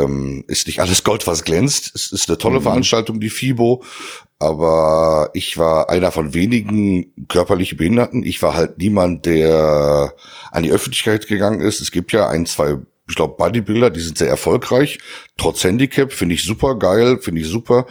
ähm, 0.00 0.44
ist 0.46 0.66
nicht 0.68 0.80
alles 0.80 1.02
Gold, 1.02 1.26
was 1.26 1.44
glänzt. 1.44 1.92
Es 1.94 2.12
ist 2.12 2.28
eine 2.28 2.38
tolle 2.38 2.60
mhm. 2.60 2.64
Veranstaltung, 2.64 3.20
die 3.20 3.30
FIBO, 3.30 3.82
aber 4.40 5.30
ich 5.34 5.58
war 5.58 5.90
einer 5.90 6.10
von 6.10 6.32
wenigen 6.34 7.12
körperlich 7.28 7.76
Behinderten. 7.76 8.24
Ich 8.24 8.42
war 8.42 8.54
halt 8.54 8.78
niemand, 8.78 9.26
der 9.26 10.14
an 10.50 10.62
die 10.62 10.72
Öffentlichkeit 10.72 11.28
gegangen 11.28 11.60
ist. 11.60 11.80
Es 11.80 11.90
gibt 11.92 12.10
ja 12.12 12.28
ein, 12.28 12.46
zwei, 12.46 12.78
ich 13.06 13.14
glaube, 13.16 13.36
Bodybuilder, 13.36 13.90
die 13.90 14.00
sind 14.00 14.16
sehr 14.16 14.28
erfolgreich. 14.30 14.98
Trotz 15.36 15.62
Handicap 15.62 16.12
finde 16.12 16.34
ich 16.34 16.42
super 16.42 16.76
geil, 16.78 17.18
finde 17.20 17.42
ich 17.42 17.48
super. 17.48 17.86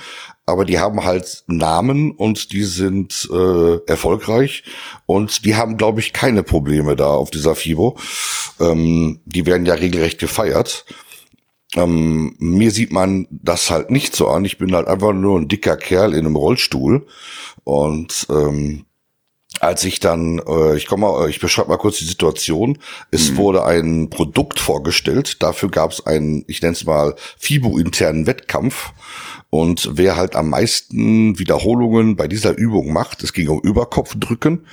aber 0.50 0.66
die 0.66 0.80
haben 0.80 1.04
halt 1.06 1.44
Namen 1.48 2.12
und 2.12 2.52
die 2.52 2.64
sind 2.64 3.30
äh, 3.32 3.78
erfolgreich 3.86 4.64
und 5.06 5.46
die 5.46 5.56
haben, 5.56 5.78
glaube 5.78 6.00
ich, 6.00 6.12
keine 6.12 6.42
Probleme 6.42 6.96
da 6.96 7.08
auf 7.08 7.30
dieser 7.30 7.56
FIBO. 7.56 7.98
Ähm, 8.60 9.20
die 9.26 9.46
werden 9.46 9.68
ja 9.68 9.76
regelrecht 9.76 10.20
gefeiert. 10.20 10.86
Ähm, 11.76 12.36
mir 12.40 12.72
sieht 12.72 12.92
man 12.92 13.28
das 13.30 13.70
halt 13.70 13.92
nicht 13.92 14.16
so 14.16 14.28
an. 14.28 14.46
Ich 14.46 14.58
bin 14.58 14.74
halt 14.74 14.88
einfach 14.88 15.14
nur 15.14 15.40
ein 15.40 15.48
dicker 15.48 15.78
Kerl 15.78 16.14
in 16.14 16.26
einem 16.26 16.36
Rollstuhl 16.36 17.06
und 17.64 18.26
ähm, 18.30 18.86
als 19.60 19.84
ich 19.84 20.00
dann, 20.00 20.40
äh, 20.48 20.78
ich 20.78 20.88
komme 20.88 21.08
mal, 21.08 21.30
ich 21.30 21.40
beschreibe 21.40 21.70
mal 21.70 21.78
kurz 21.78 21.98
die 21.98 22.06
Situation. 22.06 22.78
Es 23.12 23.32
mhm. 23.32 23.38
wurde 23.38 23.66
ein 23.66 24.10
Produkt 24.10 24.60
vorgestellt. 24.60 25.44
Dafür 25.44 25.70
gab 25.70 25.92
es 25.92 26.06
einen, 26.06 26.46
ich 26.48 26.62
nenne 26.62 26.74
es 26.74 26.86
mal 26.86 27.16
FIBO-internen 27.38 28.26
Wettkampf. 28.26 28.94
Und 29.50 29.90
wer 29.94 30.16
halt 30.16 30.36
am 30.36 30.50
meisten 30.50 31.38
Wiederholungen 31.40 32.16
bei 32.16 32.28
dieser 32.28 32.56
Übung 32.56 32.94
macht, 32.94 33.24
es 33.24 33.34
ging 33.34 33.50
um 33.50 33.60
Überkopfdrücken. 33.60 34.66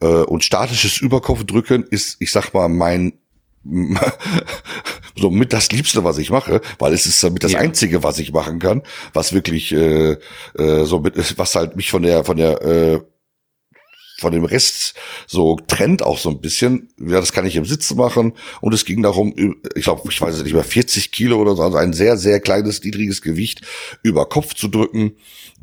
Äh, 0.00 0.06
und 0.06 0.44
statisches 0.44 1.00
Überkopfdrücken 1.00 1.84
ist, 1.84 2.16
ich 2.20 2.32
sag 2.32 2.52
mal, 2.52 2.68
mein 2.68 3.14
so 5.18 5.30
mit 5.30 5.52
das 5.52 5.70
Liebste, 5.72 6.04
was 6.04 6.18
ich 6.18 6.30
mache, 6.30 6.60
weil 6.78 6.92
es 6.92 7.06
ist 7.06 7.22
damit 7.22 7.42
das 7.42 7.52
ja. 7.52 7.58
Einzige, 7.58 8.02
was 8.02 8.18
ich 8.18 8.32
machen 8.32 8.58
kann, 8.58 8.82
was 9.12 9.32
wirklich 9.32 9.72
äh, 9.72 10.16
äh, 10.58 10.84
so 10.84 11.00
mit, 11.00 11.38
was 11.38 11.54
halt 11.54 11.76
mich 11.76 11.90
von 11.90 12.02
der 12.02 12.24
von 12.24 12.36
der 12.36 12.62
äh, 12.62 13.00
von 14.18 14.32
dem 14.32 14.44
Rest 14.44 14.94
so 15.26 15.58
trennt 15.66 16.02
auch 16.02 16.18
so 16.18 16.30
ein 16.30 16.40
bisschen. 16.40 16.88
Ja, 16.98 17.20
das 17.20 17.32
kann 17.32 17.46
ich 17.46 17.56
im 17.56 17.64
Sitzen 17.64 17.96
machen. 17.96 18.32
Und 18.60 18.72
es 18.72 18.84
ging 18.84 19.02
darum, 19.02 19.34
ich 19.74 19.84
glaube, 19.84 20.10
ich 20.10 20.20
weiß 20.20 20.42
nicht 20.42 20.54
mehr, 20.54 20.64
40 20.64 21.12
Kilo 21.12 21.38
oder 21.38 21.54
so, 21.54 21.62
also 21.62 21.76
ein 21.76 21.92
sehr, 21.92 22.16
sehr 22.16 22.40
kleines, 22.40 22.82
niedriges 22.82 23.20
Gewicht 23.20 23.60
über 24.02 24.26
Kopf 24.26 24.54
zu 24.54 24.68
drücken, 24.68 25.16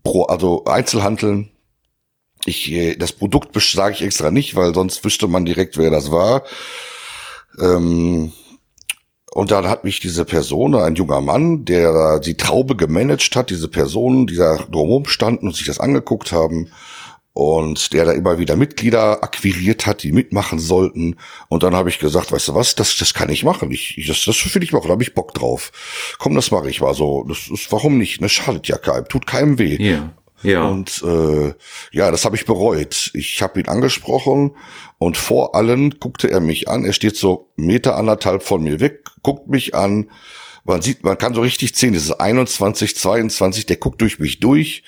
pro, 0.04 0.24
also 0.24 0.66
Einzelhandeln. 0.66 1.50
Ich, 2.46 2.72
äh, 2.72 2.96
das 2.96 3.14
Produkt 3.14 3.60
sage 3.60 3.96
ich 3.96 4.02
extra 4.04 4.30
nicht, 4.30 4.56
weil 4.56 4.74
sonst 4.76 5.04
wüsste 5.04 5.28
man 5.28 5.46
direkt, 5.46 5.78
wer 5.78 5.90
das 5.90 6.12
war. 6.12 6.44
Ähm, 7.60 8.34
und 9.34 9.52
dann 9.52 9.68
hat 9.68 9.84
mich 9.84 10.00
diese 10.00 10.26
Person, 10.26 10.76
ein 10.76 10.96
junger 10.96 11.22
Mann, 11.22 11.66
der 11.66 12.20
die 12.20 12.38
Traube 12.38 12.76
gemanagt 12.76 13.36
hat, 13.36 13.50
diese 13.50 13.68
Personen, 13.68 14.28
die 14.28 14.36
da 14.36 14.58
drumherum 14.58 15.08
standen 15.08 15.48
und 15.48 15.56
sich 15.56 15.66
das 15.66 15.80
angeguckt 15.80 16.32
haben, 16.32 16.70
und 17.34 17.94
der 17.94 18.06
da 18.06 18.12
immer 18.12 18.38
wieder 18.38 18.56
Mitglieder 18.56 19.24
akquiriert 19.24 19.88
hat, 19.88 20.04
die 20.04 20.12
mitmachen 20.12 20.60
sollten. 20.60 21.16
Und 21.50 21.64
dann 21.64 21.76
habe 21.76 21.90
ich 21.90 21.98
gesagt, 21.98 22.32
weißt 22.32 22.50
du 22.50 22.56
was, 22.56 22.76
das, 22.76 22.96
das 22.96 23.16
kann 23.16 23.30
ich 23.30 23.44
machen. 23.44 23.72
Ich, 23.72 24.04
das, 24.08 24.24
das 24.24 24.54
will 24.54 24.62
ich 24.62 24.72
machen, 24.72 24.88
da 24.88 24.94
habe 24.94 25.02
ich 25.02 25.16
Bock 25.16 25.34
drauf. 25.34 25.72
Komm, 26.20 26.36
das 26.36 26.52
mache 26.52 26.70
ich. 26.70 26.80
War 26.80 26.94
so, 26.94 27.26
das 27.28 27.50
ist, 27.52 27.72
warum 27.72 27.98
nicht? 27.98 28.22
Ne, 28.22 28.30
schadet 28.30 28.68
ja 28.68 28.78
keinem, 28.78 29.08
tut 29.08 29.26
keinem 29.26 29.58
weh. 29.58 29.78
Ja. 29.82 30.14
Ja. 30.44 30.68
Und 30.68 31.02
äh, 31.04 31.54
ja, 31.92 32.12
das 32.12 32.26
habe 32.26 32.36
ich 32.36 32.46
bereut. 32.46 33.12
Ich 33.14 33.42
habe 33.42 33.60
ihn 33.60 33.68
angesprochen 33.68 34.56
und 34.98 35.18
vor 35.18 35.56
allen 35.56 36.00
guckte 36.00 36.30
er 36.30 36.40
mich 36.40 36.68
an. 36.68 36.86
Er 36.86 36.94
steht 36.94 37.16
so 37.16 37.52
Meter 37.56 37.96
anderthalb 37.96 38.44
von 38.44 38.64
mir 38.64 38.80
weg, 38.80 39.06
guckt 39.22 39.48
mich 39.48 39.74
an. 39.74 40.12
Man 40.66 40.82
sieht, 40.82 41.04
man 41.04 41.18
kann 41.18 41.34
so 41.34 41.42
richtig 41.42 41.76
sehen, 41.76 41.94
das 41.94 42.04
ist 42.04 42.12
21, 42.12 42.96
22, 42.96 43.66
der 43.66 43.78
guckt 43.78 44.00
durch 44.02 44.20
mich 44.20 44.40
durch 44.40 44.84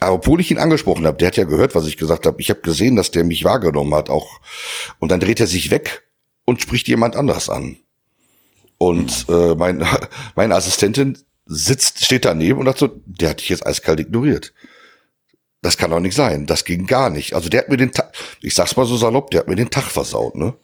obwohl 0.00 0.40
ich 0.40 0.50
ihn 0.50 0.58
angesprochen 0.58 1.06
habe, 1.06 1.18
der 1.18 1.28
hat 1.28 1.36
ja 1.36 1.44
gehört, 1.44 1.74
was 1.74 1.86
ich 1.86 1.96
gesagt 1.96 2.26
habe. 2.26 2.40
Ich 2.40 2.50
habe 2.50 2.60
gesehen, 2.60 2.96
dass 2.96 3.10
der 3.10 3.24
mich 3.24 3.44
wahrgenommen 3.44 3.94
hat, 3.94 4.10
auch. 4.10 4.40
Und 4.98 5.10
dann 5.10 5.20
dreht 5.20 5.40
er 5.40 5.46
sich 5.46 5.70
weg 5.70 6.02
und 6.44 6.60
spricht 6.60 6.88
jemand 6.88 7.16
anders 7.16 7.48
an. 7.48 7.76
Und 8.78 9.26
äh, 9.28 9.54
mein, 9.54 9.86
meine 10.34 10.54
Assistentin 10.54 11.18
sitzt, 11.46 12.04
steht 12.04 12.24
daneben 12.24 12.58
und 12.58 12.66
sagt 12.66 12.78
so, 12.78 12.90
der 13.06 13.30
hat 13.30 13.40
dich 13.40 13.48
jetzt 13.48 13.66
eiskalt 13.66 14.00
ignoriert. 14.00 14.52
Das 15.60 15.76
kann 15.76 15.90
doch 15.90 16.00
nicht 16.00 16.16
sein. 16.16 16.46
Das 16.46 16.64
ging 16.64 16.86
gar 16.86 17.08
nicht. 17.08 17.34
Also 17.34 17.48
der 17.48 17.60
hat 17.60 17.68
mir 17.68 17.76
den 17.76 17.92
Tag, 17.92 18.12
ich 18.40 18.54
sag's 18.54 18.76
mal 18.76 18.86
so 18.86 18.96
salopp, 18.96 19.30
der 19.30 19.40
hat 19.40 19.48
mir 19.48 19.56
den 19.56 19.70
Tag 19.70 19.84
versaut, 19.84 20.34
ne? 20.34 20.54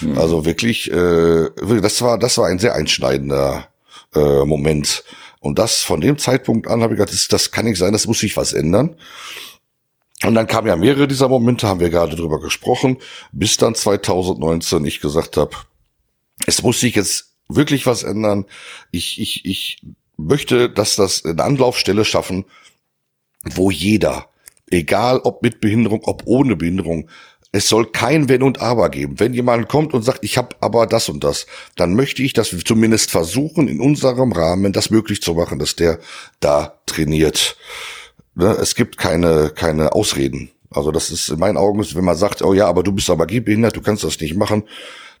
Mhm. 0.00 0.18
Also 0.18 0.44
wirklich, 0.44 0.90
äh, 0.90 1.50
das 1.80 2.02
war, 2.02 2.18
das 2.18 2.36
war 2.38 2.46
ein 2.46 2.58
sehr 2.58 2.74
einschneidender 2.74 3.68
äh, 4.14 4.44
Moment. 4.44 5.04
Und 5.40 5.58
das 5.58 5.82
von 5.82 6.00
dem 6.00 6.18
Zeitpunkt 6.18 6.68
an 6.68 6.82
habe 6.82 6.94
ich 6.94 6.98
gedacht, 6.98 7.14
das, 7.14 7.28
das 7.28 7.50
kann 7.50 7.64
nicht 7.64 7.78
sein, 7.78 7.92
das 7.92 8.06
muss 8.06 8.18
sich 8.18 8.36
was 8.36 8.52
ändern. 8.52 8.96
Und 10.24 10.34
dann 10.34 10.46
kamen 10.46 10.66
ja 10.66 10.76
mehrere 10.76 11.08
dieser 11.08 11.28
Momente, 11.28 11.66
haben 11.66 11.80
wir 11.80 11.88
gerade 11.88 12.14
drüber 12.14 12.40
gesprochen, 12.40 12.98
bis 13.32 13.56
dann 13.56 13.74
2019 13.74 14.84
ich 14.84 15.00
gesagt 15.00 15.38
habe, 15.38 15.56
es 16.46 16.62
muss 16.62 16.80
sich 16.80 16.94
jetzt 16.94 17.32
wirklich 17.48 17.86
was 17.86 18.02
ändern. 18.02 18.44
Ich, 18.90 19.20
ich, 19.20 19.44
ich 19.46 19.82
möchte, 20.26 20.70
dass 20.70 20.96
das 20.96 21.24
eine 21.24 21.42
Anlaufstelle 21.42 22.04
schaffen, 22.04 22.44
wo 23.44 23.70
jeder, 23.70 24.26
egal 24.70 25.20
ob 25.20 25.42
mit 25.42 25.60
Behinderung, 25.60 26.02
ob 26.04 26.22
ohne 26.26 26.56
Behinderung, 26.56 27.08
es 27.52 27.68
soll 27.68 27.86
kein 27.86 28.28
Wenn 28.28 28.42
und 28.42 28.60
Aber 28.60 28.90
geben. 28.90 29.18
Wenn 29.18 29.34
jemand 29.34 29.68
kommt 29.68 29.92
und 29.92 30.02
sagt, 30.02 30.22
ich 30.22 30.38
habe 30.38 30.54
aber 30.60 30.86
das 30.86 31.08
und 31.08 31.24
das, 31.24 31.46
dann 31.76 31.94
möchte 31.94 32.22
ich, 32.22 32.32
dass 32.32 32.52
wir 32.52 32.64
zumindest 32.64 33.10
versuchen, 33.10 33.66
in 33.66 33.80
unserem 33.80 34.32
Rahmen 34.32 34.72
das 34.72 34.90
möglich 34.90 35.20
zu 35.20 35.34
machen, 35.34 35.58
dass 35.58 35.74
der 35.74 35.98
da 36.38 36.78
trainiert. 36.86 37.56
Ne? 38.36 38.56
Es 38.60 38.74
gibt 38.74 38.98
keine, 38.98 39.50
keine 39.50 39.92
Ausreden. 39.94 40.50
Also 40.70 40.92
das 40.92 41.10
ist 41.10 41.28
in 41.28 41.40
meinen 41.40 41.56
Augen, 41.56 41.84
wenn 41.94 42.04
man 42.04 42.16
sagt, 42.16 42.42
oh 42.42 42.54
ja, 42.54 42.68
aber 42.68 42.84
du 42.84 42.92
bist 42.92 43.10
aber 43.10 43.26
gehbehindert, 43.26 43.74
du 43.74 43.82
kannst 43.82 44.04
das 44.04 44.20
nicht 44.20 44.36
machen, 44.36 44.62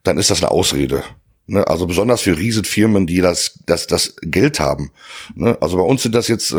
dann 0.04 0.16
ist 0.16 0.30
das 0.30 0.42
eine 0.42 0.52
Ausrede. 0.52 1.02
Ne? 1.50 1.66
Also 1.66 1.88
besonders 1.88 2.20
für 2.20 2.38
Riesenfirmen, 2.38 3.08
die 3.08 3.20
das, 3.20 3.58
das, 3.66 3.88
das 3.88 4.14
Geld 4.22 4.60
haben. 4.60 4.92
Ne? 5.34 5.58
Also 5.60 5.78
bei 5.78 5.82
uns 5.82 6.02
sind 6.04 6.14
das 6.14 6.28
jetzt, 6.28 6.52
äh, 6.52 6.56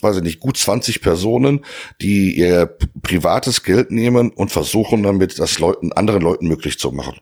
weiß 0.00 0.18
ich 0.18 0.22
nicht, 0.22 0.38
gut 0.38 0.56
20 0.56 1.00
Personen, 1.00 1.64
die 2.00 2.36
ihr 2.38 2.76
privates 3.02 3.64
Geld 3.64 3.90
nehmen 3.90 4.30
und 4.30 4.52
versuchen 4.52 5.02
damit, 5.02 5.40
das 5.40 5.58
Leuten, 5.58 5.92
anderen 5.92 6.22
Leuten 6.22 6.46
möglich 6.46 6.78
zu 6.78 6.92
machen. 6.92 7.20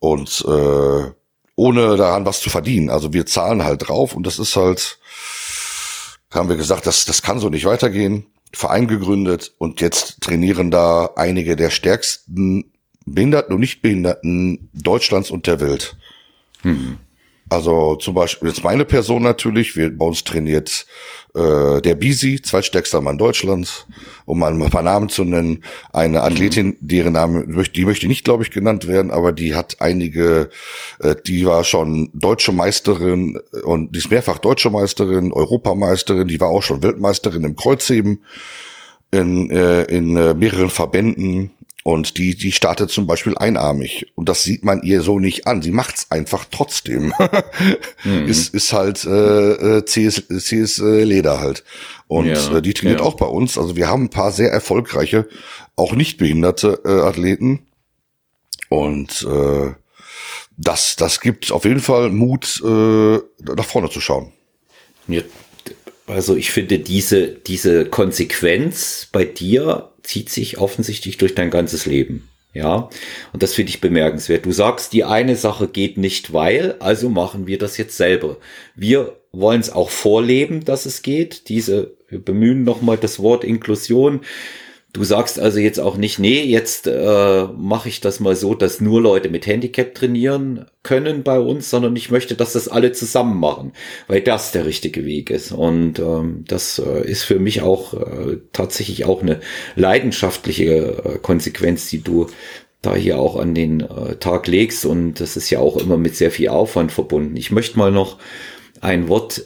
Und 0.00 0.44
äh, 0.48 1.10
ohne 1.54 1.96
daran 1.96 2.26
was 2.26 2.40
zu 2.40 2.50
verdienen. 2.50 2.90
Also 2.90 3.12
wir 3.12 3.24
zahlen 3.24 3.62
halt 3.62 3.88
drauf 3.88 4.16
und 4.16 4.26
das 4.26 4.40
ist 4.40 4.56
halt, 4.56 4.98
haben 6.32 6.48
wir 6.48 6.56
gesagt, 6.56 6.88
das, 6.88 7.04
das 7.04 7.22
kann 7.22 7.38
so 7.38 7.50
nicht 7.50 7.66
weitergehen. 7.66 8.26
Verein 8.52 8.88
gegründet 8.88 9.52
und 9.58 9.80
jetzt 9.80 10.20
trainieren 10.22 10.72
da 10.72 11.10
einige 11.14 11.54
der 11.54 11.70
stärksten 11.70 12.72
Behinderten 13.06 13.54
und 13.54 13.60
Nichtbehinderten 13.60 14.68
Deutschlands 14.74 15.30
und 15.30 15.46
der 15.46 15.60
Welt. 15.60 15.96
Hm. 16.62 16.98
Also 17.48 17.94
zum 17.94 18.14
Beispiel 18.14 18.48
jetzt 18.48 18.64
meine 18.64 18.84
Person 18.84 19.22
natürlich, 19.22 19.76
wir, 19.76 19.96
bei 19.96 20.04
uns 20.04 20.24
trainiert 20.24 20.84
äh, 21.36 21.80
der 21.80 21.94
Bisi, 21.94 22.42
zweitstärkster 22.42 23.00
Mann 23.00 23.18
Deutschlands, 23.18 23.86
um 24.24 24.40
mal 24.40 24.52
ein 24.52 24.70
paar 24.70 24.82
Namen 24.82 25.08
zu 25.08 25.22
nennen. 25.22 25.62
Eine 25.92 26.22
Athletin, 26.22 26.76
deren 26.80 27.12
Name, 27.12 27.46
die 27.46 27.84
möchte 27.84 28.08
nicht, 28.08 28.24
glaube 28.24 28.42
ich, 28.42 28.50
genannt 28.50 28.88
werden, 28.88 29.12
aber 29.12 29.30
die 29.30 29.54
hat 29.54 29.76
einige, 29.80 30.50
äh, 30.98 31.14
die 31.24 31.46
war 31.46 31.62
schon 31.62 32.10
deutsche 32.14 32.50
Meisterin 32.50 33.38
und 33.62 33.94
die 33.94 34.00
ist 34.00 34.10
mehrfach 34.10 34.38
deutsche 34.38 34.70
Meisterin, 34.70 35.32
Europameisterin, 35.32 36.26
die 36.26 36.40
war 36.40 36.48
auch 36.48 36.64
schon 36.64 36.82
Weltmeisterin 36.82 37.44
im 37.44 37.54
Kreuzheben 37.54 38.24
in, 39.12 39.50
äh, 39.50 39.82
in 39.84 40.16
äh, 40.16 40.34
mehreren 40.34 40.70
Verbänden 40.70 41.52
und 41.86 42.18
die, 42.18 42.34
die 42.34 42.50
startet 42.50 42.90
zum 42.90 43.06
Beispiel 43.06 43.38
einarmig. 43.38 44.10
Und 44.16 44.28
das 44.28 44.42
sieht 44.42 44.64
man 44.64 44.82
ihr 44.82 45.02
so 45.02 45.20
nicht 45.20 45.46
an. 45.46 45.62
Sie 45.62 45.70
macht's 45.70 46.10
einfach 46.10 46.44
trotzdem. 46.50 47.14
mhm. 48.02 48.26
Ist, 48.26 48.52
ist 48.52 48.72
halt 48.72 49.04
äh, 49.04 49.82
CS, 49.84 50.24
äh, 50.28 50.40
CS 50.40 50.80
äh, 50.80 51.04
Leder 51.04 51.38
halt. 51.38 51.62
Und 52.08 52.26
ja, 52.26 52.56
äh, 52.56 52.60
die 52.60 52.74
trainiert 52.74 52.98
ja. 52.98 53.06
auch 53.06 53.14
bei 53.14 53.26
uns. 53.26 53.56
Also 53.56 53.76
wir 53.76 53.86
haben 53.86 54.06
ein 54.06 54.10
paar 54.10 54.32
sehr 54.32 54.50
erfolgreiche, 54.50 55.28
auch 55.76 55.92
nicht 55.92 56.18
behinderte 56.18 56.80
äh, 56.84 56.88
Athleten. 56.88 57.68
Und 58.68 59.24
äh, 59.30 59.72
das, 60.56 60.96
das 60.96 61.20
gibt 61.20 61.52
auf 61.52 61.64
jeden 61.64 61.78
Fall 61.78 62.10
Mut, 62.10 62.60
äh, 62.64 63.18
nach 63.44 63.64
vorne 63.64 63.90
zu 63.90 64.00
schauen. 64.00 64.32
Ja, 65.06 65.22
also 66.08 66.34
ich 66.34 66.50
finde 66.50 66.80
diese, 66.80 67.28
diese 67.28 67.84
Konsequenz 67.84 69.08
bei 69.12 69.24
dir 69.24 69.92
zieht 70.06 70.30
sich 70.30 70.58
offensichtlich 70.58 71.18
durch 71.18 71.34
dein 71.34 71.50
ganzes 71.50 71.86
Leben. 71.86 72.28
Ja, 72.54 72.88
und 73.34 73.42
das 73.42 73.52
finde 73.52 73.68
ich 73.68 73.82
bemerkenswert. 73.82 74.46
Du 74.46 74.52
sagst, 74.52 74.94
die 74.94 75.04
eine 75.04 75.36
Sache 75.36 75.68
geht 75.68 75.98
nicht, 75.98 76.32
weil, 76.32 76.76
also 76.78 77.10
machen 77.10 77.46
wir 77.46 77.58
das 77.58 77.76
jetzt 77.76 77.98
selber. 77.98 78.38
Wir 78.74 79.20
wollen 79.30 79.60
es 79.60 79.70
auch 79.70 79.90
vorleben, 79.90 80.64
dass 80.64 80.86
es 80.86 81.02
geht. 81.02 81.50
Diese, 81.50 81.94
wir 82.08 82.18
bemühen 82.18 82.64
nochmal 82.64 82.96
das 82.96 83.18
Wort 83.18 83.44
Inklusion. 83.44 84.20
Du 84.96 85.04
sagst 85.04 85.38
also 85.38 85.58
jetzt 85.58 85.78
auch 85.78 85.98
nicht, 85.98 86.18
nee, 86.18 86.42
jetzt 86.44 86.86
äh, 86.86 87.44
mache 87.54 87.90
ich 87.90 88.00
das 88.00 88.18
mal 88.18 88.34
so, 88.34 88.54
dass 88.54 88.80
nur 88.80 89.02
Leute 89.02 89.28
mit 89.28 89.46
Handicap 89.46 89.94
trainieren 89.94 90.64
können 90.82 91.22
bei 91.22 91.38
uns, 91.38 91.68
sondern 91.68 91.94
ich 91.96 92.10
möchte, 92.10 92.34
dass 92.34 92.54
das 92.54 92.66
alle 92.66 92.92
zusammen 92.92 93.38
machen, 93.38 93.74
weil 94.08 94.22
das 94.22 94.52
der 94.52 94.64
richtige 94.64 95.04
Weg 95.04 95.28
ist. 95.28 95.52
Und 95.52 95.98
ähm, 95.98 96.46
das 96.48 96.78
äh, 96.78 97.06
ist 97.06 97.24
für 97.24 97.38
mich 97.38 97.60
auch 97.60 97.92
äh, 97.92 98.38
tatsächlich 98.54 99.04
auch 99.04 99.20
eine 99.20 99.40
leidenschaftliche 99.74 100.64
äh, 100.64 101.18
Konsequenz, 101.18 101.90
die 101.90 102.00
du 102.00 102.28
da 102.80 102.94
hier 102.94 103.18
auch 103.18 103.36
an 103.36 103.54
den 103.54 103.82
äh, 103.82 104.16
Tag 104.16 104.46
legst. 104.46 104.86
Und 104.86 105.20
das 105.20 105.36
ist 105.36 105.50
ja 105.50 105.58
auch 105.58 105.76
immer 105.76 105.98
mit 105.98 106.16
sehr 106.16 106.30
viel 106.30 106.48
Aufwand 106.48 106.90
verbunden. 106.90 107.36
Ich 107.36 107.50
möchte 107.50 107.78
mal 107.78 107.92
noch 107.92 108.16
ein 108.80 109.08
Wort 109.08 109.44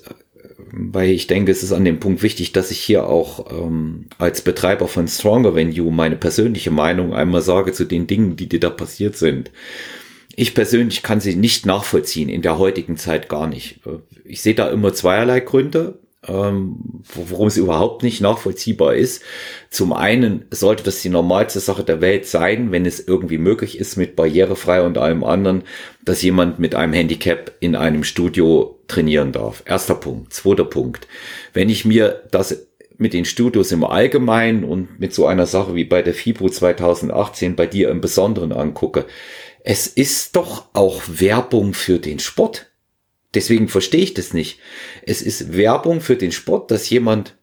weil 0.73 1.11
ich 1.11 1.27
denke, 1.27 1.53
es 1.53 1.63
ist 1.63 1.73
an 1.73 1.85
dem 1.85 2.01
Punkt 2.01 2.23
wichtig, 2.23 2.53
dass 2.53 2.71
ich 2.71 2.81
hier 2.81 3.07
auch 3.07 3.51
ähm, 3.51 4.07
als 4.19 4.43
Betreiber 4.43 4.89
von 4.89 5.09
Stronger 5.09 5.55
Venue 5.55 5.91
meine 5.91 6.17
persönliche 6.17 6.71
Meinung 6.71 7.15
einmal 7.15 7.43
sage 7.43 7.73
zu 7.73 7.85
den 7.85 8.07
Dingen, 8.07 8.37
die 8.37 8.49
dir 8.49 8.61
da 8.61 8.71
passiert 8.71 9.17
sind. 9.17 9.51
Ich 10.37 10.55
persönlich 10.55 11.03
kann 11.03 11.21
sie 11.21 11.35
nicht 11.35 11.67
nachvollziehen, 11.67 12.29
in 12.29 12.43
der 12.43 12.59
heutigen 12.59 12.97
Zeit 12.97 13.29
gar 13.29 13.47
nicht. 13.47 13.81
Ich 14.25 14.43
sehe 14.43 14.55
da 14.55 14.71
immer 14.71 14.95
zweierlei 14.95 15.41
Gründe 15.41 15.99
ähm, 16.31 17.03
worum 17.15 17.49
es 17.49 17.57
überhaupt 17.57 18.03
nicht 18.03 18.21
nachvollziehbar 18.21 18.95
ist. 18.95 19.23
Zum 19.71 19.93
einen 19.93 20.45
sollte 20.51 20.85
das 20.85 21.03
die 21.03 21.09
normalste 21.09 21.61
Sache 21.61 21.83
der 21.83 22.01
Welt 22.01 22.27
sein, 22.27 22.71
wenn 22.71 22.87
es 22.87 23.01
irgendwie 23.01 23.39
möglich 23.39 23.79
ist, 23.79 23.97
mit 23.97 24.17
barrierefrei 24.17 24.83
und 24.83 24.99
allem 24.99 25.25
anderen, 25.25 25.63
dass 26.05 26.23
jemand 26.23 26.59
mit 26.59 26.75
einem 26.75 26.93
Handicap 26.93 27.53
in 27.61 27.75
einem 27.75 28.05
Studio 28.05 28.79
trainieren 28.87 29.33
darf. 29.33 29.63
Erster 29.67 29.95
Punkt. 29.95 30.33
Zweiter 30.33 30.65
Punkt. 30.65 31.09
Wenn 31.53 31.69
ich 31.69 31.85
mir 31.85 32.23
das 32.31 32.67
mit 32.97 33.15
den 33.15 33.25
Studios 33.25 33.73
im 33.73 33.83
Allgemeinen 33.83 34.63
und 34.63 35.01
mit 35.01 35.15
so 35.15 35.27
einer 35.27 35.47
Sache 35.47 35.75
wie 35.75 35.85
bei 35.85 36.03
der 36.03 36.15
FIBO 36.15 36.49
2018 36.49 37.57
bei 37.57 37.67
dir 37.67 37.89
im 37.89 38.01
Besonderen 38.01 38.53
angucke, 38.53 39.07
es 39.65 39.87
ist 39.87 40.37
doch 40.37 40.67
auch 40.75 41.03
Werbung 41.07 41.75
für 41.75 41.99
den 41.99 42.19
Sport. 42.19 42.70
Deswegen 43.35 43.69
verstehe 43.69 44.03
ich 44.03 44.15
das 44.15 44.35
nicht. 44.35 44.59
Es 45.03 45.23
ist 45.23 45.57
Werbung 45.57 46.01
für 46.01 46.17
den 46.17 46.33
Sport, 46.33 46.71
dass 46.71 46.91
jemand, 46.91 47.37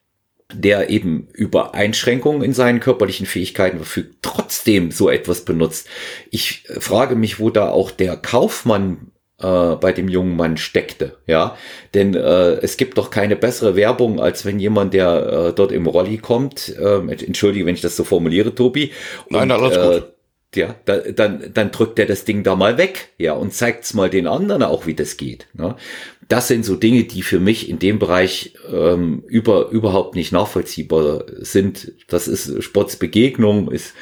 der 0.54 0.90
eben 0.90 1.28
über 1.34 1.74
Einschränkungen 1.74 2.42
in 2.42 2.54
seinen 2.54 2.80
körperlichen 2.80 3.26
Fähigkeiten 3.26 3.78
verfügt, 3.78 4.18
trotzdem 4.22 4.92
so 4.92 5.10
etwas 5.10 5.46
benutzt. 5.46 5.88
Ich 6.30 6.64
frage 6.80 7.16
mich, 7.16 7.40
wo 7.40 7.50
da 7.50 7.70
auch 7.70 7.92
der 7.92 8.18
Kaufmann 8.18 9.12
äh, 9.40 9.76
bei 9.76 9.94
dem 9.94 10.10
jungen 10.10 10.36
Mann 10.36 10.58
steckte, 10.58 11.18
ja, 11.26 11.56
denn 11.94 12.16
äh, 12.16 12.54
es 12.56 12.78
gibt 12.78 12.98
doch 12.98 13.10
keine 13.10 13.36
bessere 13.36 13.76
Werbung, 13.76 14.20
als 14.20 14.46
wenn 14.46 14.60
jemand, 14.60 14.94
der 14.94 15.50
äh, 15.50 15.54
dort 15.54 15.72
im 15.72 15.86
Rolli 15.86 16.18
kommt, 16.18 16.76
äh, 16.78 16.98
entschuldige, 16.98 17.66
wenn 17.66 17.76
ich 17.76 17.82
das 17.82 17.96
so 17.96 18.04
formuliere, 18.04 18.56
Tobi, 18.56 18.92
Nein, 19.30 19.52
und, 19.52 19.52
alles 19.52 19.78
äh, 19.78 20.00
gut 20.00 20.17
ja, 20.56 20.76
da, 20.86 20.98
dann, 20.98 21.52
dann 21.54 21.72
drückt 21.72 22.00
er 22.00 22.06
das 22.06 22.26
Ding 22.26 22.44
da 22.44 22.56
mal 22.56 22.78
weg, 22.78 23.10
ja, 23.18 23.34
und 23.34 23.54
zeigt's 23.54 23.94
mal 23.94 24.10
den 24.10 24.28
anderen 24.28 24.64
auch, 24.64 24.86
wie 24.86 24.94
das 24.94 25.18
geht. 25.18 25.48
Ne? 25.54 25.76
Das 26.28 26.48
sind 26.48 26.66
so 26.66 26.76
Dinge, 26.76 27.04
die 27.04 27.22
für 27.22 27.40
mich 27.40 27.70
in 27.70 27.80
dem 27.80 28.00
Bereich 28.00 28.54
ähm, 28.72 29.24
über, 29.28 29.70
überhaupt 29.70 30.16
nicht 30.16 30.32
nachvollziehbar 30.32 31.26
sind. 31.38 31.94
Das 32.08 32.28
ist 32.28 32.64
Sportsbegegnung, 32.64 33.72
ist 33.72 33.94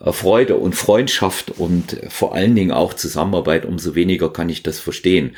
äh, 0.00 0.12
Freude 0.12 0.56
und 0.56 0.74
Freundschaft 0.74 1.50
und 1.58 1.98
vor 2.08 2.34
allen 2.34 2.54
Dingen 2.54 2.72
auch 2.72 2.94
Zusammenarbeit. 2.94 3.64
Umso 3.64 3.94
weniger 3.94 4.32
kann 4.32 4.48
ich 4.48 4.62
das 4.62 4.78
verstehen. 4.78 5.36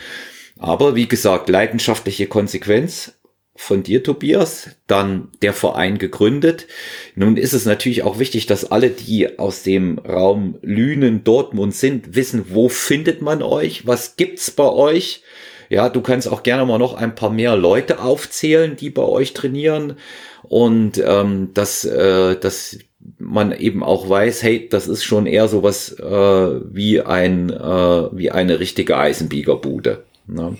Aber 0.58 0.94
wie 0.94 1.08
gesagt, 1.08 1.48
leidenschaftliche 1.48 2.26
Konsequenz 2.26 3.12
von 3.56 3.82
dir, 3.82 4.02
Tobias, 4.02 4.70
dann 4.86 5.28
der 5.42 5.52
Verein 5.52 5.98
gegründet. 5.98 6.66
Nun 7.14 7.36
ist 7.36 7.52
es 7.52 7.64
natürlich 7.64 8.02
auch 8.02 8.18
wichtig, 8.18 8.46
dass 8.46 8.70
alle, 8.70 8.90
die 8.90 9.38
aus 9.38 9.62
dem 9.62 9.98
Raum 9.98 10.58
Lünen, 10.62 11.24
Dortmund 11.24 11.74
sind, 11.74 12.14
wissen, 12.14 12.46
wo 12.50 12.68
findet 12.68 13.22
man 13.22 13.42
euch? 13.42 13.86
Was 13.86 14.16
gibt's 14.16 14.50
bei 14.50 14.68
euch? 14.68 15.22
Ja, 15.68 15.88
du 15.88 16.00
kannst 16.00 16.28
auch 16.28 16.42
gerne 16.42 16.64
mal 16.64 16.78
noch 16.78 16.94
ein 16.94 17.14
paar 17.14 17.30
mehr 17.30 17.56
Leute 17.56 18.00
aufzählen, 18.00 18.76
die 18.76 18.90
bei 18.90 19.02
euch 19.02 19.34
trainieren 19.34 19.96
und 20.42 21.02
ähm, 21.04 21.50
dass, 21.54 21.84
äh, 21.84 22.36
dass 22.38 22.78
man 23.18 23.52
eben 23.52 23.82
auch 23.82 24.08
weiß, 24.08 24.42
hey, 24.42 24.68
das 24.68 24.88
ist 24.88 25.04
schon 25.04 25.26
eher 25.26 25.48
sowas 25.48 25.92
äh, 25.92 26.04
wie 26.04 27.00
ein 27.00 27.50
äh, 27.50 28.16
wie 28.16 28.30
eine 28.30 28.60
richtige 28.60 28.96
Eisenbiegerbude. 28.96 30.04
Ne? 30.26 30.56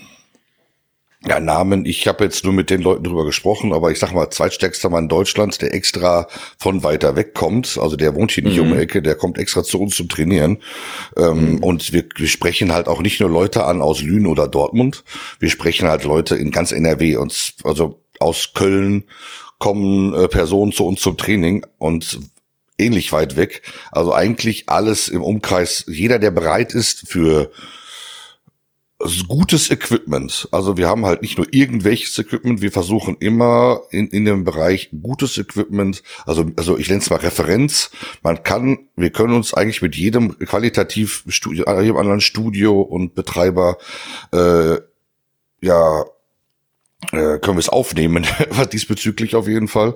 Ja, 1.27 1.39
Namen, 1.39 1.85
ich 1.85 2.07
habe 2.07 2.23
jetzt 2.23 2.43
nur 2.45 2.53
mit 2.53 2.69
den 2.69 2.81
Leuten 2.81 3.03
drüber 3.03 3.25
gesprochen, 3.25 3.73
aber 3.73 3.91
ich 3.91 3.99
sag 3.99 4.13
mal, 4.13 4.29
zweitstärkster 4.29 4.89
Mann 4.89 5.09
Deutschlands, 5.09 5.57
der 5.57 5.73
extra 5.73 6.27
von 6.57 6.83
weiter 6.83 7.15
weg 7.15 7.33
kommt, 7.33 7.77
also 7.77 7.97
der 7.97 8.15
wohnt 8.15 8.31
hier 8.31 8.43
nicht 8.43 8.57
mhm. 8.57 8.63
um 8.63 8.73
die 8.73 8.79
Ecke, 8.79 9.01
der 9.01 9.15
kommt 9.15 9.37
extra 9.37 9.63
zu 9.63 9.81
uns 9.81 9.95
zum 9.95 10.07
Trainieren. 10.07 10.59
Ähm, 11.17 11.55
mhm. 11.55 11.63
Und 11.63 11.91
wir, 11.91 12.05
wir 12.15 12.27
sprechen 12.27 12.71
halt 12.71 12.87
auch 12.87 13.01
nicht 13.01 13.19
nur 13.19 13.29
Leute 13.29 13.65
an 13.65 13.81
aus 13.81 14.01
Lünen 14.01 14.27
oder 14.27 14.47
Dortmund, 14.47 15.03
wir 15.39 15.49
sprechen 15.49 15.89
halt 15.89 16.03
Leute 16.05 16.35
in 16.35 16.51
ganz 16.51 16.71
NRW, 16.71 17.17
und 17.17 17.55
also 17.63 18.01
aus 18.19 18.53
Köln 18.53 19.03
kommen 19.59 20.13
äh, 20.13 20.27
Personen 20.27 20.71
zu 20.71 20.85
uns 20.85 21.01
zum 21.01 21.17
Training 21.17 21.65
und 21.77 22.19
ähnlich 22.77 23.11
weit 23.11 23.35
weg. 23.35 23.63
Also 23.91 24.13
eigentlich 24.13 24.69
alles 24.69 25.07
im 25.09 25.23
Umkreis, 25.23 25.85
jeder, 25.87 26.19
der 26.19 26.31
bereit 26.31 26.73
ist 26.73 27.09
für 27.09 27.51
gutes 29.27 29.69
Equipment. 29.69 30.47
Also 30.51 30.77
wir 30.77 30.87
haben 30.87 31.05
halt 31.05 31.21
nicht 31.21 31.37
nur 31.37 31.47
irgendwelches 31.51 32.17
Equipment, 32.17 32.61
wir 32.61 32.71
versuchen 32.71 33.15
immer 33.19 33.81
in, 33.91 34.07
in 34.07 34.25
dem 34.25 34.43
Bereich 34.43 34.89
gutes 35.03 35.37
Equipment, 35.37 36.01
also, 36.25 36.49
also 36.55 36.77
ich 36.77 36.89
nenne 36.89 37.01
es 37.01 37.09
mal 37.09 37.17
Referenz. 37.17 37.91
Man 38.23 38.41
kann, 38.43 38.79
wir 38.95 39.11
können 39.11 39.33
uns 39.33 39.53
eigentlich 39.53 39.81
mit 39.83 39.95
jedem 39.95 40.37
qualitativ 40.39 41.23
Studio, 41.27 41.65
äh, 41.65 41.81
jedem 41.81 41.97
anderen 41.97 42.21
Studio 42.21 42.81
und 42.81 43.13
Betreiber 43.13 43.77
äh, 44.31 44.77
ja 45.61 46.05
äh, 47.11 47.37
können 47.37 47.57
wir 47.57 47.59
es 47.59 47.69
aufnehmen, 47.69 48.25
diesbezüglich 48.71 49.35
auf 49.35 49.47
jeden 49.47 49.67
Fall. 49.67 49.95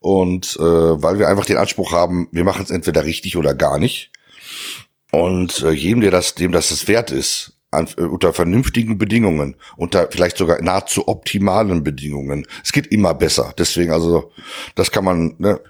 Und 0.00 0.56
äh, 0.56 0.62
weil 0.62 1.20
wir 1.20 1.28
einfach 1.28 1.46
den 1.46 1.56
Anspruch 1.56 1.92
haben, 1.92 2.28
wir 2.32 2.42
machen 2.42 2.64
es 2.64 2.70
entweder 2.70 3.04
richtig 3.04 3.36
oder 3.36 3.54
gar 3.54 3.78
nicht. 3.78 4.10
Und 5.12 5.62
äh, 5.62 5.70
jedem, 5.70 6.00
der 6.00 6.10
das, 6.10 6.34
dem 6.34 6.50
das 6.50 6.72
es 6.72 6.88
wert 6.88 7.12
ist, 7.12 7.59
an, 7.70 7.88
äh, 7.96 8.02
unter 8.02 8.32
vernünftigen 8.32 8.98
Bedingungen, 8.98 9.56
unter 9.76 10.08
vielleicht 10.10 10.36
sogar 10.36 10.60
nahezu 10.62 11.08
optimalen 11.08 11.84
Bedingungen. 11.84 12.46
Es 12.64 12.72
geht 12.72 12.88
immer 12.88 13.14
besser. 13.14 13.52
Deswegen 13.58 13.92
also, 13.92 14.32
das 14.74 14.90
kann 14.90 15.04
man, 15.04 15.34
ne, 15.38 15.60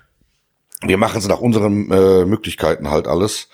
wir 0.82 0.96
machen 0.96 1.18
es 1.18 1.28
nach 1.28 1.40
unseren 1.40 1.90
äh, 1.90 2.24
Möglichkeiten 2.24 2.90
halt 2.90 3.06
alles. 3.06 3.48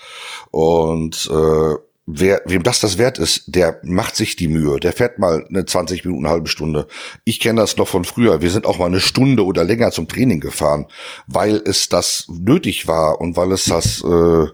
Und 0.51 1.28
äh, 1.30 1.74
wer, 2.07 2.42
wem 2.47 2.62
das 2.62 2.80
das 2.80 2.99
wert 2.99 3.18
ist, 3.18 3.44
der 3.49 3.80
macht 3.82 4.14
sich 4.14 4.36
die 4.36 4.49
Mühe. 4.49 4.78
Der 4.78 4.92
fährt 4.92 5.18
mal 5.18 5.44
eine 5.49 5.64
20 5.64 6.05
Minuten, 6.05 6.24
eine 6.24 6.32
halbe 6.32 6.49
Stunde. 6.49 6.86
Ich 7.24 7.40
kenne 7.40 7.61
das 7.61 7.76
noch 7.76 7.88
von 7.88 8.05
früher. 8.05 8.42
Wir 8.42 8.51
sind 8.51 8.64
auch 8.64 8.78
mal 8.78 8.86
eine 8.86 9.01
Stunde 9.01 9.44
oder 9.44 9.64
länger 9.64 9.90
zum 9.90 10.07
Training 10.07 10.38
gefahren, 10.40 10.86
weil 11.26 11.57
es 11.64 11.88
das 11.88 12.26
nötig 12.28 12.86
war 12.86 13.20
und 13.20 13.36
weil 13.36 13.51
es 13.51 13.64
das, 13.64 14.03
äh, 14.05 14.47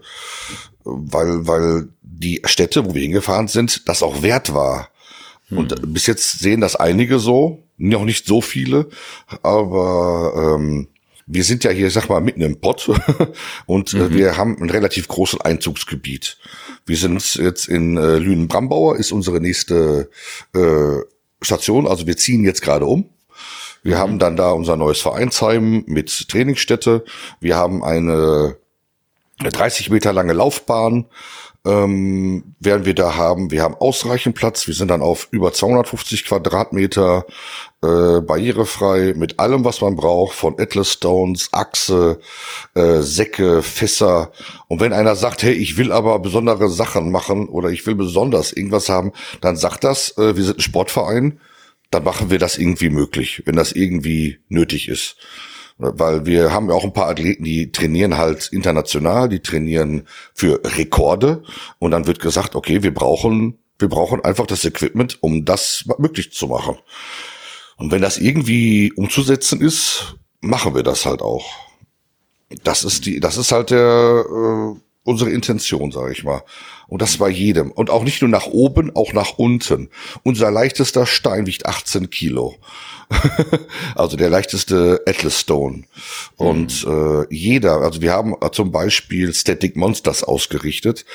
weil, 0.83 1.47
weil 1.47 1.89
die 2.19 2.41
Städte, 2.45 2.85
wo 2.85 2.93
wir 2.93 3.01
hingefahren 3.01 3.47
sind, 3.47 3.87
das 3.87 4.03
auch 4.03 4.21
wert 4.21 4.53
war. 4.53 4.89
Hm. 5.49 5.57
Und 5.57 5.93
bis 5.93 6.07
jetzt 6.07 6.39
sehen 6.39 6.61
das 6.61 6.75
einige 6.75 7.19
so, 7.19 7.63
noch 7.77 8.05
nicht 8.05 8.25
so 8.25 8.41
viele, 8.41 8.89
aber 9.41 10.57
ähm, 10.57 10.87
wir 11.25 11.43
sind 11.43 11.63
ja 11.63 11.71
hier, 11.71 11.89
sag 11.89 12.09
mal, 12.09 12.21
mitten 12.21 12.41
im 12.41 12.59
Pott 12.59 12.89
und 13.65 13.93
äh, 13.93 13.97
mhm. 13.97 14.13
wir 14.13 14.37
haben 14.37 14.61
ein 14.61 14.69
relativ 14.69 15.07
großes 15.07 15.41
Einzugsgebiet. 15.41 16.37
Wir 16.85 16.97
sind 16.97 17.35
jetzt 17.35 17.67
in 17.67 17.97
äh, 17.97 18.17
Lünen-Brambauer, 18.17 18.97
ist 18.97 19.11
unsere 19.11 19.39
nächste 19.39 20.09
äh, 20.53 20.97
Station, 21.41 21.87
also 21.87 22.07
wir 22.07 22.17
ziehen 22.17 22.43
jetzt 22.43 22.61
gerade 22.61 22.85
um. 22.85 23.09
Wir 23.83 23.95
mhm. 23.95 23.99
haben 23.99 24.19
dann 24.19 24.35
da 24.35 24.51
unser 24.51 24.75
neues 24.75 25.01
Vereinsheim 25.01 25.83
mit 25.87 26.27
Trainingsstätte. 26.29 27.03
Wir 27.39 27.55
haben 27.55 27.83
eine 27.83 28.57
30 29.39 29.89
Meter 29.89 30.13
lange 30.13 30.33
Laufbahn 30.33 31.05
ähm, 31.65 32.55
werden 32.59 32.85
wir 32.85 32.93
da 32.93 33.15
haben. 33.15 33.51
Wir 33.51 33.61
haben 33.61 33.75
ausreichend 33.75 34.35
Platz. 34.35 34.67
Wir 34.67 34.73
sind 34.73 34.89
dann 34.89 35.01
auf 35.01 35.27
über 35.31 35.53
250 35.53 36.25
Quadratmeter 36.25 37.25
äh, 37.81 38.21
barrierefrei 38.21 39.13
mit 39.15 39.39
allem, 39.39 39.63
was 39.63 39.81
man 39.81 39.95
braucht, 39.95 40.35
von 40.35 40.59
Atlas 40.59 40.91
Stones, 40.91 41.49
Achse, 41.53 42.19
äh, 42.75 42.99
Säcke, 42.99 43.63
Fässer. 43.63 44.31
Und 44.67 44.81
wenn 44.81 44.93
einer 44.93 45.15
sagt, 45.15 45.43
hey, 45.43 45.53
ich 45.53 45.77
will 45.77 45.91
aber 45.91 46.19
besondere 46.19 46.69
Sachen 46.69 47.11
machen 47.11 47.47
oder 47.47 47.69
ich 47.69 47.85
will 47.87 47.95
besonders 47.95 48.51
irgendwas 48.51 48.89
haben, 48.89 49.13
dann 49.39 49.55
sagt 49.55 49.83
das, 49.83 50.17
äh, 50.17 50.35
wir 50.35 50.43
sind 50.43 50.57
ein 50.57 50.61
Sportverein, 50.61 51.39
dann 51.91 52.03
machen 52.03 52.29
wir 52.29 52.39
das 52.39 52.57
irgendwie 52.57 52.89
möglich, 52.89 53.43
wenn 53.45 53.55
das 53.55 53.71
irgendwie 53.71 54.39
nötig 54.49 54.89
ist. 54.89 55.15
Weil 55.95 56.25
wir 56.25 56.51
haben 56.51 56.69
ja 56.69 56.75
auch 56.75 56.83
ein 56.83 56.93
paar 56.93 57.09
Athleten, 57.09 57.43
die 57.43 57.71
trainieren 57.71 58.17
halt 58.17 58.47
international, 58.51 59.29
die 59.29 59.41
trainieren 59.41 60.07
für 60.33 60.61
Rekorde 60.63 61.43
und 61.79 61.91
dann 61.91 62.07
wird 62.07 62.19
gesagt, 62.19 62.55
okay, 62.55 62.83
wir 62.83 62.93
brauchen, 62.93 63.59
wir 63.79 63.89
brauchen 63.89 64.23
einfach 64.23 64.47
das 64.47 64.65
Equipment, 64.65 65.17
um 65.21 65.45
das 65.45 65.85
möglich 65.97 66.31
zu 66.33 66.47
machen. 66.47 66.77
Und 67.77 67.91
wenn 67.91 68.01
das 68.01 68.17
irgendwie 68.17 68.91
umzusetzen 68.93 69.61
ist, 69.61 70.15
machen 70.41 70.75
wir 70.75 70.83
das 70.83 71.05
halt 71.05 71.21
auch. 71.21 71.45
Das 72.63 72.83
ist 72.83 73.05
die, 73.05 73.19
das 73.19 73.37
ist 73.37 73.51
halt 73.51 73.71
der, 73.71 74.25
äh, 74.29 74.79
unsere 75.03 75.31
Intention, 75.31 75.91
sage 75.91 76.13
ich 76.13 76.23
mal. 76.23 76.43
Und 76.87 77.01
das 77.01 77.17
bei 77.17 77.29
jedem. 77.29 77.71
Und 77.71 77.89
auch 77.89 78.03
nicht 78.03 78.21
nur 78.21 78.29
nach 78.29 78.47
oben, 78.47 78.95
auch 78.95 79.13
nach 79.13 79.37
unten. 79.37 79.89
Unser 80.23 80.51
leichtester 80.51 81.05
Stein 81.05 81.45
wiegt 81.45 81.65
18 81.65 82.09
Kilo. 82.09 82.55
also 83.95 84.17
der 84.17 84.29
leichteste 84.29 85.01
Atlas 85.05 85.39
Stone. 85.39 85.83
Und 86.37 86.85
mhm. 86.85 87.25
äh, 87.29 87.35
jeder, 87.35 87.81
also 87.81 88.01
wir 88.01 88.13
haben 88.13 88.35
zum 88.51 88.71
Beispiel 88.71 89.33
Static 89.33 89.75
Monsters 89.75 90.23
ausgerichtet. 90.23 91.05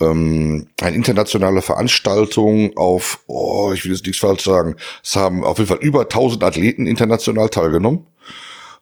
Ähm, 0.00 0.68
eine 0.80 0.96
internationale 0.96 1.62
Veranstaltung 1.62 2.76
auf, 2.76 3.20
oh, 3.26 3.72
ich 3.72 3.84
will 3.84 3.92
jetzt 3.92 4.06
nichts 4.06 4.20
falsch 4.20 4.44
sagen, 4.44 4.76
es 5.02 5.16
haben 5.16 5.44
auf 5.44 5.58
jeden 5.58 5.68
Fall 5.68 5.78
über 5.78 6.02
1000 6.02 6.42
Athleten 6.44 6.86
international 6.86 7.48
teilgenommen. 7.48 8.06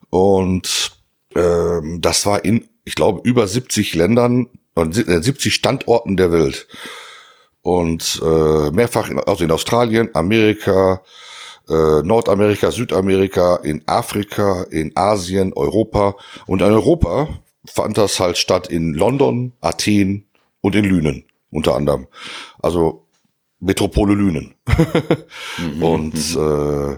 Und 0.09 0.91
ähm, 1.35 1.99
das 2.01 2.25
war 2.25 2.43
in, 2.45 2.67
ich 2.87 2.95
glaube, 2.95 3.19
über 3.27 3.49
70 3.49 3.95
Ländern 3.95 4.47
und 4.73 4.95
70 4.95 5.53
Standorten 5.53 6.15
der 6.15 6.31
Welt. 6.31 6.69
Und 7.61 8.21
äh, 8.23 8.71
mehrfach, 8.71 9.09
in, 9.09 9.19
also 9.19 9.43
in 9.43 9.51
Australien, 9.51 10.09
Amerika, 10.13 11.01
äh, 11.67 12.01
Nordamerika, 12.01 12.71
Südamerika, 12.71 13.57
in 13.57 13.85
Afrika, 13.87 14.63
in 14.71 14.93
Asien, 14.95 15.51
Europa. 15.51 16.15
Und 16.45 16.61
in 16.61 16.71
Europa 16.71 17.27
fand 17.65 17.97
das 17.97 18.21
halt 18.21 18.37
statt 18.37 18.67
in 18.67 18.93
London, 18.93 19.51
Athen 19.59 20.25
und 20.61 20.73
in 20.73 20.85
Lünen 20.85 21.25
unter 21.51 21.75
anderem. 21.75 22.07
Also 22.59 23.05
Metropole 23.59 24.13
Lünen. 24.13 24.55
und 25.81 26.15
äh, 26.37 26.97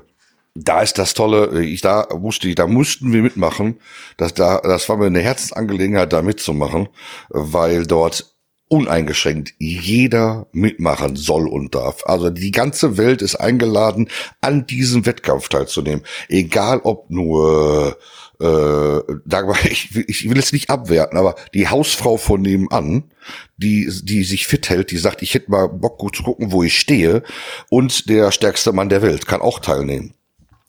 da 0.55 0.81
ist 0.81 0.97
das 0.97 1.13
Tolle, 1.13 1.63
ich 1.63 1.81
da 1.81 2.07
musste, 2.17 2.53
da 2.55 2.67
mussten 2.67 3.13
wir 3.13 3.21
mitmachen. 3.21 3.79
Das, 4.17 4.33
da, 4.33 4.59
das 4.59 4.89
war 4.89 4.97
mir 4.97 5.07
eine 5.07 5.21
Herzensangelegenheit, 5.21 6.11
da 6.13 6.21
mitzumachen, 6.21 6.89
weil 7.29 7.85
dort 7.85 8.35
uneingeschränkt 8.69 9.53
jeder 9.57 10.47
mitmachen 10.51 11.15
soll 11.15 11.47
und 11.47 11.73
darf. 11.73 12.03
Also 12.05 12.29
die 12.29 12.51
ganze 12.51 12.97
Welt 12.97 13.21
ist 13.21 13.35
eingeladen, 13.35 14.09
an 14.41 14.67
diesem 14.67 15.05
Wettkampf 15.07 15.49
teilzunehmen. 15.49 16.05
Egal 16.27 16.79
ob 16.83 17.09
nur, 17.09 17.97
äh, 18.39 18.99
ich, 19.69 19.95
ich 19.95 20.29
will 20.29 20.37
es 20.37 20.53
nicht 20.53 20.69
abwerten, 20.69 21.17
aber 21.17 21.35
die 21.55 21.67
Hausfrau 21.67 22.17
von 22.17 22.43
nebenan, 22.43 23.11
die, 23.57 23.89
die 24.03 24.23
sich 24.23 24.45
fit 24.45 24.69
hält, 24.69 24.91
die 24.91 24.97
sagt, 24.97 25.23
ich 25.23 25.33
hätte 25.33 25.49
mal 25.49 25.67
Bock 25.67 25.97
gut 25.97 26.15
zu 26.15 26.23
gucken, 26.23 26.51
wo 26.51 26.61
ich 26.61 26.79
stehe, 26.79 27.23
und 27.69 28.07
der 28.07 28.31
stärkste 28.31 28.71
Mann 28.71 28.89
der 28.89 29.01
Welt 29.01 29.25
kann 29.25 29.41
auch 29.41 29.59
teilnehmen. 29.59 30.13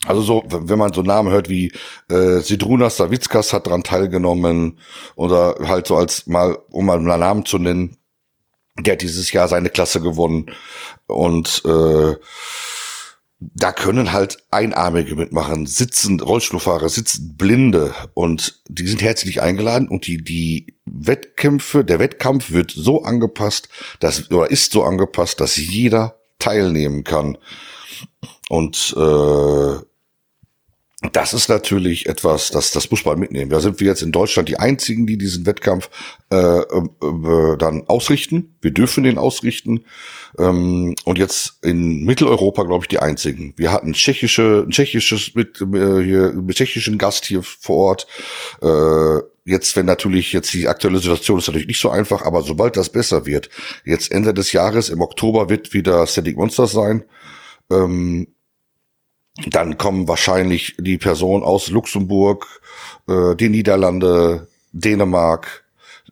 Also 0.07 0.23
so, 0.23 0.45
wenn 0.49 0.79
man 0.79 0.95
so 0.95 1.03
Namen 1.03 1.31
hört 1.31 1.51
wie 1.51 1.73
äh, 2.09 2.41
Sidrunas 2.41 2.97
Savickas 2.97 3.53
hat 3.53 3.67
dran 3.67 3.83
teilgenommen 3.83 4.79
oder 5.15 5.57
halt 5.69 5.87
so 5.87 5.97
als 5.97 6.27
mal, 6.27 6.59
um 6.71 6.87
mal 6.87 6.97
einen 6.97 7.05
Namen 7.05 7.45
zu 7.45 7.59
nennen, 7.59 7.99
der 8.79 8.95
hat 8.95 9.03
dieses 9.03 9.31
Jahr 9.33 9.47
seine 9.49 9.69
Klasse 9.69 10.01
gewonnen. 10.01 10.51
Und 11.07 11.63
äh, 11.67 12.15
da 13.41 13.73
können 13.73 14.13
halt 14.13 14.39
Einarmige 14.51 15.17
mitmachen, 15.17 15.67
sitzen 15.67 16.21
Rollstuhlfahrer, 16.21 16.89
sitzen 16.89 17.37
Blinde 17.37 17.95
und 18.13 18.63
die 18.69 18.87
sind 18.87 19.01
herzlich 19.01 19.41
eingeladen 19.41 19.89
und 19.89 20.07
die 20.07 20.23
die 20.23 20.75
Wettkämpfe, 20.85 21.85
der 21.85 21.99
Wettkampf 21.99 22.51
wird 22.51 22.71
so 22.71 23.03
angepasst, 23.03 23.71
dass 23.99 24.31
oder 24.31 24.51
ist 24.51 24.73
so 24.73 24.85
angepasst, 24.85 25.41
dass 25.41 25.57
jeder 25.57 26.17
teilnehmen 26.39 27.03
kann. 27.03 27.39
Und 28.51 28.95
äh, 28.97 29.90
das 31.13 31.33
ist 31.33 31.49
natürlich 31.49 32.07
etwas, 32.07 32.51
das, 32.51 32.73
das 32.73 32.91
muss 32.91 33.07
man 33.07 33.19
mitnehmen. 33.19 33.51
Da 33.51 33.61
sind 33.61 33.81
wir 33.81 33.87
jetzt 33.87 34.03
in 34.03 34.13
Deutschland 34.13 34.51
die 34.51 34.59
einzigen, 34.59 35.07
die 35.07 35.17
diesen 35.17 35.47
Wettkampf 35.47 35.89
äh, 36.31 36.37
äh, 36.37 36.83
äh, 37.01 37.57
dann 37.57 37.85
ausrichten. 37.89 38.55
Wir 38.61 38.71
dürfen 38.71 39.05
den 39.05 39.17
ausrichten. 39.17 39.85
Ähm, 40.39 40.95
und 41.05 41.19
jetzt 41.19 41.59
in 41.63 42.05
Mitteleuropa, 42.05 42.65
glaube 42.65 42.85
ich, 42.85 42.89
die 42.89 42.99
einzigen. 42.99 43.55
Wir 43.57 43.73
hatten 43.73 43.95
tschechische, 43.95 44.67
tschechisches 44.69 45.35
mit, 45.35 45.63
äh, 45.63 46.03
hier, 46.05 46.33
mit 46.35 46.57
tschechischen 46.57 46.99
Gast 46.99 47.25
hier 47.25 47.43
vor 47.43 47.77
Ort. 47.77 48.07
Äh, 48.61 49.25
jetzt, 49.47 49.77
wenn 49.77 49.87
natürlich 49.87 50.35
jetzt 50.35 50.53
die 50.53 50.69
aktuelle 50.69 50.99
Situation 50.99 51.39
ist 51.39 51.47
natürlich 51.47 51.69
nicht 51.69 51.81
so 51.81 51.89
einfach, 51.89 52.27
aber 52.27 52.43
sobald 52.43 52.77
das 52.77 52.91
besser 52.91 53.25
wird, 53.25 53.49
jetzt 53.87 54.13
Ende 54.13 54.35
des 54.35 54.53
Jahres, 54.53 54.91
im 54.91 55.01
Oktober 55.01 55.49
wird 55.49 55.73
wieder 55.73 56.07
Static 56.07 56.37
Monsters 56.37 56.73
sein. 56.73 57.05
Ähm, 57.71 58.27
dann 59.47 59.79
kommen 59.79 60.09
wahrscheinlich 60.09 60.77
die 60.79 60.99
Personen 60.99 61.43
aus 61.43 61.71
Luxemburg, 61.71 62.47
äh, 63.09 63.35
die 63.37 63.49
Niederlande, 63.49 64.49
Dänemark, 64.73 65.65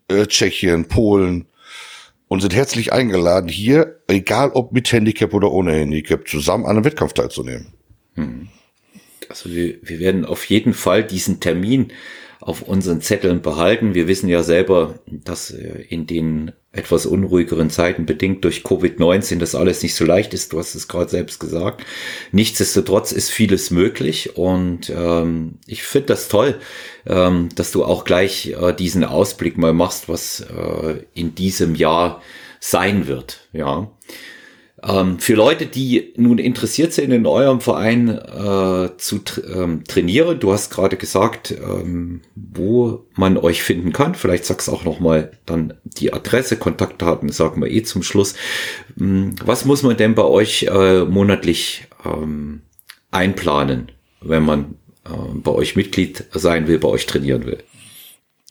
äh, 0.09 0.27
Tschechien, 0.27 0.89
Polen 0.89 1.47
und 2.29 2.41
sind 2.41 2.55
herzlich 2.55 2.93
eingeladen, 2.93 3.49
hier, 3.49 4.01
egal 4.07 4.51
ob 4.51 4.73
mit 4.73 4.91
Handicap 4.93 5.33
oder 5.35 5.51
ohne 5.51 5.73
Handicap, 5.73 6.29
zusammen 6.29 6.65
an 6.65 6.77
einem 6.77 6.85
Wettkampf 6.85 7.15
teilzunehmen. 7.15 7.73
Hm. 8.15 8.49
Also 9.29 9.51
wir, 9.51 9.79
wir 9.83 9.99
werden 9.99 10.25
auf 10.25 10.45
jeden 10.47 10.75
Fall 10.75 11.05
diesen 11.05 11.41
Termin 11.41 11.93
auf 12.41 12.63
unseren 12.63 13.01
Zetteln 13.01 13.43
behalten. 13.43 13.95
Wir 13.95 14.07
wissen 14.09 14.29
ja 14.29 14.43
selber, 14.43 15.01
dass 15.07 15.51
äh, 15.51 15.85
in 15.89 16.07
den 16.07 16.53
etwas 16.71 17.07
unruhigeren 17.07 17.71
Zeiten 17.71 18.07
bedingt 18.07 18.45
durch 18.45 18.63
Covid-19 18.63 19.39
das 19.39 19.55
alles 19.55 19.83
nicht 19.83 19.95
so 19.95 20.05
leicht 20.05 20.35
ist. 20.35 20.53
Du 20.53 20.59
hast 20.59 20.75
es 20.75 20.87
gerade 20.87 21.11
selbst 21.11 21.41
gesagt. 21.41 21.85
Nichtsdestotrotz 22.31 23.11
ist 23.13 23.31
vieles 23.31 23.71
möglich 23.71 24.37
und 24.37 24.91
ähm, 24.95 25.59
ich 25.67 25.83
finde 25.83 26.09
das 26.09 26.29
toll, 26.29 26.61
ähm, 27.07 27.49
dass 27.55 27.73
du 27.73 27.85
auch 27.85 28.05
gleich 28.05 28.55
äh, 28.61 28.73
diesen 28.73 29.05
Ausblick 29.05 29.59
mal 29.59 29.73
machst, 29.73 30.09
was 30.09 30.41
äh, 30.41 31.03
in 31.15 31.35
diesem 31.35 31.75
Jahr 31.75 32.23
sein 32.61 33.07
wird. 33.07 33.49
Ja. 33.53 33.91
Ähm, 34.83 35.19
für 35.19 35.35
Leute, 35.35 35.67
die 35.67 36.13
nun 36.17 36.39
interessiert 36.39 36.93
sind, 36.93 37.11
in 37.11 37.27
eurem 37.27 37.61
Verein 37.61 38.09
äh, 38.09 38.97
zu 38.97 39.19
tra 39.25 39.43
ähm, 39.63 39.83
trainieren, 39.85 40.39
du 40.39 40.53
hast 40.53 40.71
gerade 40.71 40.97
gesagt, 40.97 41.51
ähm, 41.51 42.23
wo 42.35 43.07
man 43.15 43.37
euch 43.37 43.63
finden 43.63 43.93
kann. 43.93 44.15
Vielleicht 44.15 44.45
sagst 44.45 44.69
du 44.69 44.73
auch 44.73 44.85
noch 44.85 45.01
mal 45.01 45.33
dann 45.47 45.75
die 45.85 46.13
Adresse, 46.13 46.57
Kontaktdaten, 46.57 47.31
sagen 47.31 47.61
wir 47.61 47.71
eh 47.71 47.83
zum 47.83 48.03
Schluss. 48.03 48.35
Ähm, 49.01 49.35
was 49.45 49.65
muss 49.65 49.83
man 49.83 49.97
denn 49.97 50.15
bei 50.15 50.25
euch 50.25 50.65
äh, 50.65 51.05
monatlich 51.05 51.87
ähm, 52.05 52.63
einplanen, 53.11 53.91
wenn 54.21 54.45
man 54.45 54.77
äh, 55.05 55.11
bei 55.35 55.51
euch 55.51 55.75
Mitglied 55.75 56.25
sein 56.33 56.69
will, 56.69 56.79
bei 56.79 56.89
euch 56.89 57.07
trainieren 57.07 57.47
will? 57.47 57.59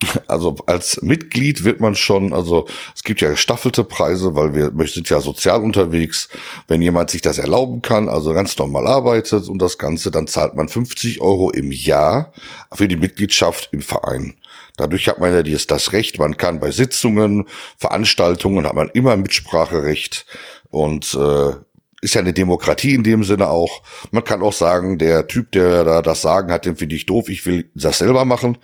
Also 0.28 0.56
als 0.66 1.02
Mitglied 1.02 1.64
wird 1.64 1.80
man 1.80 1.96
schon, 1.96 2.34
also 2.34 2.68
es 2.96 3.04
gibt 3.04 3.22
ja 3.22 3.30
gestaffelte 3.30 3.84
Preise, 3.84 4.36
weil 4.36 4.54
wir, 4.54 4.78
wir 4.78 4.88
sind 4.88 5.10
ja 5.10 5.22
sozial 5.22 5.62
unterwegs. 5.62 6.30
Wenn 6.68 6.82
jemand 6.82 7.10
sich 7.10 7.22
das 7.22 7.38
erlauben 7.38 7.82
kann, 7.82 8.10
also 8.10 8.34
ganz 8.34 8.58
normal 8.58 8.88
arbeitet 8.88 9.48
und 9.48 9.60
das 9.62 9.78
Ganze, 9.78 10.12
dann 10.12 10.28
zahlt 10.28 10.56
man 10.56 10.70
50 10.70 11.22
Euro 11.22 11.50
im 11.52 11.72
Jahr 11.72 12.34
für 12.74 12.88
die 12.88 12.96
Mitgliedschaft 12.96 13.70
im 13.72 13.82
Verein. 13.82 14.36
Dadurch 14.76 15.08
hat 15.08 15.20
man 15.20 15.34
ja 15.34 15.42
das 15.42 15.94
Recht, 15.94 16.20
man 16.20 16.38
kann 16.38 16.60
bei 16.60 16.70
Sitzungen, 16.70 17.46
Veranstaltungen 17.78 18.68
hat 18.68 18.76
man 18.76 18.90
immer 18.90 19.18
Mitspracherecht 19.18 20.28
und 20.70 21.16
äh, 21.16 21.54
ist 22.02 22.14
ja 22.14 22.22
eine 22.22 22.34
Demokratie 22.34 22.94
in 22.94 23.02
dem 23.02 23.24
Sinne 23.24 23.50
auch. 23.50 23.82
Man 24.12 24.24
kann 24.24 24.44
auch 24.44 24.54
sagen, 24.54 25.00
der 25.00 25.26
Typ, 25.26 25.52
der 25.52 25.84
da 25.84 26.04
das 26.04 26.22
Sagen 26.22 26.52
hat, 26.52 26.66
den 26.66 26.76
finde 26.76 26.96
ich 26.96 27.08
doof, 27.08 27.28
ich 27.30 27.48
will 27.48 27.72
das 27.74 27.98
selber 27.98 28.24
machen 28.24 28.60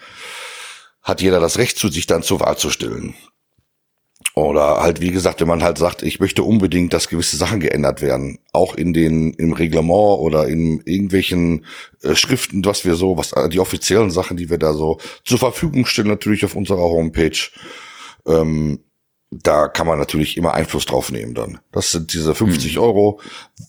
hat 1.03 1.21
jeder 1.21 1.39
das 1.39 1.57
Recht 1.57 1.77
zu 1.77 1.89
sich 1.89 2.07
dann 2.07 2.23
zur 2.23 2.39
Wahl 2.39 2.57
zu 2.57 2.69
stellen. 2.69 3.13
Oder 4.35 4.81
halt, 4.81 4.99
wie 4.99 5.11
gesagt, 5.11 5.41
wenn 5.41 5.47
man 5.47 5.61
halt 5.61 5.77
sagt, 5.77 6.01
ich 6.01 6.19
möchte 6.19 6.41
unbedingt, 6.41 6.91
dass 6.93 7.07
gewisse 7.07 7.37
Sachen 7.37 7.59
geändert 7.59 8.01
werden, 8.01 8.39
auch 8.51 8.73
in 8.73 8.91
den, 8.93 9.33
im 9.33 9.53
Reglement 9.53 10.19
oder 10.19 10.47
in 10.47 10.81
irgendwelchen 10.85 11.65
äh, 12.01 12.15
Schriften, 12.15 12.65
was 12.65 12.83
wir 12.83 12.95
so, 12.95 13.15
was 13.15 13.33
äh, 13.33 13.49
die 13.49 13.59
offiziellen 13.59 14.09
Sachen, 14.09 14.37
die 14.37 14.49
wir 14.49 14.57
da 14.57 14.73
so 14.73 14.97
zur 15.23 15.37
Verfügung 15.37 15.85
stellen, 15.85 16.07
natürlich 16.07 16.45
auf 16.45 16.55
unserer 16.55 16.81
Homepage. 16.81 17.37
Ähm, 18.25 18.79
da 19.41 19.67
kann 19.67 19.87
man 19.87 19.97
natürlich 19.97 20.37
immer 20.37 20.53
Einfluss 20.53 20.85
drauf 20.85 21.11
nehmen 21.11 21.33
dann. 21.33 21.59
Das 21.71 21.91
sind 21.91 22.13
diese 22.13 22.35
50 22.35 22.75
mhm. 22.75 22.81
Euro. 22.81 23.19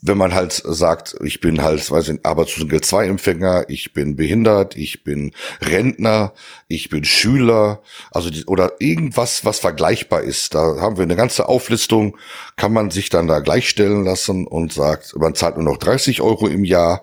Wenn 0.02 0.18
man 0.18 0.34
halt 0.34 0.52
sagt, 0.52 1.16
ich 1.22 1.40
bin 1.40 1.62
halt, 1.62 1.90
weiß 1.90 2.08
ich, 2.08 2.20
Arbeitslosengeld 2.24 2.84
2 2.84 3.06
Empfänger, 3.06 3.64
ich 3.68 3.92
bin 3.92 4.16
behindert, 4.16 4.76
ich 4.76 5.04
bin 5.04 5.32
Rentner, 5.60 6.32
ich 6.68 6.88
bin 6.88 7.04
Schüler, 7.04 7.82
also 8.10 8.30
die, 8.30 8.44
oder 8.46 8.72
irgendwas, 8.80 9.44
was 9.44 9.60
vergleichbar 9.60 10.22
ist. 10.22 10.54
Da 10.54 10.80
haben 10.80 10.96
wir 10.96 11.04
eine 11.04 11.16
ganze 11.16 11.48
Auflistung, 11.48 12.16
kann 12.56 12.72
man 12.72 12.90
sich 12.90 13.08
dann 13.08 13.26
da 13.26 13.40
gleichstellen 13.40 14.04
lassen 14.04 14.46
und 14.46 14.72
sagt, 14.72 15.16
man 15.16 15.34
zahlt 15.34 15.56
nur 15.56 15.64
noch 15.64 15.78
30 15.78 16.20
Euro 16.20 16.46
im 16.48 16.64
Jahr 16.64 17.02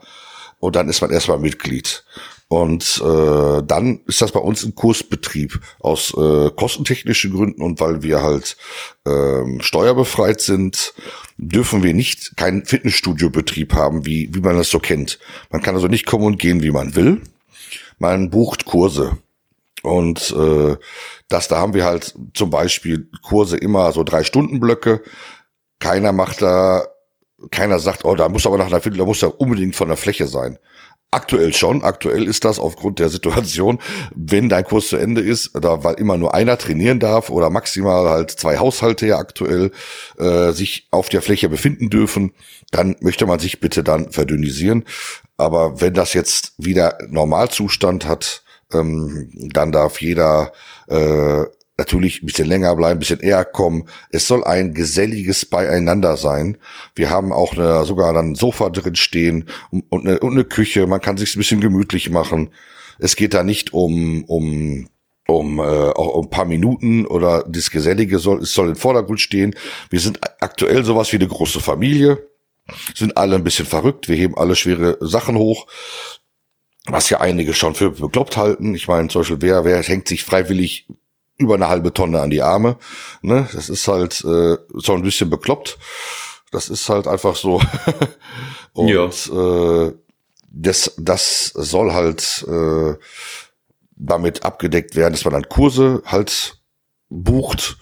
und 0.59 0.75
dann 0.75 0.89
ist 0.89 1.01
man 1.01 1.11
erstmal 1.11 1.39
Mitglied. 1.39 2.03
Und 2.51 3.01
äh, 3.01 3.63
dann 3.65 4.01
ist 4.07 4.21
das 4.21 4.33
bei 4.33 4.41
uns 4.41 4.65
ein 4.65 4.75
Kursbetrieb 4.75 5.61
aus 5.79 6.13
äh, 6.17 6.51
kostentechnischen 6.53 7.31
Gründen 7.31 7.61
und 7.61 7.79
weil 7.79 8.03
wir 8.03 8.21
halt 8.21 8.57
ähm, 9.07 9.61
steuerbefreit 9.61 10.41
sind, 10.41 10.93
dürfen 11.37 11.81
wir 11.81 11.93
nicht 11.93 12.35
keinen 12.35 12.65
Fitnessstudiobetrieb 12.65 13.73
haben, 13.73 14.05
wie, 14.05 14.35
wie 14.35 14.41
man 14.41 14.57
das 14.57 14.69
so 14.69 14.79
kennt. 14.79 15.17
Man 15.49 15.61
kann 15.61 15.75
also 15.75 15.87
nicht 15.87 16.05
kommen 16.05 16.25
und 16.25 16.39
gehen, 16.39 16.61
wie 16.61 16.71
man 16.71 16.93
will. 16.93 17.21
Man 17.99 18.29
bucht 18.31 18.65
Kurse. 18.65 19.17
Und 19.81 20.35
äh, 20.37 20.75
das, 21.29 21.47
da 21.47 21.57
haben 21.57 21.73
wir 21.73 21.85
halt 21.85 22.13
zum 22.33 22.49
Beispiel 22.49 23.09
Kurse 23.21 23.55
immer 23.55 23.93
so 23.93 24.03
drei 24.03 24.25
Stunden 24.25 24.59
Blöcke. 24.59 25.01
Keiner 25.79 26.11
macht 26.11 26.41
da, 26.41 26.83
keiner 27.49 27.79
sagt, 27.79 28.03
oh, 28.03 28.15
da 28.15 28.27
muss 28.27 28.45
aber 28.45 28.57
nach 28.57 28.67
einer 28.67 28.81
Viertel, 28.81 28.97
da 28.97 29.05
muss 29.05 29.23
er 29.23 29.39
unbedingt 29.39 29.77
von 29.77 29.87
der 29.87 29.95
Fläche 29.95 30.27
sein. 30.27 30.59
Aktuell 31.13 31.53
schon. 31.53 31.83
Aktuell 31.83 32.23
ist 32.25 32.45
das 32.45 32.57
aufgrund 32.57 32.99
der 32.99 33.09
Situation, 33.09 33.79
wenn 34.15 34.47
dein 34.47 34.63
Kurs 34.63 34.87
zu 34.87 34.95
Ende 34.95 35.19
ist, 35.19 35.51
da 35.53 35.83
weil 35.83 35.95
immer 35.95 36.17
nur 36.17 36.33
einer 36.33 36.57
trainieren 36.57 37.01
darf 37.01 37.29
oder 37.29 37.49
maximal 37.49 38.07
halt 38.07 38.31
zwei 38.31 38.59
Haushalte 38.59 39.07
ja 39.07 39.17
aktuell 39.17 39.71
äh, 40.17 40.53
sich 40.53 40.87
auf 40.89 41.09
der 41.09 41.21
Fläche 41.21 41.49
befinden 41.49 41.89
dürfen, 41.89 42.31
dann 42.71 42.95
möchte 43.01 43.25
man 43.25 43.39
sich 43.39 43.59
bitte 43.59 43.83
dann 43.83 44.09
verdünnisieren. 44.13 44.85
Aber 45.35 45.81
wenn 45.81 45.93
das 45.93 46.13
jetzt 46.13 46.53
wieder 46.57 46.97
Normalzustand 47.09 48.05
hat, 48.05 48.43
ähm, 48.71 49.29
dann 49.33 49.73
darf 49.73 49.99
jeder 49.99 50.53
äh, 50.87 51.43
natürlich 51.81 52.21
ein 52.21 52.27
bisschen 52.27 52.47
länger 52.47 52.75
bleiben, 52.75 52.97
ein 52.97 52.99
bisschen 52.99 53.19
eher 53.19 53.43
kommen. 53.43 53.87
Es 54.11 54.27
soll 54.27 54.43
ein 54.43 54.73
geselliges 54.73 55.45
Beieinander 55.45 56.15
sein. 56.15 56.57
Wir 56.95 57.09
haben 57.09 57.33
auch 57.33 57.53
eine, 57.53 57.85
sogar 57.85 58.15
ein 58.15 58.35
Sofa 58.35 58.69
drin 58.69 58.95
stehen 58.95 59.49
und 59.71 60.05
eine, 60.05 60.19
und 60.19 60.33
eine 60.33 60.45
Küche. 60.45 60.85
Man 60.87 61.01
kann 61.01 61.17
sich 61.17 61.35
ein 61.35 61.39
bisschen 61.39 61.61
gemütlich 61.61 62.09
machen. 62.09 62.51
Es 62.99 63.15
geht 63.15 63.33
da 63.33 63.43
nicht 63.43 63.73
um, 63.73 64.23
um 64.25 64.87
um 65.27 65.59
äh, 65.59 65.61
auch 65.61 66.21
ein 66.23 66.29
paar 66.29 66.45
Minuten 66.45 67.05
oder 67.05 67.45
das 67.47 67.71
Gesellige 67.71 68.19
soll, 68.19 68.41
es 68.41 68.53
soll 68.53 68.69
im 68.69 68.75
Vordergrund 68.75 69.21
stehen. 69.21 69.55
Wir 69.89 69.99
sind 69.99 70.19
aktuell 70.41 70.83
sowas 70.83 71.11
wie 71.13 71.17
eine 71.17 71.27
große 71.27 71.61
Familie, 71.61 72.27
sind 72.95 73.15
alle 73.15 73.35
ein 73.35 73.43
bisschen 73.43 73.65
verrückt, 73.65 74.09
wir 74.09 74.17
heben 74.17 74.37
alle 74.37 74.57
schwere 74.57 74.97
Sachen 74.99 75.37
hoch, 75.37 75.67
was 76.85 77.09
ja 77.09 77.21
einige 77.21 77.53
schon 77.53 77.75
für 77.75 77.91
bekloppt 77.91 78.35
halten. 78.35 78.75
Ich 78.75 78.87
meine, 78.87 79.07
zum 79.07 79.21
Beispiel, 79.21 79.41
wer, 79.41 79.63
wer 79.63 79.81
hängt 79.81 80.07
sich 80.07 80.23
freiwillig 80.23 80.87
über 81.41 81.55
eine 81.55 81.67
halbe 81.69 81.93
Tonne 81.93 82.21
an 82.21 82.29
die 82.29 82.41
Arme? 82.41 82.77
Ne? 83.21 83.47
Das 83.53 83.69
ist 83.69 83.87
halt 83.87 84.23
äh, 84.23 84.57
so 84.73 84.93
ein 84.93 85.01
bisschen 85.01 85.29
bekloppt. 85.29 85.77
Das 86.51 86.69
ist 86.69 86.89
halt 86.89 87.07
einfach 87.07 87.35
so. 87.35 87.61
Und 88.73 88.87
ja. 88.87 89.05
äh, 89.85 89.93
das, 90.49 90.93
das 90.97 91.47
soll 91.47 91.93
halt 91.93 92.45
äh, 92.47 92.95
damit 93.95 94.43
abgedeckt 94.43 94.95
werden, 94.95 95.13
dass 95.13 95.25
man 95.25 95.33
dann 95.33 95.49
Kurse 95.49 96.01
halt 96.05 96.57
bucht 97.09 97.77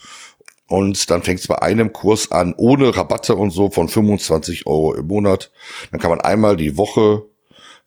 und 0.68 1.10
dann 1.10 1.24
fängt 1.24 1.39
es 1.39 1.47
bei 1.47 1.60
einem 1.62 1.93
Kurs 1.93 2.32
an, 2.32 2.53
ohne 2.57 2.95
Rabatte 2.95 3.36
und 3.36 3.49
so, 3.49 3.72
von 3.72 3.88
25 3.88 4.68
Euro 4.68 4.93
im 4.93 5.07
Monat. 5.07 5.51
Dann 5.89 5.99
kann 5.99 6.12
man 6.12 6.22
einmal 6.22 6.57
die 6.57 6.78
Woche 6.78 7.24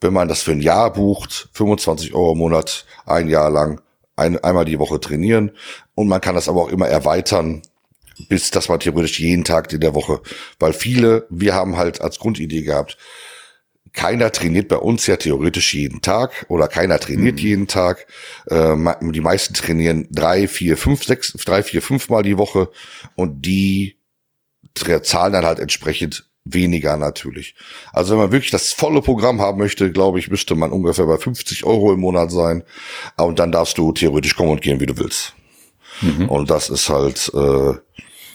wenn 0.02 0.12
man 0.12 0.28
das 0.28 0.42
für 0.42 0.52
ein 0.52 0.60
Jahr 0.60 0.92
bucht, 0.92 1.48
25 1.52 2.14
Euro 2.14 2.32
im 2.32 2.38
Monat, 2.38 2.84
ein 3.06 3.28
Jahr 3.28 3.50
lang, 3.50 3.80
ein, 4.16 4.42
einmal 4.42 4.64
die 4.64 4.78
Woche 4.78 5.00
trainieren. 5.00 5.52
Und 5.94 6.08
man 6.08 6.20
kann 6.20 6.34
das 6.34 6.48
aber 6.48 6.62
auch 6.62 6.68
immer 6.68 6.88
erweitern, 6.88 7.62
bis 8.28 8.50
dass 8.50 8.68
man 8.68 8.80
theoretisch 8.80 9.18
jeden 9.20 9.44
Tag 9.44 9.72
in 9.72 9.80
der 9.80 9.94
Woche, 9.94 10.20
weil 10.58 10.72
viele, 10.72 11.26
wir 11.30 11.54
haben 11.54 11.76
halt 11.76 12.00
als 12.00 12.18
Grundidee 12.18 12.62
gehabt, 12.62 12.98
keiner 13.92 14.32
trainiert 14.32 14.68
bei 14.68 14.76
uns 14.76 15.06
ja 15.06 15.16
theoretisch 15.16 15.74
jeden 15.74 16.00
Tag 16.00 16.46
oder 16.48 16.66
keiner 16.66 16.98
trainiert 16.98 17.36
mhm. 17.36 17.42
jeden 17.42 17.66
Tag. 17.66 18.06
Äh, 18.46 18.74
die 19.00 19.20
meisten 19.20 19.54
trainieren 19.54 20.08
drei, 20.10 20.48
vier, 20.48 20.76
fünf, 20.76 21.04
sechs, 21.04 21.32
drei, 21.32 21.62
vier, 21.62 21.82
fünf 21.82 22.08
Mal 22.08 22.22
die 22.22 22.38
Woche 22.38 22.70
und 23.16 23.42
die 23.42 23.98
zahlen 25.02 25.34
dann 25.34 25.44
halt 25.44 25.58
entsprechend 25.58 26.32
weniger 26.45 26.97
natürlich. 26.97 27.55
Also 27.93 28.12
wenn 28.12 28.18
man 28.18 28.32
wirklich 28.32 28.51
das 28.51 28.72
volle 28.72 29.03
Programm 29.03 29.40
haben 29.40 29.59
möchte, 29.59 29.93
glaube 29.93 30.18
ich, 30.18 30.30
müsste 30.30 30.55
man 30.55 30.72
ungefähr 30.72 31.07
bei 31.07 31.16
50 31.16 31.64
Euro 31.64 31.93
im 31.93 32.01
Monat 32.01 32.30
sein. 32.30 32.64
Und 33.16 33.38
dann 33.38 33.53
darfst 33.53 33.78
du 33.78 33.93
theoretisch 33.93 34.36
kommen 34.36 34.51
und 34.51 34.62
gehen, 34.62 34.80
wie 34.80 34.86
du 34.86 34.99
willst. 34.99 35.34
Mhm. 36.01 36.28
Und 36.28 36.51
das 36.51 36.68
ist 36.68 36.88
halt 36.88 37.30
äh, 37.34 37.74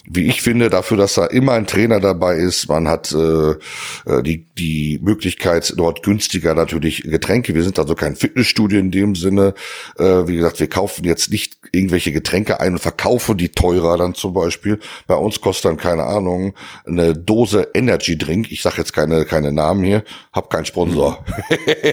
wie 0.09 0.27
ich 0.27 0.41
finde, 0.41 0.69
dafür, 0.69 0.97
dass 0.97 1.15
da 1.15 1.25
immer 1.25 1.53
ein 1.53 1.67
Trainer 1.67 1.99
dabei 1.99 2.35
ist. 2.35 2.69
Man 2.69 2.87
hat 2.87 3.11
äh, 3.11 3.51
äh, 3.51 4.23
die, 4.23 4.45
die 4.57 4.99
Möglichkeit, 5.01 5.73
dort 5.75 6.01
günstiger 6.01 6.53
natürlich 6.55 7.03
Getränke. 7.03 7.53
Wir 7.53 7.63
sind 7.63 7.77
also 7.77 7.93
kein 7.93 8.15
Fitnessstudio 8.15 8.79
in 8.79 8.91
dem 8.91 9.15
Sinne. 9.15 9.53
Äh, 9.97 10.27
wie 10.27 10.37
gesagt, 10.37 10.59
wir 10.61 10.69
kaufen 10.69 11.03
jetzt 11.03 11.29
nicht 11.29 11.57
irgendwelche 11.73 12.13
Getränke 12.13 12.61
ein 12.61 12.73
und 12.73 12.79
verkaufen 12.79 13.37
die 13.37 13.49
teurer 13.49 13.97
dann 13.97 14.15
zum 14.15 14.33
Beispiel. 14.33 14.79
Bei 15.07 15.15
uns 15.15 15.41
kostet 15.41 15.65
dann, 15.65 15.77
keine 15.77 16.03
Ahnung, 16.03 16.53
eine 16.85 17.13
Dose 17.13 17.69
Energy 17.73 18.17
Drink. 18.17 18.49
Ich 18.51 18.61
sage 18.61 18.77
jetzt 18.77 18.93
keine, 18.93 19.25
keine 19.25 19.51
Namen 19.51 19.83
hier, 19.83 20.03
hab 20.31 20.49
keinen 20.49 20.65
Sponsor. 20.65 21.25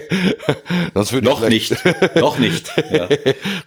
sonst 0.93 1.11
würde 1.11 1.27
Noch 1.27 1.47
nicht. 1.47 1.75
Noch 2.15 2.39
nicht. 2.39 2.73
Ja. 2.95 3.09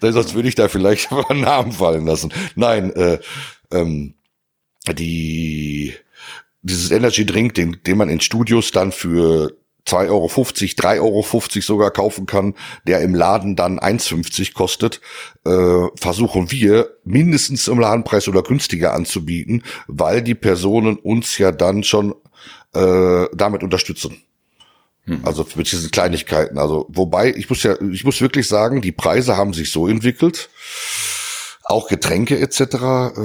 sonst 0.00 0.34
würde 0.34 0.48
ich 0.48 0.54
da 0.54 0.68
vielleicht 0.68 1.10
einen 1.28 1.40
Namen 1.40 1.72
fallen 1.72 2.06
lassen. 2.06 2.32
Nein, 2.54 2.94
äh, 2.94 3.18
ähm, 3.72 4.14
die, 4.94 5.94
dieses 6.62 6.90
Energy 6.90 7.24
Drink, 7.26 7.54
den, 7.54 7.78
den 7.86 7.96
man 7.96 8.08
in 8.08 8.20
Studios 8.20 8.70
dann 8.70 8.92
für 8.92 9.56
2,50 9.86 10.10
Euro, 10.10 10.26
3,50 10.26 11.00
Euro 11.00 11.60
sogar 11.62 11.90
kaufen 11.90 12.26
kann, 12.26 12.54
der 12.86 13.00
im 13.00 13.14
Laden 13.14 13.56
dann 13.56 13.78
1,50 13.78 14.52
kostet, 14.52 15.00
äh, 15.46 15.86
versuchen 15.96 16.50
wir 16.50 16.90
mindestens 17.04 17.68
im 17.68 17.80
Ladenpreis 17.80 18.28
oder 18.28 18.42
günstiger 18.42 18.92
anzubieten, 18.92 19.62
weil 19.86 20.22
die 20.22 20.34
Personen 20.34 20.96
uns 20.96 21.38
ja 21.38 21.52
dann 21.52 21.84
schon 21.84 22.14
äh, 22.74 23.26
damit 23.34 23.62
unterstützen. 23.62 24.22
Hm. 25.04 25.20
Also 25.24 25.46
mit 25.54 25.72
diesen 25.72 25.90
Kleinigkeiten. 25.90 26.58
Also 26.58 26.86
wobei 26.90 27.34
ich 27.34 27.48
muss 27.48 27.62
ja, 27.62 27.80
ich 27.90 28.04
muss 28.04 28.20
wirklich 28.20 28.46
sagen, 28.46 28.82
die 28.82 28.92
Preise 28.92 29.36
haben 29.36 29.54
sich 29.54 29.72
so 29.72 29.88
entwickelt 29.88 30.50
auch 31.68 31.86
Getränke 31.86 32.38
etc. 32.40 32.60
Äh, 32.60 33.18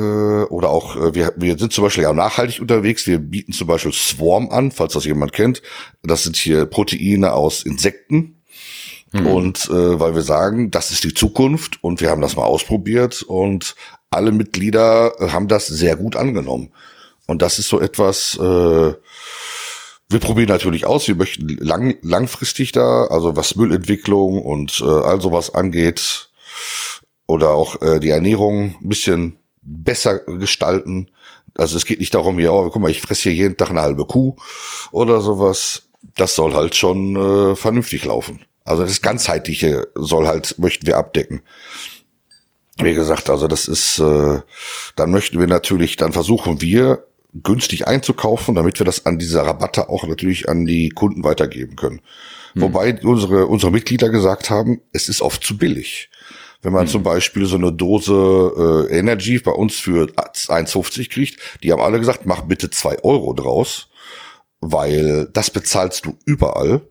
oder 0.50 0.70
auch, 0.70 0.98
äh, 0.98 1.16
wir, 1.16 1.34
wir 1.38 1.58
sind 1.58 1.72
zum 1.72 1.86
Beispiel 1.86 2.04
ja 2.04 2.14
nachhaltig 2.14 2.62
unterwegs. 2.62 3.08
Wir 3.08 3.18
bieten 3.18 3.54
zum 3.54 3.68
Beispiel 3.68 3.94
Swarm 3.94 4.50
an, 4.50 4.72
falls 4.72 4.94
das 4.94 5.06
jemand 5.06 5.32
kennt. 5.32 5.62
Das 6.04 6.24
sind 6.24 6.36
hier 6.36 6.66
Proteine 6.66 7.34
aus 7.34 7.64
Insekten. 7.64 8.42
Mhm. 9.14 9.28
Und 9.28 9.70
äh, 9.70 10.00
weil 10.00 10.14
wir 10.14 10.24
sagen, 10.24 10.72
das 10.72 10.92
ist 10.92 11.06
die 11.06 11.14
Zukunft 11.14 11.82
und 11.82 12.02
wir 12.02 12.10
haben 12.10 12.22
das 12.22 12.36
mal 12.36 12.44
ausprobiert 12.44 13.24
und 13.24 13.76
alle 14.10 14.32
Mitglieder 14.32 15.14
haben 15.20 15.48
das 15.48 15.68
sehr 15.68 15.96
gut 15.96 16.16
angenommen. 16.16 16.72
Und 17.26 17.42
das 17.42 17.60
ist 17.60 17.70
so 17.70 17.80
etwas, 17.80 18.38
äh, 18.38 18.42
wir 18.42 20.20
probieren 20.20 20.50
natürlich 20.50 20.86
aus, 20.86 21.08
wir 21.08 21.16
möchten 21.16 21.48
lang, 21.48 21.96
langfristig 22.02 22.74
da, 22.74 23.06
also 23.06 23.36
was 23.36 23.56
Müllentwicklung 23.56 24.42
und 24.42 24.82
äh, 24.82 24.90
all 24.90 25.22
sowas 25.22 25.54
angeht, 25.54 26.30
oder 27.28 27.52
auch 27.52 27.82
äh, 27.82 28.00
die 28.00 28.10
Ernährung 28.10 28.76
ein 28.82 28.90
bisschen 28.90 29.38
besser 29.62 30.20
gestalten. 30.20 31.10
Also 31.56 31.78
es 31.78 31.86
geht 31.86 32.00
nicht 32.00 32.14
darum, 32.14 32.40
ja, 32.40 32.52
oh, 32.52 32.70
guck 32.70 32.82
mal, 32.82 32.92
ich 32.92 33.02
fresse 33.02 33.24
hier 33.24 33.34
jeden 33.34 33.58
Tag 33.58 33.70
eine 33.70 33.82
halbe 33.82 34.06
Kuh 34.06 34.36
oder 34.92 35.22
sowas. 35.22 35.84
Das 36.16 36.36
soll 36.36 36.54
halt 36.54 36.76
schon 36.76 37.16
äh, 37.16 37.56
vernünftig 37.56 38.06
laufen. 38.06 38.46
Also 38.66 38.84
das 38.84 39.02
ganzheitliche 39.02 39.88
soll 39.96 40.28
halt 40.28 40.58
möchten 40.58 40.88
wir 40.88 40.98
abdecken. 40.98 41.42
Wie 42.78 42.94
gesagt, 42.94 43.30
also 43.30 43.48
das 43.48 43.68
ist, 43.68 44.00
äh, 44.00 44.40
dann 44.96 45.12
möchten 45.12 45.40
wir 45.40 45.48
natürlich, 45.48 45.96
dann 45.96 46.12
versuchen 46.12 46.60
wir 46.62 47.06
günstig 47.42 47.88
einzukaufen, 47.88 48.56
damit 48.56 48.80
wir 48.80 48.86
das 48.86 49.06
an 49.06 49.20
diese 49.20 49.46
Rabatte 49.46 49.90
auch 49.90 50.06
natürlich 50.08 50.50
an 50.50 50.66
die 50.66 50.90
Kunden 50.90 51.24
weitergeben 51.24 51.76
können. 51.76 52.02
Hm. 52.54 52.64
Wobei 52.64 53.00
unsere 53.04 53.48
unsere 53.48 53.72
Mitglieder 53.72 54.10
gesagt 54.10 54.50
haben, 54.50 54.82
es 54.92 55.10
ist 55.10 55.22
oft 55.22 55.44
zu 55.44 55.58
billig. 55.58 56.10
Wenn 56.64 56.74
man 56.74 56.86
mhm. 56.86 56.90
zum 56.90 57.04
Beispiel 57.04 57.46
so 57.46 57.58
eine 57.58 57.72
Dose 57.72 58.88
äh, 58.90 58.98
Energy 58.98 59.38
bei 59.40 59.52
uns 59.52 59.76
für 59.76 60.08
1,50 60.08 61.10
kriegt, 61.10 61.40
die 61.62 61.72
haben 61.72 61.82
alle 61.82 62.00
gesagt, 62.00 62.26
mach 62.26 62.42
bitte 62.42 62.70
zwei 62.70 62.98
Euro 63.04 63.34
draus, 63.34 63.90
weil 64.62 65.30
das 65.32 65.52
bezahlst 65.52 66.06
du 66.06 66.18
überall. 66.26 66.82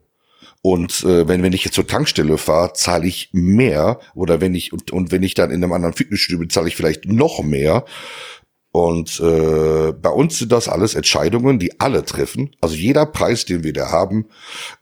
Und 0.64 1.02
äh, 1.02 1.26
wenn, 1.26 1.42
wenn 1.42 1.52
ich 1.52 1.64
jetzt 1.64 1.74
zur 1.74 1.88
Tankstelle 1.88 2.38
fahre, 2.38 2.74
zahle 2.74 3.06
ich 3.06 3.30
mehr. 3.32 3.98
Oder 4.14 4.40
wenn 4.40 4.54
ich, 4.54 4.72
und, 4.72 4.92
und 4.92 5.10
wenn 5.10 5.24
ich 5.24 5.34
dann 5.34 5.50
in 5.50 5.64
einem 5.64 5.72
anderen 5.72 5.94
Fitnessstudio 5.94 6.38
bin, 6.38 6.50
zahle 6.50 6.68
ich 6.68 6.76
vielleicht 6.76 7.06
noch 7.06 7.42
mehr. 7.42 7.84
Und 8.70 9.20
äh, 9.20 9.92
bei 9.92 10.08
uns 10.08 10.38
sind 10.38 10.52
das 10.52 10.68
alles 10.68 10.94
Entscheidungen, 10.94 11.58
die 11.58 11.78
alle 11.80 12.04
treffen. 12.04 12.56
Also 12.60 12.74
jeder 12.74 13.04
Preis, 13.06 13.44
den 13.44 13.64
wir 13.64 13.72
da 13.72 13.90
haben, 13.90 14.26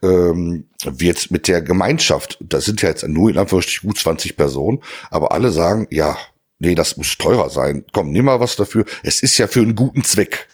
ähm, 0.01 0.69
wird 0.85 1.31
mit 1.31 1.47
der 1.47 1.61
Gemeinschaft, 1.61 2.37
das 2.41 2.65
sind 2.65 2.81
ja 2.81 2.89
jetzt 2.89 3.07
nur 3.07 3.29
in 3.29 3.37
Anführungsstrichen 3.37 3.87
gut 3.87 3.97
20 3.97 4.37
Personen, 4.37 4.81
aber 5.09 5.31
alle 5.31 5.51
sagen, 5.51 5.87
ja, 5.89 6.17
nee, 6.59 6.75
das 6.75 6.97
muss 6.97 7.17
teurer 7.17 7.49
sein. 7.49 7.85
Komm, 7.91 8.11
nimm 8.11 8.25
mal 8.25 8.39
was 8.39 8.55
dafür. 8.55 8.85
Es 9.03 9.23
ist 9.23 9.37
ja 9.37 9.47
für 9.47 9.61
einen 9.61 9.75
guten 9.75 10.03
Zweck. 10.03 10.47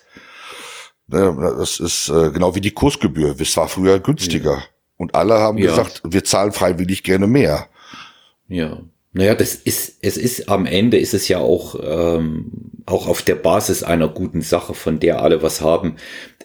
Ne, 1.08 1.56
das 1.58 1.80
ist 1.80 2.10
äh, 2.10 2.32
genau 2.32 2.56
wie 2.56 2.62
die 2.62 2.72
Kursgebühr. 2.72 3.40
Es 3.40 3.56
war 3.56 3.70
früher 3.70 4.00
günstiger. 4.00 4.58
Ja. 4.58 4.64
Und 4.98 5.16
alle 5.16 5.36
haben 5.36 5.58
ja. 5.58 5.70
gesagt, 5.70 6.02
wir 6.04 6.24
zahlen 6.24 6.52
freiwillig 6.52 7.04
gerne 7.04 7.28
mehr. 7.28 7.68
Ja. 8.48 8.78
Naja, 9.18 9.34
das 9.34 9.56
ist, 9.56 9.96
es 10.04 10.16
ist 10.16 10.48
am 10.48 10.68
Ende 10.68 11.00
ist 11.00 11.16
es 11.16 11.28
ja 11.28 11.40
auch, 11.40 11.76
ähm, 11.84 12.52
auch 12.86 13.08
auf 13.08 13.24
der 13.24 13.34
Basis 13.34 13.82
einer 13.82 14.08
guten 14.10 14.42
Sache, 14.42 14.76
von 14.76 15.00
der 15.00 15.24
alle 15.24 15.42
was 15.42 15.60
haben. 15.60 15.96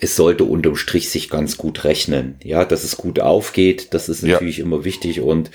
Es 0.00 0.16
sollte 0.16 0.44
unterm 0.44 0.76
Strich 0.76 1.10
sich 1.10 1.28
ganz 1.28 1.58
gut 1.58 1.84
rechnen. 1.84 2.36
Ja, 2.42 2.64
dass 2.64 2.82
es 2.82 2.96
gut 2.96 3.20
aufgeht, 3.20 3.92
das 3.92 4.08
ist 4.08 4.22
natürlich 4.22 4.56
ja. 4.56 4.64
immer 4.64 4.86
wichtig 4.86 5.20
und 5.20 5.50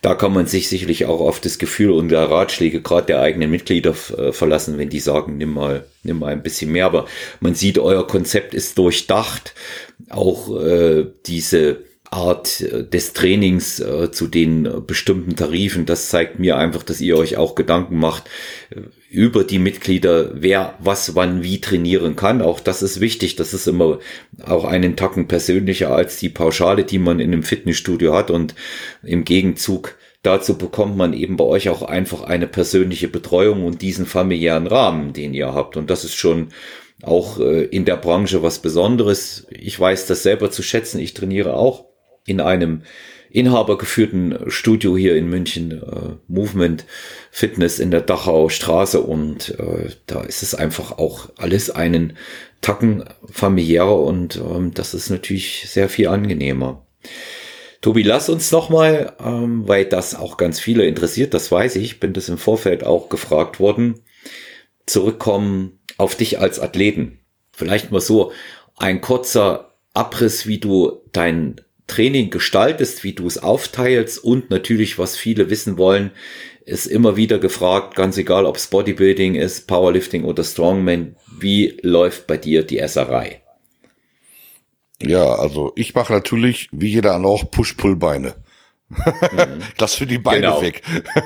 da 0.00 0.14
kann 0.14 0.32
man 0.32 0.46
sich 0.46 0.70
sicherlich 0.70 1.04
auch 1.04 1.20
auf 1.20 1.40
das 1.40 1.58
Gefühl 1.58 1.90
und 1.90 2.08
der 2.08 2.30
Ratschläge 2.30 2.80
gerade 2.80 3.08
der 3.08 3.20
eigenen 3.20 3.50
Mitglieder 3.50 3.94
äh, 4.16 4.32
verlassen, 4.32 4.78
wenn 4.78 4.88
die 4.88 5.00
sagen, 5.00 5.36
nimm 5.36 5.52
mal, 5.52 5.84
nimm 6.04 6.20
mal 6.20 6.32
ein 6.32 6.42
bisschen 6.42 6.72
mehr. 6.72 6.86
Aber 6.86 7.04
man 7.40 7.54
sieht, 7.54 7.78
euer 7.78 8.06
Konzept 8.06 8.54
ist 8.54 8.78
durchdacht. 8.78 9.52
Auch 10.08 10.58
äh, 10.58 11.04
diese 11.26 11.80
Art 12.12 12.60
äh, 12.60 12.84
des 12.84 13.14
Trainings 13.14 13.80
äh, 13.80 14.10
zu 14.12 14.26
den 14.26 14.66
äh, 14.66 14.80
bestimmten 14.86 15.34
Tarifen. 15.34 15.86
Das 15.86 16.10
zeigt 16.10 16.38
mir 16.38 16.56
einfach, 16.58 16.82
dass 16.82 17.00
ihr 17.00 17.16
euch 17.16 17.38
auch 17.38 17.54
Gedanken 17.54 17.98
macht 17.98 18.24
äh, 18.70 18.80
über 19.10 19.44
die 19.44 19.58
Mitglieder, 19.58 20.30
wer 20.34 20.74
was 20.78 21.14
wann 21.14 21.42
wie 21.42 21.60
trainieren 21.60 22.14
kann. 22.14 22.42
Auch 22.42 22.60
das 22.60 22.82
ist 22.82 23.00
wichtig. 23.00 23.36
Das 23.36 23.54
ist 23.54 23.66
immer 23.66 23.98
auch 24.44 24.64
einen 24.64 24.94
Tacken 24.96 25.26
persönlicher 25.26 25.94
als 25.94 26.18
die 26.18 26.28
Pauschale, 26.28 26.84
die 26.84 26.98
man 26.98 27.18
in 27.18 27.32
einem 27.32 27.42
Fitnessstudio 27.42 28.14
hat. 28.14 28.30
Und 28.30 28.54
im 29.02 29.24
Gegenzug 29.24 29.96
dazu 30.22 30.58
bekommt 30.58 30.96
man 30.96 31.14
eben 31.14 31.36
bei 31.36 31.44
euch 31.44 31.70
auch 31.70 31.82
einfach 31.82 32.22
eine 32.22 32.46
persönliche 32.46 33.08
Betreuung 33.08 33.64
und 33.64 33.80
diesen 33.80 34.04
familiären 34.04 34.66
Rahmen, 34.66 35.14
den 35.14 35.32
ihr 35.32 35.54
habt. 35.54 35.78
Und 35.78 35.88
das 35.88 36.04
ist 36.04 36.14
schon 36.14 36.48
auch 37.02 37.40
in 37.40 37.84
der 37.84 37.96
Branche 37.96 38.44
was 38.44 38.60
Besonderes. 38.60 39.46
Ich 39.50 39.80
weiß 39.80 40.06
das 40.06 40.22
selber 40.22 40.52
zu 40.52 40.62
schätzen. 40.62 41.00
Ich 41.00 41.14
trainiere 41.14 41.54
auch 41.54 41.91
in 42.26 42.40
einem 42.40 42.82
inhabergeführten 43.30 44.50
Studio 44.50 44.96
hier 44.96 45.16
in 45.16 45.28
München, 45.28 45.72
äh, 45.72 46.16
Movement 46.28 46.84
Fitness 47.30 47.78
in 47.78 47.90
der 47.90 48.02
Dachau 48.02 48.50
Straße 48.50 49.00
und 49.00 49.58
äh, 49.58 49.88
da 50.06 50.20
ist 50.22 50.42
es 50.42 50.54
einfach 50.54 50.98
auch 50.98 51.30
alles 51.36 51.70
einen 51.70 52.16
Tacken 52.60 53.04
familiärer 53.30 53.98
und 53.98 54.36
ähm, 54.36 54.72
das 54.74 54.92
ist 54.94 55.10
natürlich 55.10 55.64
sehr 55.68 55.88
viel 55.88 56.08
angenehmer. 56.08 56.86
Tobi, 57.80 58.02
lass 58.02 58.28
uns 58.28 58.52
noch 58.52 58.68
mal, 58.68 59.14
ähm, 59.18 59.66
weil 59.66 59.86
das 59.86 60.14
auch 60.14 60.36
ganz 60.36 60.60
viele 60.60 60.84
interessiert, 60.84 61.34
das 61.34 61.50
weiß 61.50 61.76
ich, 61.76 62.00
bin 62.00 62.12
das 62.12 62.28
im 62.28 62.38
Vorfeld 62.38 62.84
auch 62.84 63.08
gefragt 63.08 63.58
worden, 63.58 64.00
zurückkommen 64.86 65.80
auf 65.96 66.14
dich 66.14 66.38
als 66.38 66.60
Athleten. 66.60 67.18
Vielleicht 67.52 67.90
mal 67.90 68.00
so 68.00 68.32
ein 68.76 69.00
kurzer 69.00 69.74
Abriss, 69.94 70.46
wie 70.46 70.58
du 70.58 71.00
dein 71.12 71.60
Training 71.86 72.30
gestaltest, 72.30 73.04
wie 73.04 73.12
du 73.12 73.26
es 73.26 73.42
aufteilst 73.42 74.22
und 74.22 74.50
natürlich, 74.50 74.98
was 74.98 75.16
viele 75.16 75.50
wissen 75.50 75.76
wollen, 75.78 76.12
ist 76.64 76.86
immer 76.86 77.16
wieder 77.16 77.38
gefragt, 77.38 77.96
ganz 77.96 78.16
egal, 78.16 78.46
ob 78.46 78.56
es 78.56 78.68
Bodybuilding 78.68 79.34
ist, 79.34 79.66
Powerlifting 79.66 80.24
oder 80.24 80.44
Strongman, 80.44 81.16
wie 81.38 81.78
läuft 81.82 82.26
bei 82.26 82.36
dir 82.36 82.62
die 82.62 82.78
Esserei? 82.78 83.42
Ja, 85.02 85.34
also 85.34 85.72
ich 85.74 85.94
mache 85.94 86.12
natürlich, 86.12 86.68
wie 86.70 86.88
jeder 86.88 87.16
auch, 87.24 87.50
Push-Pull-Beine. 87.50 88.36
Mhm. 88.92 89.62
das 89.78 89.94
für 89.94 90.06
die 90.06 90.18
Beine 90.18 90.40
genau. 90.40 90.62
weg. 90.62 90.82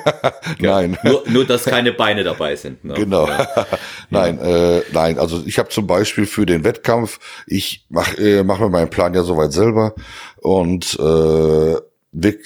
nein. 0.59 0.97
Nur, 1.03 1.23
nur, 1.29 1.45
dass 1.45 1.65
keine 1.65 1.93
Beine 1.93 2.25
dabei 2.25 2.57
sind. 2.57 2.85
Ne? 2.85 2.95
Genau. 2.95 3.27
Ja. 3.27 3.67
nein. 4.11 4.39
Äh, 4.39 4.83
nein. 4.93 5.19
Also 5.19 5.43
ich 5.45 5.59
habe 5.59 5.69
zum 5.69 5.87
Beispiel 5.87 6.27
für 6.27 6.47
den 6.47 6.65
Wettkampf, 6.65 7.19
ich 7.47 7.85
mache 7.89 8.17
äh, 8.17 8.45
mach 8.45 8.61
mir 8.61 8.69
meinen 8.69 8.91
Plan 8.91 9.15
ja 9.15 9.23
soweit 9.23 9.53
selber 9.53 9.95
und 10.37 10.99
äh, 10.99 11.77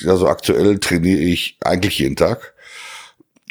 also 0.09 0.27
aktuell 0.27 0.79
trainiere 0.79 1.21
ich 1.21 1.59
eigentlich 1.65 1.99
jeden 1.99 2.17
Tag. 2.17 2.55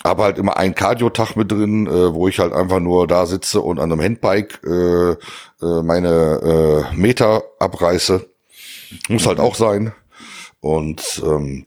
Aber 0.01 0.23
halt 0.23 0.37
immer 0.37 0.55
einen 0.55 0.75
Cardio-Tag 0.75 1.35
mit 1.35 1.51
drin, 1.51 1.85
äh, 1.85 2.13
wo 2.13 2.29
ich 2.29 2.39
halt 2.39 2.53
einfach 2.53 2.79
nur 2.79 3.05
da 3.05 3.25
sitze 3.25 3.59
und 3.59 3.79
an 3.79 3.91
einem 3.91 4.01
Handbike 4.01 4.61
äh, 4.65 5.11
äh, 5.11 5.83
meine 5.83 6.85
äh, 6.93 6.95
Meter 6.95 7.43
abreiße. 7.59 8.29
Muss 9.09 9.27
halt 9.27 9.39
auch 9.39 9.55
sein. 9.55 9.93
Und 10.61 11.21
ähm, 11.25 11.65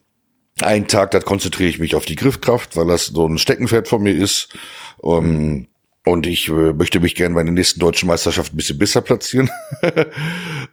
einen 0.61 0.87
Tag, 0.87 1.13
da 1.13 1.21
konzentriere 1.21 1.71
ich 1.71 1.79
mich 1.79 1.95
auf 1.95 2.05
die 2.05 2.17
Griffkraft, 2.17 2.77
weil 2.77 2.87
das 2.87 3.07
so 3.07 3.27
ein 3.27 3.39
Steckenpferd 3.39 3.89
von 3.89 4.03
mir 4.03 4.15
ist. 4.15 4.49
Ähm, 5.03 5.69
und 6.05 6.27
ich 6.27 6.49
äh, 6.49 6.73
möchte 6.73 7.01
mich 7.01 7.15
gerne 7.15 7.35
bei 7.35 7.43
der 7.43 7.53
nächsten 7.53 7.81
deutschen 7.81 8.09
Meisterschaft 8.09 8.53
ein 8.53 8.57
bisschen 8.57 8.79
besser 8.79 9.01
platzieren. 9.01 9.51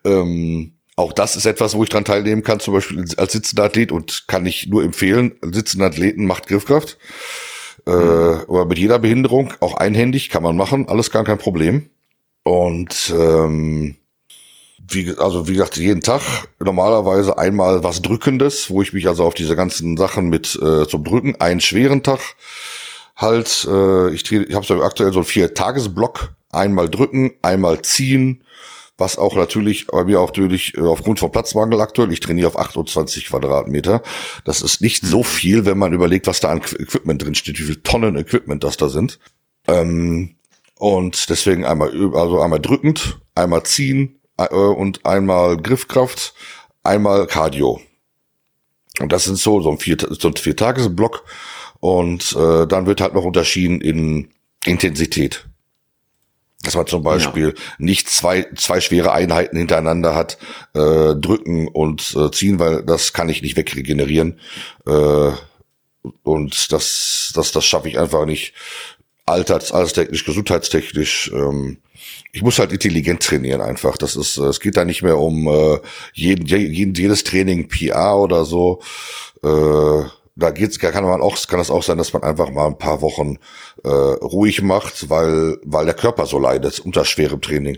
ähm, 0.03 0.73
auch 0.95 1.13
das 1.13 1.35
ist 1.35 1.45
etwas, 1.45 1.75
wo 1.75 1.83
ich 1.83 1.89
dran 1.89 2.03
teilnehmen 2.03 2.43
kann, 2.43 2.59
zum 2.59 2.73
Beispiel 2.73 3.05
als 3.15 3.31
sitzender 3.31 3.63
Athlet 3.63 3.91
und 3.91 4.25
kann 4.27 4.45
ich 4.45 4.67
nur 4.67 4.83
empfehlen, 4.83 5.35
sitzender 5.41 5.85
Athleten 5.85 6.25
macht 6.25 6.47
Griffkraft. 6.47 6.97
Äh, 7.87 7.91
aber 7.91 8.65
mit 8.65 8.79
jeder 8.79 8.99
Behinderung, 8.99 9.53
auch 9.61 9.75
einhändig, 9.75 10.29
kann 10.29 10.43
man 10.43 10.57
machen, 10.57 10.89
alles 10.89 11.11
gar 11.11 11.23
kein 11.23 11.37
Problem. 11.37 11.89
Und 12.43 13.13
ähm, 13.17 13.95
wie, 14.87 15.15
also 15.17 15.47
wie 15.47 15.53
gesagt, 15.53 15.77
jeden 15.77 16.01
Tag 16.01 16.21
normalerweise 16.59 17.37
einmal 17.37 17.83
was 17.83 18.01
Drückendes, 18.01 18.69
wo 18.69 18.81
ich 18.81 18.93
mich 18.93 19.07
also 19.07 19.23
auf 19.23 19.33
diese 19.33 19.55
ganzen 19.55 19.97
Sachen 19.97 20.29
mit 20.29 20.57
äh, 20.61 20.87
zum 20.87 21.03
Drücken, 21.03 21.35
einen 21.39 21.59
schweren 21.59 22.03
Tag 22.03 22.19
halt, 23.15 23.67
äh, 23.69 24.09
ich, 24.13 24.31
ich 24.31 24.55
habe 24.55 24.65
so 24.65 24.81
aktuell 24.81 25.11
so 25.11 25.19
einen 25.19 25.25
Vier-Tages-Block, 25.25 26.33
einmal 26.51 26.89
drücken, 26.89 27.31
einmal 27.41 27.81
ziehen, 27.81 28.43
was 28.97 29.17
auch 29.17 29.35
natürlich 29.35 29.87
bei 29.87 30.03
mir 30.03 30.19
auch 30.19 30.29
natürlich 30.29 30.77
äh, 30.77 30.81
aufgrund 30.81 31.19
von 31.19 31.31
Platzmangel 31.31 31.79
aktuell, 31.81 32.11
ich 32.11 32.19
trainiere 32.19 32.47
auf 32.47 32.59
28 32.59 33.27
Quadratmeter. 33.27 34.01
Das 34.45 34.61
ist 34.61 34.81
nicht 34.81 35.05
so 35.05 35.23
viel, 35.23 35.65
wenn 35.65 35.77
man 35.77 35.93
überlegt, 35.93 36.27
was 36.27 36.39
da 36.39 36.49
an 36.49 36.59
Equipment 36.59 37.23
drin 37.23 37.35
steht, 37.35 37.59
wie 37.59 37.63
viel 37.63 37.81
Tonnen 37.81 38.17
Equipment 38.17 38.63
das 38.63 38.77
da 38.77 38.89
sind. 38.89 39.19
Ähm, 39.67 40.35
und 40.77 41.29
deswegen 41.29 41.65
einmal, 41.65 41.91
also 42.13 42.41
einmal 42.41 42.59
drückend, 42.59 43.19
einmal 43.35 43.63
ziehen, 43.63 44.18
äh, 44.45 44.55
und 44.55 45.05
einmal 45.05 45.57
Griffkraft, 45.57 46.33
einmal 46.83 47.27
Cardio. 47.27 47.81
Und 48.99 49.11
das 49.11 49.23
sind 49.23 49.37
so, 49.37 49.61
so 49.61 49.71
ein 49.71 49.77
vier, 49.77 49.97
so 49.99 50.27
ein 50.27 50.35
vier 50.35 50.55
Tagesblock. 50.55 51.23
Und 51.79 52.35
äh, 52.35 52.67
dann 52.67 52.85
wird 52.85 53.01
halt 53.01 53.13
noch 53.13 53.23
unterschieden 53.23 53.79
in 53.81 54.29
Intensität. 54.65 55.45
Dass 56.63 56.75
man 56.75 56.87
zum 56.87 57.03
Beispiel 57.03 57.53
ja. 57.55 57.63
nicht 57.77 58.09
zwei, 58.09 58.45
zwei 58.55 58.81
schwere 58.81 59.13
Einheiten 59.13 59.57
hintereinander 59.57 60.13
hat, 60.13 60.37
äh, 60.73 61.15
drücken 61.15 61.69
und 61.69 62.13
äh, 62.17 62.31
ziehen, 62.31 62.59
weil 62.59 62.83
das 62.83 63.13
kann 63.13 63.29
ich 63.29 63.41
nicht 63.41 63.55
wegregenerieren. 63.55 64.41
Äh, 64.85 65.31
und 66.23 66.71
das, 66.73 67.31
das, 67.33 67.53
das 67.53 67.65
schaffe 67.65 67.87
ich 67.87 67.97
einfach 67.97 68.25
nicht. 68.25 68.53
Alters, 69.25 69.71
alterstechnisch, 69.71 70.25
gesundheitstechnisch. 70.25 71.31
Ähm, 71.33 71.77
ich 72.31 72.41
muss 72.41 72.59
halt 72.59 72.71
intelligent 72.71 73.23
trainieren 73.23 73.61
einfach. 73.61 73.97
Das 73.97 74.15
ist, 74.15 74.37
es 74.37 74.59
geht 74.59 74.77
da 74.77 74.85
nicht 74.85 75.01
mehr 75.01 75.17
um 75.17 75.47
äh, 75.47 75.79
jeden, 76.13 76.45
jeden, 76.45 76.93
jedes 76.93 77.23
Training 77.23 77.67
PR 77.67 78.17
oder 78.17 78.45
so. 78.45 78.81
Äh, 79.43 80.03
da 80.35 80.51
geht's, 80.51 80.79
kann 80.79 81.03
man 81.03 81.21
auch, 81.21 81.37
kann 81.47 81.59
das 81.59 81.69
auch 81.69 81.83
sein, 81.83 81.97
dass 81.97 82.13
man 82.13 82.23
einfach 82.23 82.49
mal 82.49 82.67
ein 82.67 82.77
paar 82.77 83.01
Wochen 83.01 83.37
äh, 83.83 83.89
ruhig 83.89 84.61
macht, 84.61 85.09
weil, 85.09 85.57
weil 85.63 85.85
der 85.85 85.93
Körper 85.93 86.25
so 86.25 86.39
leidet 86.39 86.79
unter 86.79 87.03
schwerem 87.03 87.41
Training. 87.41 87.77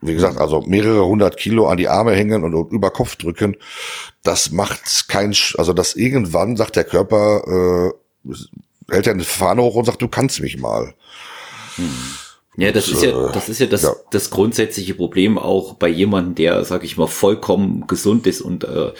Wie 0.00 0.14
gesagt, 0.14 0.38
also 0.38 0.62
mehrere 0.62 1.04
hundert 1.06 1.36
Kilo 1.36 1.68
an 1.68 1.76
die 1.76 1.88
Arme 1.88 2.14
hängen 2.14 2.44
und, 2.44 2.54
und 2.54 2.72
über 2.72 2.90
Kopf 2.90 3.16
drücken, 3.16 3.56
das 4.22 4.50
macht 4.50 5.08
kein, 5.08 5.34
also 5.56 5.72
das 5.72 5.94
irgendwann 5.94 6.56
sagt 6.56 6.76
der 6.76 6.84
Körper, 6.84 7.92
äh, 8.26 8.32
hält 8.92 9.06
er 9.06 9.14
eine 9.14 9.24
Fahne 9.24 9.62
hoch 9.62 9.76
und 9.76 9.84
sagt, 9.84 10.02
du 10.02 10.08
kannst 10.08 10.40
mich 10.40 10.58
mal. 10.58 10.94
Hm. 11.76 11.94
Ja, 12.56 12.70
das 12.70 12.88
ist 12.88 13.02
ja, 13.02 13.30
das 13.32 13.48
ist 13.48 13.60
ja 13.60 13.66
das, 13.66 13.82
ja. 13.82 13.94
das 14.10 14.28
grundsätzliche 14.28 14.92
Problem 14.94 15.38
auch 15.38 15.74
bei 15.74 15.88
jemandem, 15.88 16.34
der, 16.34 16.64
sag 16.64 16.84
ich 16.84 16.98
mal, 16.98 17.06
vollkommen 17.06 17.86
gesund 17.86 18.26
ist 18.26 18.42
und, 18.42 18.64
äh, 18.64 18.92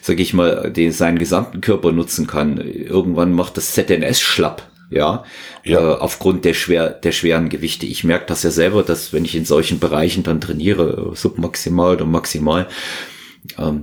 sag 0.00 0.20
ich 0.20 0.32
mal, 0.32 0.70
den 0.70 0.92
seinen 0.92 1.18
gesamten 1.18 1.60
Körper 1.60 1.90
nutzen 1.90 2.28
kann. 2.28 2.58
Irgendwann 2.58 3.32
macht 3.32 3.56
das 3.56 3.72
ZNS 3.72 4.20
schlapp, 4.20 4.70
ja, 4.90 5.24
ja. 5.64 5.80
Äh, 5.80 5.96
aufgrund 5.96 6.44
der 6.44 6.54
schwer, 6.54 6.90
der 6.90 7.10
schweren 7.10 7.48
Gewichte. 7.48 7.84
Ich 7.84 8.04
merke 8.04 8.26
das 8.26 8.44
ja 8.44 8.52
selber, 8.52 8.84
dass 8.84 9.12
wenn 9.12 9.24
ich 9.24 9.34
in 9.34 9.44
solchen 9.44 9.80
Bereichen 9.80 10.22
dann 10.22 10.40
trainiere, 10.40 11.10
submaximal 11.16 11.96
oder 11.96 12.04
maximal, 12.04 12.68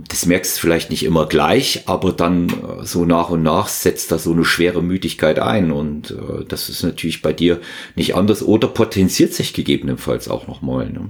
das 0.08 0.26
merkst 0.26 0.58
du 0.58 0.62
vielleicht 0.62 0.90
nicht 0.90 1.04
immer 1.04 1.28
gleich, 1.28 1.84
aber 1.86 2.14
dann 2.14 2.50
äh, 2.50 2.84
so 2.84 3.06
nach 3.06 3.30
und 3.30 3.44
nach 3.44 3.68
setzt 3.68 4.12
da 4.12 4.18
so 4.18 4.32
eine 4.32 4.44
schwere 4.44 4.82
Müdigkeit 4.82 5.38
ein 5.38 5.72
und 5.72 6.12
äh, 6.12 6.46
das 6.48 6.68
ist 6.68 6.84
natürlich 6.84 7.22
bei 7.22 7.32
dir 7.32 7.62
nicht 7.96 8.16
anders 8.16 8.42
oder 8.42 8.68
potenziert 8.68 9.34
sich 9.34 9.54
gegebenenfalls 9.54 10.30
auch 10.30 10.48
nochmal. 10.48 10.90
Ne? 10.90 11.10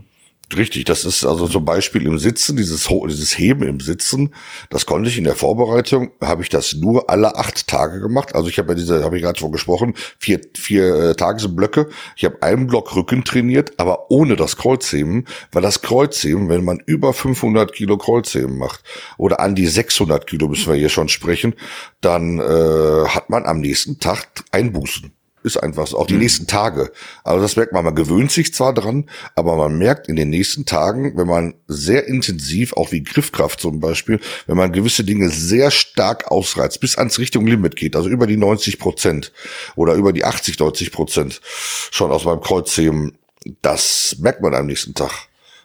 Richtig, 0.55 0.83
das 0.83 1.05
ist 1.05 1.23
also 1.23 1.47
zum 1.47 1.63
Beispiel 1.63 2.05
im 2.05 2.19
Sitzen, 2.19 2.57
dieses, 2.57 2.87
dieses 2.87 3.37
Heben 3.37 3.63
im 3.63 3.79
Sitzen, 3.79 4.33
das 4.69 4.85
konnte 4.85 5.09
ich 5.09 5.17
in 5.17 5.23
der 5.23 5.35
Vorbereitung, 5.35 6.11
habe 6.21 6.43
ich 6.43 6.49
das 6.49 6.73
nur 6.73 7.09
alle 7.09 7.37
acht 7.37 7.67
Tage 7.67 8.01
gemacht. 8.01 8.35
Also 8.35 8.49
ich 8.49 8.57
habe 8.57 8.69
ja 8.69 8.75
diese, 8.75 9.03
habe 9.03 9.15
ich 9.15 9.23
gerade 9.23 9.39
schon 9.39 9.53
gesprochen, 9.53 9.93
vier, 10.19 10.41
vier 10.57 10.95
äh, 10.95 11.15
Tagesblöcke. 11.15 11.89
Ich 12.17 12.25
habe 12.25 12.41
einen 12.41 12.67
Block 12.67 12.95
Rücken 12.95 13.23
trainiert, 13.23 13.79
aber 13.79 14.11
ohne 14.11 14.35
das 14.35 14.57
Kreuzheben, 14.57 15.25
weil 15.53 15.61
das 15.61 15.81
Kreuzheben, 15.81 16.49
wenn 16.49 16.65
man 16.65 16.79
über 16.85 17.13
500 17.13 17.71
Kilo 17.71 17.97
Kreuzheben 17.97 18.57
macht 18.57 18.83
oder 19.17 19.39
an 19.39 19.55
die 19.55 19.67
600 19.67 20.27
Kilo 20.27 20.49
müssen 20.49 20.71
wir 20.71 20.77
hier 20.77 20.89
schon 20.89 21.07
sprechen, 21.07 21.55
dann 22.01 22.39
äh, 22.39 23.07
hat 23.07 23.29
man 23.29 23.45
am 23.45 23.61
nächsten 23.61 23.99
Tag 23.99 24.27
Einbußen. 24.51 25.13
Ist 25.43 25.57
einfach 25.57 25.87
so. 25.87 25.97
Auch 25.97 26.07
die 26.07 26.13
mhm. 26.13 26.19
nächsten 26.19 26.47
Tage. 26.47 26.91
Also 27.23 27.41
das 27.41 27.55
merkt 27.55 27.73
man, 27.73 27.83
man 27.83 27.95
gewöhnt 27.95 28.31
sich 28.31 28.53
zwar 28.53 28.73
dran, 28.73 29.09
aber 29.35 29.55
man 29.55 29.77
merkt 29.77 30.07
in 30.07 30.15
den 30.15 30.29
nächsten 30.29 30.65
Tagen, 30.65 31.17
wenn 31.17 31.27
man 31.27 31.55
sehr 31.67 32.07
intensiv, 32.07 32.73
auch 32.73 32.91
wie 32.91 33.03
Griffkraft 33.03 33.59
zum 33.59 33.79
Beispiel, 33.79 34.19
wenn 34.45 34.57
man 34.57 34.71
gewisse 34.71 35.03
Dinge 35.03 35.29
sehr 35.29 35.71
stark 35.71 36.29
ausreizt, 36.31 36.79
bis 36.79 36.97
ans 36.97 37.17
Richtung 37.17 37.47
Limit 37.47 37.75
geht, 37.75 37.95
also 37.95 38.09
über 38.09 38.27
die 38.27 38.37
90 38.37 38.77
Prozent 38.77 39.31
oder 39.75 39.95
über 39.95 40.13
die 40.13 40.25
80, 40.25 40.59
90 40.59 40.91
Prozent 40.91 41.41
schon 41.89 42.11
aus 42.11 42.25
meinem 42.25 42.41
Kreuzheben, 42.41 43.17
das 43.61 44.15
merkt 44.19 44.41
man 44.41 44.53
am 44.53 44.67
nächsten 44.67 44.93
Tag 44.93 45.11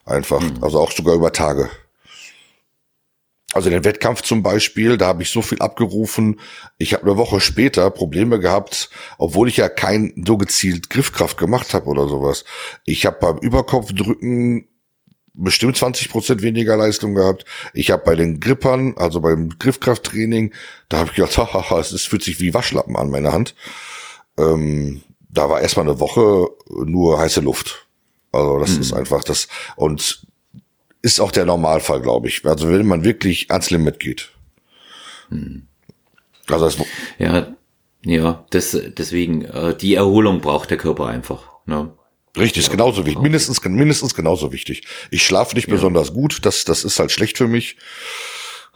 einfach. 0.07 0.41
Mhm. 0.41 0.63
Also 0.63 0.81
auch 0.81 0.93
sogar 0.93 1.15
über 1.15 1.33
Tage. 1.33 1.69
Also 3.57 3.71
den 3.71 3.85
Wettkampf 3.85 4.21
zum 4.21 4.43
Beispiel, 4.43 4.99
da 4.99 5.07
habe 5.07 5.23
ich 5.23 5.31
so 5.31 5.41
viel 5.41 5.61
abgerufen. 5.61 6.41
Ich 6.77 6.93
habe 6.93 7.05
eine 7.05 7.17
Woche 7.17 7.41
später 7.41 7.89
Probleme 7.89 8.39
gehabt, 8.39 8.91
obwohl 9.17 9.49
ich 9.49 9.57
ja 9.57 9.71
kein 9.71 10.13
so 10.27 10.37
gezielt 10.37 10.91
Griffkraft 10.91 11.39
gemacht 11.39 11.73
habe 11.73 11.87
oder 11.87 12.07
sowas. 12.07 12.45
Ich 12.85 13.07
habe 13.07 13.17
beim 13.19 13.39
Überkopfdrücken 13.39 14.69
bestimmt 15.33 15.79
20 15.79 16.11
Prozent 16.11 16.43
weniger 16.43 16.77
Leistung 16.77 17.15
gehabt. 17.15 17.47
Ich 17.73 17.91
habe 17.91 18.03
bei 18.05 18.15
den 18.15 18.41
Grippern, 18.41 18.95
also 18.99 19.23
beim 19.23 19.59
Griffkrafttraining, 19.59 20.53
da 20.91 20.99
habe 20.99 21.09
ich 21.09 21.17
gedacht, 21.17 21.39
haha, 21.55 21.81
es 21.81 22.05
fühlt 22.05 22.25
sich 22.25 22.39
wie 22.41 22.53
Waschlappen 22.53 22.95
an 22.95 23.09
meine 23.09 23.33
Hand. 23.33 23.55
Ähm, 24.37 25.01
da 25.31 25.49
war 25.49 25.63
erstmal 25.63 25.89
eine 25.89 25.99
Woche 25.99 26.51
nur 26.69 27.19
heiße 27.19 27.41
Luft. 27.41 27.87
Also 28.33 28.59
das 28.59 28.75
mhm. 28.75 28.81
ist 28.83 28.93
einfach 28.93 29.25
das. 29.25 29.49
Und 29.77 30.27
ist 31.07 31.21
auch 31.21 31.31
der 31.31 31.45
Normalfall, 31.45 32.03
glaube 32.03 32.27
ich. 32.27 32.45
Also 32.45 32.69
wenn 32.69 32.85
man 32.85 33.05
wirklich 33.05 33.53
ans 33.53 33.71
Limit 33.71 34.01
geht. 34.01 34.31
Hm. 35.29 35.69
Also 36.49 36.65
das 36.65 36.77
ja, 37.19 37.55
ja, 38.05 38.45
das, 38.51 38.77
deswegen, 38.99 39.45
äh, 39.45 39.77
die 39.77 39.95
Erholung 39.95 40.41
braucht 40.41 40.71
der 40.71 40.79
Körper 40.79 41.07
einfach. 41.07 41.45
Ne? 41.65 41.93
Richtig, 42.37 42.65
ist 42.65 42.71
genauso 42.71 43.07
wichtig. 43.07 43.23
Mindestens, 43.23 43.65
mindestens 43.65 44.15
genauso 44.15 44.53
wichtig. 44.53 44.83
Ich 45.13 45.25
schlafe 45.25 45.55
nicht 45.55 45.69
ja. 45.69 45.75
besonders 45.75 46.13
gut, 46.13 46.45
das, 46.45 46.65
das 46.65 46.85
ist 46.85 46.99
halt 46.99 47.13
schlecht 47.13 47.39
für 47.39 47.49
mich. 47.49 47.77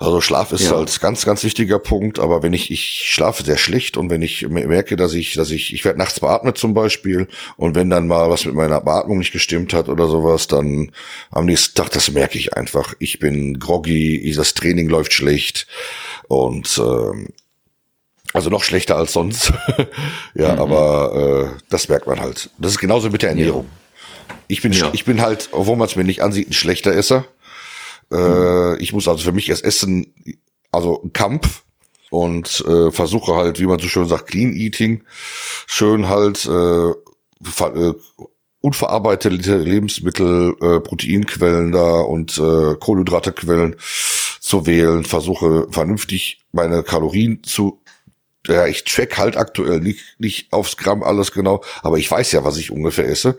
Also 0.01 0.23
Schlaf 0.23 0.51
ist 0.53 0.65
ja. 0.65 0.71
halt 0.71 0.99
ganz, 1.03 1.27
ganz 1.27 1.45
wichtiger 1.45 1.79
Punkt, 1.79 2.21
aber 2.21 2.43
wenn 2.43 2.55
ich, 2.55 2.71
ich 2.71 3.03
schlafe 3.05 3.43
sehr 3.43 3.59
schlecht 3.59 3.99
und 3.99 4.09
wenn 4.09 4.23
ich 4.23 4.49
merke, 4.49 4.97
dass 4.97 5.13
ich, 5.13 5.35
dass 5.35 5.51
ich, 5.51 5.75
ich 5.75 5.85
werde 5.85 5.99
nachts 5.99 6.21
beatmet 6.21 6.57
zum 6.57 6.73
Beispiel 6.73 7.29
und 7.59 7.75
wenn 7.75 7.91
dann 7.91 8.07
mal 8.07 8.31
was 8.31 8.47
mit 8.47 8.55
meiner 8.55 8.81
Beatmung 8.81 9.19
nicht 9.19 9.33
gestimmt 9.33 9.75
hat 9.75 9.91
oder 9.91 10.09
sowas, 10.09 10.47
dann 10.47 10.93
am 11.31 11.45
nächsten 11.45 11.75
Tag, 11.75 11.91
das 11.91 12.11
merke 12.13 12.39
ich 12.39 12.55
einfach. 12.55 12.95
Ich 12.99 13.19
bin 13.19 13.59
groggy, 13.59 14.33
das 14.35 14.55
Training 14.55 14.89
läuft 14.89 15.13
schlecht 15.13 15.67
und 16.29 16.81
ähm, 16.83 17.29
also 18.33 18.49
noch 18.49 18.65
schlechter 18.65 18.97
als 18.97 19.13
sonst. 19.13 19.53
ja, 20.35 20.55
mhm. 20.55 20.61
aber 20.61 21.53
äh, 21.53 21.63
das 21.69 21.91
merkt 21.91 22.07
man 22.07 22.21
halt. 22.21 22.49
Das 22.57 22.73
ist 22.73 22.79
genauso 22.79 23.11
mit 23.11 23.21
der 23.21 23.31
Ernährung. 23.31 23.67
Ja. 23.67 24.35
Ich 24.49 24.63
bin, 24.63 24.73
ja. 24.73 24.89
ich 24.95 25.05
bin 25.05 25.21
halt, 25.21 25.51
obwohl 25.53 25.77
man 25.77 25.89
es 25.89 25.97
mir 25.97 26.05
nicht 26.05 26.23
ansieht, 26.23 26.49
ein 26.49 26.55
schlechter 26.55 26.93
Esser. 26.93 27.27
Äh, 28.13 28.77
ich 28.83 28.93
muss 28.93 29.09
also 29.09 29.25
für 29.25 29.33
mich 29.33 29.49
erst 29.49 29.65
essen, 29.65 30.15
also 30.73 31.11
Kampf 31.13 31.65
und 32.11 32.65
äh, 32.67 32.91
versuche 32.91 33.37
halt, 33.37 33.61
wie 33.61 33.67
man 33.67 33.79
so 33.79 33.89
schön 33.89 34.09
sagt, 34.09 34.29
Clean 34.29 34.53
Eating, 34.53 35.05
schön 35.67 36.09
halt 36.09 36.45
äh, 36.47 36.91
äh, 36.91 37.95
unverarbeitete 38.61 39.57
Lebensmittel, 39.57 40.55
äh, 40.61 40.81
Proteinquellen 40.81 41.73
da 41.73 42.01
und 42.01 42.37
äh, 42.39 42.75
Kohlenhydratequellen 42.79 43.77
zu 44.41 44.67
wählen, 44.67 45.05
versuche 45.05 45.67
vernünftig 45.71 46.41
meine 46.53 46.83
Kalorien 46.83 47.43
zu 47.45 47.81
ja, 48.47 48.67
ich 48.67 48.85
track 48.85 49.19
halt 49.19 49.37
aktuell 49.37 49.81
nicht, 49.81 50.01
nicht 50.19 50.53
aufs 50.53 50.77
Gramm 50.77 51.03
alles 51.03 51.33
genau, 51.33 51.63
aber 51.83 51.99
ich 51.99 52.11
weiß 52.11 52.33
ja, 52.33 52.45
was 52.45 52.57
ich 52.57 52.71
ungefähr 52.71 53.07
esse. 53.07 53.37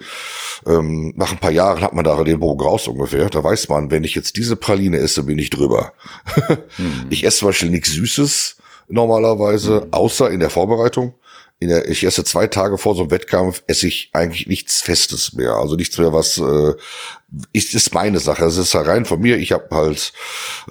Ähm, 0.67 1.13
nach 1.15 1.31
ein 1.31 1.39
paar 1.39 1.51
Jahren 1.51 1.81
hat 1.81 1.93
man 1.93 2.05
da 2.05 2.23
den 2.23 2.39
Bogen 2.39 2.61
raus 2.61 2.87
ungefähr. 2.87 3.29
Da 3.29 3.43
weiß 3.43 3.69
man, 3.69 3.89
wenn 3.89 4.03
ich 4.03 4.13
jetzt 4.13 4.37
diese 4.37 4.55
Praline 4.55 4.97
esse, 4.97 5.23
bin 5.23 5.39
ich 5.39 5.49
drüber. 5.49 5.93
mhm. 6.77 6.91
Ich 7.09 7.23
esse 7.23 7.39
zum 7.39 7.49
Beispiel 7.49 7.69
nichts 7.69 7.91
Süßes 7.91 8.57
normalerweise, 8.87 9.81
mhm. 9.81 9.87
außer 9.93 10.29
in 10.29 10.39
der 10.39 10.49
Vorbereitung. 10.49 11.15
In 11.59 11.69
der, 11.69 11.87
ich 11.89 12.03
esse 12.03 12.23
zwei 12.23 12.47
Tage 12.47 12.77
vor 12.77 12.95
so 12.95 13.01
einem 13.01 13.11
Wettkampf, 13.11 13.63
esse 13.67 13.87
ich 13.87 14.09
eigentlich 14.13 14.47
nichts 14.47 14.81
Festes 14.81 15.33
mehr. 15.33 15.53
Also 15.53 15.75
nichts 15.75 15.97
mehr, 15.97 16.11
was 16.11 16.37
äh, 16.37 16.73
ist, 17.53 17.73
ist 17.73 17.93
meine 17.93 18.19
Sache. 18.19 18.45
Es 18.45 18.57
ist 18.57 18.75
rein 18.75 19.05
von 19.05 19.19
mir. 19.19 19.37
Ich 19.37 19.51
habe 19.51 19.67
halt 19.71 20.13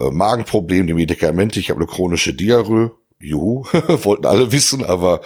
äh, 0.01 0.11
Magenprobleme, 0.11 0.87
die 0.87 0.95
Medikamente, 0.95 1.61
ich 1.61 1.70
habe 1.70 1.81
eine 1.81 1.89
chronische 1.89 2.35
Diarrhoe 2.35 2.93
Juhu, 3.21 3.64
wollten 4.03 4.27
alle 4.27 4.51
wissen, 4.53 4.85
aber 4.85 5.21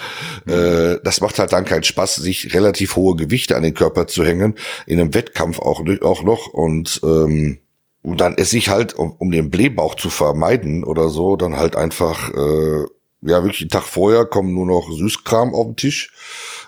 äh, 0.47 0.97
das 1.05 1.21
macht 1.21 1.39
halt 1.39 1.53
dann 1.53 1.65
keinen 1.65 1.85
Spaß, 1.85 2.17
sich 2.17 2.55
relativ 2.55 2.97
hohe 2.97 3.17
Gewichte 3.17 3.57
an 3.57 3.63
den 3.63 3.75
Körper 3.75 4.07
zu 4.07 4.25
hängen, 4.25 4.55
in 4.87 5.01
einem 5.01 5.15
Wettkampf 5.15 5.59
auch, 5.61 5.83
auch 6.03 6.23
noch 6.23 6.49
und 6.49 7.01
ähm, 7.05 7.59
und 8.03 8.21
dann 8.21 8.37
esse 8.37 8.59
ich 8.59 8.69
halt, 8.69 8.93
um, 8.93 9.13
um 9.13 9.31
den 9.31 9.49
Blähbauch 9.49 9.95
zu 9.95 10.11
vermeiden 10.11 10.85
oder 10.85 11.09
so, 11.09 11.37
dann 11.37 11.57
halt 11.57 11.75
einfach, 11.75 12.29
äh, 12.35 12.85
ja, 13.23 13.43
wirklich 13.43 13.63
einen 13.63 13.71
Tag 13.71 13.85
vorher 13.85 14.27
kommen 14.27 14.53
nur 14.53 14.67
noch 14.67 14.93
Süßkram 14.93 15.55
auf 15.55 15.69
den 15.69 15.77
Tisch 15.77 16.13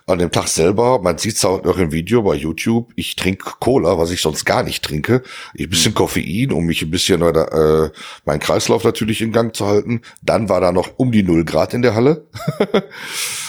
an 0.06 0.18
dem 0.18 0.30
Tag 0.30 0.46
selber, 0.46 1.00
man 1.00 1.18
sieht 1.18 1.34
es 1.34 1.44
auch 1.44 1.64
noch 1.64 1.78
im 1.78 1.90
Video 1.90 2.22
bei 2.22 2.36
YouTube, 2.36 2.92
ich 2.94 3.16
trinke 3.16 3.54
Cola, 3.58 3.98
was 3.98 4.12
ich 4.12 4.20
sonst 4.20 4.44
gar 4.44 4.62
nicht 4.62 4.84
trinke. 4.84 5.22
Ein 5.58 5.68
bisschen 5.68 5.92
mhm. 5.92 5.96
Koffein, 5.96 6.52
um 6.52 6.64
mich 6.64 6.82
ein 6.82 6.90
bisschen 6.90 7.22
äh, 7.22 7.90
meinen 8.24 8.40
Kreislauf 8.40 8.84
natürlich 8.84 9.20
in 9.20 9.32
Gang 9.32 9.54
zu 9.54 9.66
halten. 9.66 10.02
Dann 10.22 10.48
war 10.48 10.60
da 10.60 10.70
noch 10.70 10.96
um 10.96 11.10
die 11.10 11.24
null 11.24 11.44
Grad 11.44 11.74
in 11.74 11.82
der 11.82 11.96
Halle. 11.96 12.26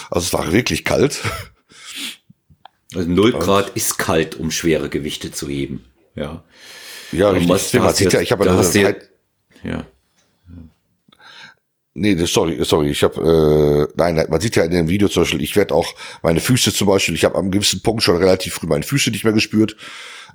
also 0.10 0.26
es 0.26 0.34
war 0.34 0.52
wirklich 0.52 0.84
kalt. 0.84 1.22
Also 2.96 3.08
null 3.08 3.34
Grad 3.34 3.70
ist 3.76 4.00
kalt, 4.00 4.36
um 4.36 4.50
schwere 4.50 4.90
Gewichte 4.90 5.32
zu 5.32 5.48
heben. 5.48 5.86
Ja. 6.16 6.44
Ja, 7.12 7.30
richtig. 7.30 7.50
Was, 7.50 7.74
man 7.74 7.94
sieht 7.94 8.14
ja, 8.14 8.20
ich 8.20 8.32
habe 8.32 8.46
ja, 8.46 8.96
ja. 9.64 9.86
Nee, 12.00 12.16
sorry, 12.26 12.64
sorry, 12.64 12.92
ich 12.92 13.02
habe, 13.02 13.90
äh, 13.90 13.94
nein, 13.98 14.24
man 14.30 14.40
sieht 14.40 14.56
ja 14.56 14.64
in 14.64 14.70
dem 14.70 14.88
Video 14.88 15.08
zum 15.08 15.24
Beispiel, 15.24 15.42
ich 15.42 15.56
werde 15.56 15.74
auch 15.74 15.96
meine 16.22 16.40
Füße 16.40 16.72
zum 16.72 16.88
Beispiel, 16.88 17.16
ich 17.16 17.26
habe 17.26 17.36
am 17.36 17.50
gewissen 17.50 17.82
Punkt 17.82 18.04
schon 18.04 18.18
relativ 18.18 18.54
früh 18.54 18.68
meine 18.68 18.84
Füße 18.84 19.10
nicht 19.10 19.24
mehr 19.24 19.34
gespürt. 19.34 19.76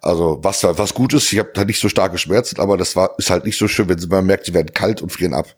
Also 0.05 0.41
was 0.43 0.65
was 0.65 0.95
gut 0.95 1.15
ist, 1.15 1.33
ich 1.33 1.39
habe 1.39 1.53
da 1.55 1.65
nicht 1.65 1.81
so 1.81 1.89
starke 1.89 2.19
Schmerzen, 2.19 2.59
aber 2.59 2.77
das 2.77 2.97
war 2.97 3.15
ist 3.19 3.31
halt 3.31 3.45
nicht 3.45 3.57
so 3.57 3.69
schön, 3.69 3.89
wenn 3.89 4.09
man 4.09 4.27
merkt, 4.27 4.47
sie 4.47 4.55
werden 4.55 4.75
kalt 4.75 5.01
und 5.01 5.13
frieren 5.13 5.33
ab. 5.33 5.55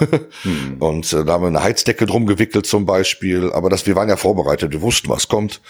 hm. 0.42 0.78
Und 0.80 1.12
äh, 1.12 1.24
da 1.24 1.34
haben 1.34 1.44
wir 1.44 1.46
eine 1.48 1.62
Heizdecke 1.62 2.04
drum 2.04 2.26
gewickelt 2.26 2.66
zum 2.66 2.86
Beispiel, 2.86 3.52
aber 3.52 3.70
das 3.70 3.86
wir 3.86 3.94
waren 3.94 4.08
ja 4.08 4.16
vorbereitet, 4.16 4.72
wir 4.72 4.82
wussten, 4.82 5.08
was 5.10 5.28
kommt. 5.28 5.60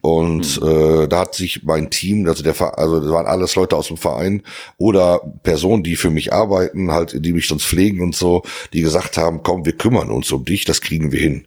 Und 0.00 0.44
hm. 0.60 1.04
äh, 1.04 1.06
da 1.06 1.20
hat 1.20 1.36
sich 1.36 1.62
mein 1.62 1.88
Team, 1.88 2.26
also 2.26 2.42
der 2.42 2.60
also 2.76 2.98
das 2.98 3.12
waren 3.12 3.26
alles 3.26 3.54
Leute 3.54 3.76
aus 3.76 3.86
dem 3.86 3.96
Verein 3.96 4.42
oder 4.76 5.20
Personen, 5.44 5.84
die 5.84 5.94
für 5.94 6.10
mich 6.10 6.32
arbeiten, 6.32 6.90
halt, 6.90 7.24
die 7.24 7.32
mich 7.32 7.46
sonst 7.46 7.64
pflegen 7.64 8.00
und 8.00 8.16
so, 8.16 8.42
die 8.72 8.80
gesagt 8.80 9.16
haben, 9.16 9.44
komm, 9.44 9.64
wir 9.64 9.74
kümmern 9.74 10.10
uns 10.10 10.32
um 10.32 10.44
dich, 10.44 10.64
das 10.64 10.80
kriegen 10.80 11.12
wir 11.12 11.20
hin. 11.20 11.46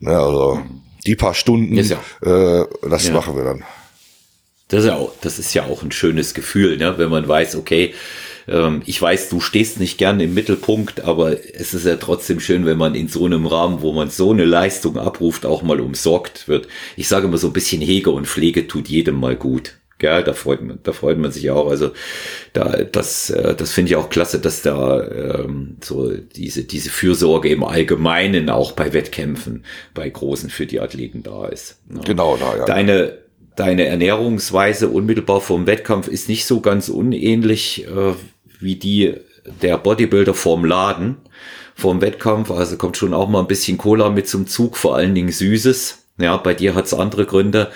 Ne, 0.00 0.10
also 0.10 0.56
hm. 0.56 0.82
die 1.06 1.16
paar 1.16 1.32
Stunden, 1.32 1.78
ja. 1.78 1.96
äh, 2.20 2.66
das 2.90 3.06
ja. 3.06 3.14
machen 3.14 3.36
wir 3.36 3.44
dann. 3.44 3.64
Das 4.72 4.84
ist 4.84 4.86
ja 4.86 4.96
auch, 4.96 5.12
das 5.20 5.38
ist 5.38 5.52
ja 5.52 5.64
auch 5.64 5.82
ein 5.82 5.92
schönes 5.92 6.32
Gefühl, 6.32 6.78
ne? 6.78 6.94
wenn 6.96 7.10
man 7.10 7.28
weiß, 7.28 7.56
okay, 7.56 7.92
ähm, 8.48 8.80
ich 8.86 9.00
weiß, 9.00 9.28
du 9.28 9.40
stehst 9.40 9.78
nicht 9.78 9.98
gerne 9.98 10.24
im 10.24 10.32
Mittelpunkt, 10.32 11.02
aber 11.02 11.36
es 11.54 11.74
ist 11.74 11.84
ja 11.84 11.96
trotzdem 11.96 12.40
schön, 12.40 12.64
wenn 12.64 12.78
man 12.78 12.94
in 12.94 13.08
so 13.08 13.26
einem 13.26 13.46
Rahmen, 13.46 13.82
wo 13.82 13.92
man 13.92 14.08
so 14.08 14.32
eine 14.32 14.46
Leistung 14.46 14.96
abruft, 14.96 15.44
auch 15.44 15.62
mal 15.62 15.78
umsorgt 15.78 16.48
wird. 16.48 16.68
Ich 16.96 17.06
sage 17.06 17.26
immer 17.26 17.36
so 17.36 17.48
ein 17.48 17.52
bisschen 17.52 17.82
Hege 17.82 18.10
und 18.10 18.26
Pflege 18.26 18.66
tut 18.66 18.88
jedem 18.88 19.20
mal 19.20 19.36
gut. 19.36 19.74
Ja, 20.00 20.20
da 20.22 20.32
freut 20.32 20.62
man, 20.62 20.80
da 20.82 20.92
freut 20.92 21.18
man 21.18 21.30
sich 21.30 21.50
auch. 21.50 21.68
Also 21.68 21.92
da, 22.54 22.82
das, 22.82 23.28
äh, 23.28 23.54
das 23.54 23.72
finde 23.72 23.90
ich 23.90 23.96
auch 23.96 24.08
klasse, 24.08 24.40
dass 24.40 24.62
da 24.62 25.06
ähm, 25.06 25.76
so 25.80 26.10
diese 26.10 26.64
diese 26.64 26.90
Fürsorge 26.90 27.50
im 27.50 27.62
Allgemeinen 27.62 28.50
auch 28.50 28.72
bei 28.72 28.94
Wettkämpfen, 28.94 29.64
bei 29.94 30.08
großen 30.08 30.50
für 30.50 30.66
die 30.66 30.80
Athleten 30.80 31.22
da 31.22 31.46
ist. 31.46 31.78
Ja. 31.94 32.00
Genau, 32.00 32.36
da 32.36 32.56
ja. 32.56 32.64
Deine 32.64 33.21
deine 33.56 33.86
Ernährungsweise 33.86 34.88
unmittelbar 34.88 35.40
vorm 35.40 35.66
Wettkampf 35.66 36.08
ist 36.08 36.28
nicht 36.28 36.46
so 36.46 36.60
ganz 36.60 36.88
unähnlich 36.88 37.86
äh, 37.86 38.14
wie 38.60 38.76
die 38.76 39.14
der 39.60 39.76
Bodybuilder 39.78 40.34
vorm 40.34 40.64
Laden, 40.64 41.16
vorm 41.74 42.00
Wettkampf. 42.00 42.50
Also 42.50 42.76
kommt 42.76 42.96
schon 42.96 43.14
auch 43.14 43.28
mal 43.28 43.40
ein 43.40 43.48
bisschen 43.48 43.78
Cola 43.78 44.10
mit 44.10 44.28
zum 44.28 44.46
Zug, 44.46 44.76
vor 44.76 44.96
allen 44.96 45.14
Dingen 45.14 45.32
Süßes. 45.32 45.98
Ja, 46.18 46.36
bei 46.36 46.54
dir 46.54 46.74
hat 46.74 46.86
es 46.86 46.94
andere 46.94 47.26
Gründe. 47.26 47.70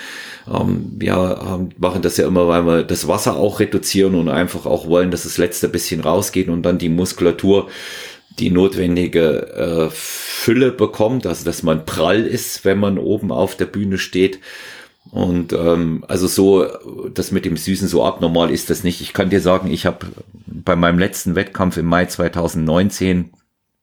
Ähm, 0.49 0.93
wir 0.97 1.41
ähm, 1.45 1.71
machen 1.79 2.03
das 2.03 2.17
ja 2.17 2.27
immer, 2.27 2.47
weil 2.49 2.67
wir 2.67 2.83
das 2.85 3.09
Wasser 3.09 3.37
auch 3.37 3.61
reduzieren 3.61 4.15
und 4.15 4.29
einfach 4.29 4.67
auch 4.67 4.87
wollen, 4.87 5.11
dass 5.11 5.25
das 5.25 5.39
letzte 5.39 5.69
bisschen 5.69 6.01
rausgeht 6.01 6.49
und 6.49 6.63
dann 6.63 6.79
die 6.79 6.89
Muskulatur 6.89 7.69
die 8.39 8.51
notwendige 8.51 9.49
äh, 9.55 9.91
Fülle 9.91 10.71
bekommt, 10.71 11.27
also 11.27 11.45
dass 11.45 11.63
man 11.63 11.87
prall 11.87 12.27
ist, 12.27 12.65
wenn 12.67 12.79
man 12.79 12.99
oben 12.99 13.33
auf 13.33 13.57
der 13.57 13.65
Bühne 13.65 13.97
steht. 13.97 14.41
Und 15.11 15.53
ähm, 15.53 16.05
also 16.09 16.27
so, 16.27 16.67
das 17.15 17.31
mit 17.31 17.45
dem 17.45 17.57
Süßen 17.57 17.89
so 17.89 18.05
abnormal 18.05 18.51
ist 18.51 18.71
das 18.71 18.85
nicht. 18.85 19.01
Ich 19.01 19.13
kann 19.13 19.31
dir 19.31 19.41
sagen, 19.41 19.71
ich 19.71 19.87
habe 19.87 20.07
bei 20.47 20.77
meinem 20.77 20.99
letzten 20.99 21.35
Wettkampf 21.35 21.77
im 21.77 21.87
Mai 21.87 22.07
2019 22.07 23.33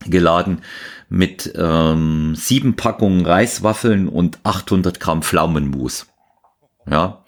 geladen 0.05 0.61
mit 1.09 1.53
ähm, 1.55 2.33
sieben 2.35 2.75
Packungen 2.75 3.25
Reiswaffeln 3.25 4.07
und 4.07 4.39
800 4.43 4.99
Gramm 4.99 5.21
Pflaumenmus. 5.21 6.07
Ja. 6.89 7.23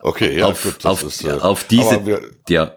Okay, 0.00 0.38
ja, 0.38 0.46
auf, 0.46 0.62
gut, 0.62 0.86
auf, 0.86 1.02
ist, 1.02 1.24
äh, 1.24 1.32
auf 1.32 1.64
diese, 1.64 2.06
wir, 2.06 2.20
ja, 2.48 2.76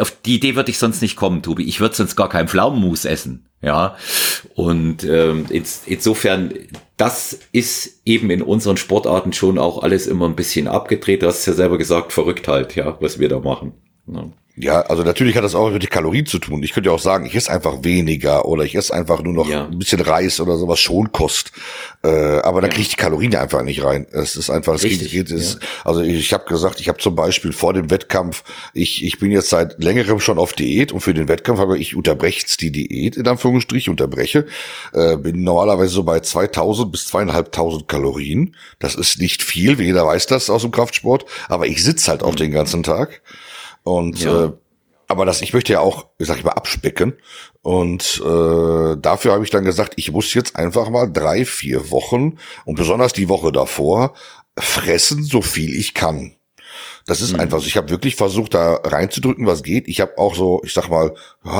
auf 0.00 0.10
die 0.24 0.36
Idee 0.36 0.56
würde 0.56 0.70
ich 0.70 0.78
sonst 0.78 1.02
nicht 1.02 1.16
kommen, 1.16 1.42
Tobi. 1.42 1.64
Ich 1.64 1.80
würde 1.80 1.94
sonst 1.94 2.16
gar 2.16 2.28
keinen 2.28 2.48
Pflaumenmus 2.48 3.04
essen. 3.04 3.48
Ja, 3.60 3.96
und 4.54 5.02
ähm, 5.02 5.46
ins, 5.50 5.82
insofern, 5.84 6.54
das 6.96 7.40
ist 7.50 8.00
eben 8.04 8.30
in 8.30 8.40
unseren 8.40 8.76
Sportarten 8.76 9.32
schon 9.32 9.58
auch 9.58 9.82
alles 9.82 10.06
immer 10.06 10.28
ein 10.28 10.36
bisschen 10.36 10.68
abgedreht. 10.68 11.22
Du 11.22 11.26
hast 11.26 11.40
es 11.40 11.46
ja 11.46 11.54
selber 11.54 11.76
gesagt, 11.76 12.12
verrückt 12.12 12.46
halt, 12.46 12.76
ja, 12.76 12.96
was 13.00 13.18
wir 13.18 13.28
da 13.28 13.40
machen. 13.40 13.72
Ja. 14.06 14.30
Ja, 14.60 14.80
also 14.82 15.02
natürlich 15.02 15.36
hat 15.36 15.44
das 15.44 15.54
auch 15.54 15.70
mit 15.70 15.82
den 15.82 15.90
Kalorien 15.90 16.26
zu 16.26 16.38
tun. 16.38 16.62
Ich 16.62 16.72
könnte 16.72 16.90
ja 16.90 16.94
auch 16.94 17.00
sagen, 17.00 17.26
ich 17.26 17.34
esse 17.34 17.50
einfach 17.50 17.84
weniger 17.84 18.44
oder 18.46 18.64
ich 18.64 18.74
esse 18.74 18.92
einfach 18.92 19.22
nur 19.22 19.32
noch 19.32 19.48
ja. 19.48 19.66
ein 19.66 19.78
bisschen 19.78 20.00
Reis 20.00 20.40
oder 20.40 20.56
sowas 20.56 20.80
Schonkost. 20.80 21.52
Äh, 22.02 22.08
aber 22.08 22.60
dann 22.60 22.70
ja. 22.70 22.74
kriege 22.74 22.82
ich 22.82 22.88
die 22.90 22.96
Kalorien 22.96 23.34
einfach 23.36 23.62
nicht 23.62 23.84
rein. 23.84 24.06
Es 24.10 24.36
ist 24.36 24.50
einfach, 24.50 24.74
es 24.74 24.84
Richtig, 24.84 25.12
geht, 25.12 25.30
es, 25.30 25.54
ja. 25.54 25.58
also 25.84 26.00
ich, 26.00 26.18
ich 26.18 26.32
habe 26.32 26.44
gesagt, 26.46 26.80
ich 26.80 26.88
habe 26.88 26.98
zum 26.98 27.14
Beispiel 27.14 27.52
vor 27.52 27.72
dem 27.72 27.90
Wettkampf, 27.90 28.42
ich, 28.74 29.04
ich 29.04 29.18
bin 29.18 29.30
jetzt 29.30 29.50
seit 29.50 29.82
längerem 29.82 30.18
schon 30.20 30.38
auf 30.38 30.52
Diät 30.52 30.92
und 30.92 31.00
für 31.00 31.14
den 31.14 31.28
Wettkampf 31.28 31.60
aber 31.60 31.76
ich 31.76 31.94
unterbreche 31.94 32.44
die 32.60 32.72
Diät 32.72 33.16
in 33.16 33.28
Anführungsstrichen, 33.28 33.90
unterbreche, 33.92 34.46
äh, 34.92 35.16
bin 35.16 35.42
normalerweise 35.42 35.92
so 35.92 36.02
bei 36.02 36.20
2000 36.20 36.90
bis 36.90 37.06
zweieinhalbtausend 37.06 37.88
Kalorien. 37.88 38.56
Das 38.78 38.94
ist 38.94 39.20
nicht 39.20 39.42
viel, 39.42 39.78
wie 39.78 39.84
jeder 39.84 40.06
weiß 40.06 40.26
das 40.26 40.50
aus 40.50 40.62
dem 40.62 40.70
Kraftsport, 40.70 41.26
aber 41.48 41.66
ich 41.66 41.82
sitze 41.82 42.10
halt 42.10 42.22
auch 42.22 42.32
mhm. 42.32 42.36
den 42.36 42.50
ganzen 42.52 42.82
Tag. 42.82 43.22
Und 43.88 44.22
ja. 44.22 44.46
äh, 44.46 44.52
aber 45.10 45.24
das, 45.24 45.40
ich 45.40 45.54
möchte 45.54 45.72
ja 45.72 45.80
auch, 45.80 46.06
sag 46.18 46.36
ich 46.36 46.44
mal, 46.44 46.52
abspecken. 46.52 47.14
Und 47.62 48.20
äh, 48.22 48.96
dafür 49.00 49.32
habe 49.32 49.42
ich 49.42 49.50
dann 49.50 49.64
gesagt, 49.64 49.94
ich 49.96 50.12
muss 50.12 50.34
jetzt 50.34 50.56
einfach 50.56 50.90
mal 50.90 51.10
drei, 51.10 51.46
vier 51.46 51.90
Wochen 51.90 52.36
und 52.66 52.74
besonders 52.76 53.14
die 53.14 53.30
Woche 53.30 53.50
davor 53.50 54.12
fressen, 54.58 55.24
so 55.24 55.40
viel 55.40 55.74
ich 55.74 55.94
kann. 55.94 56.34
Das 57.06 57.22
ist 57.22 57.32
mhm. 57.32 57.40
einfach 57.40 57.60
so. 57.60 57.66
Ich 57.66 57.78
habe 57.78 57.88
wirklich 57.88 58.16
versucht, 58.16 58.52
da 58.52 58.74
reinzudrücken, 58.84 59.46
was 59.46 59.62
geht. 59.62 59.88
Ich 59.88 60.02
habe 60.02 60.18
auch 60.18 60.34
so, 60.34 60.60
ich 60.62 60.74
sag 60.74 60.90
mal, 60.90 61.14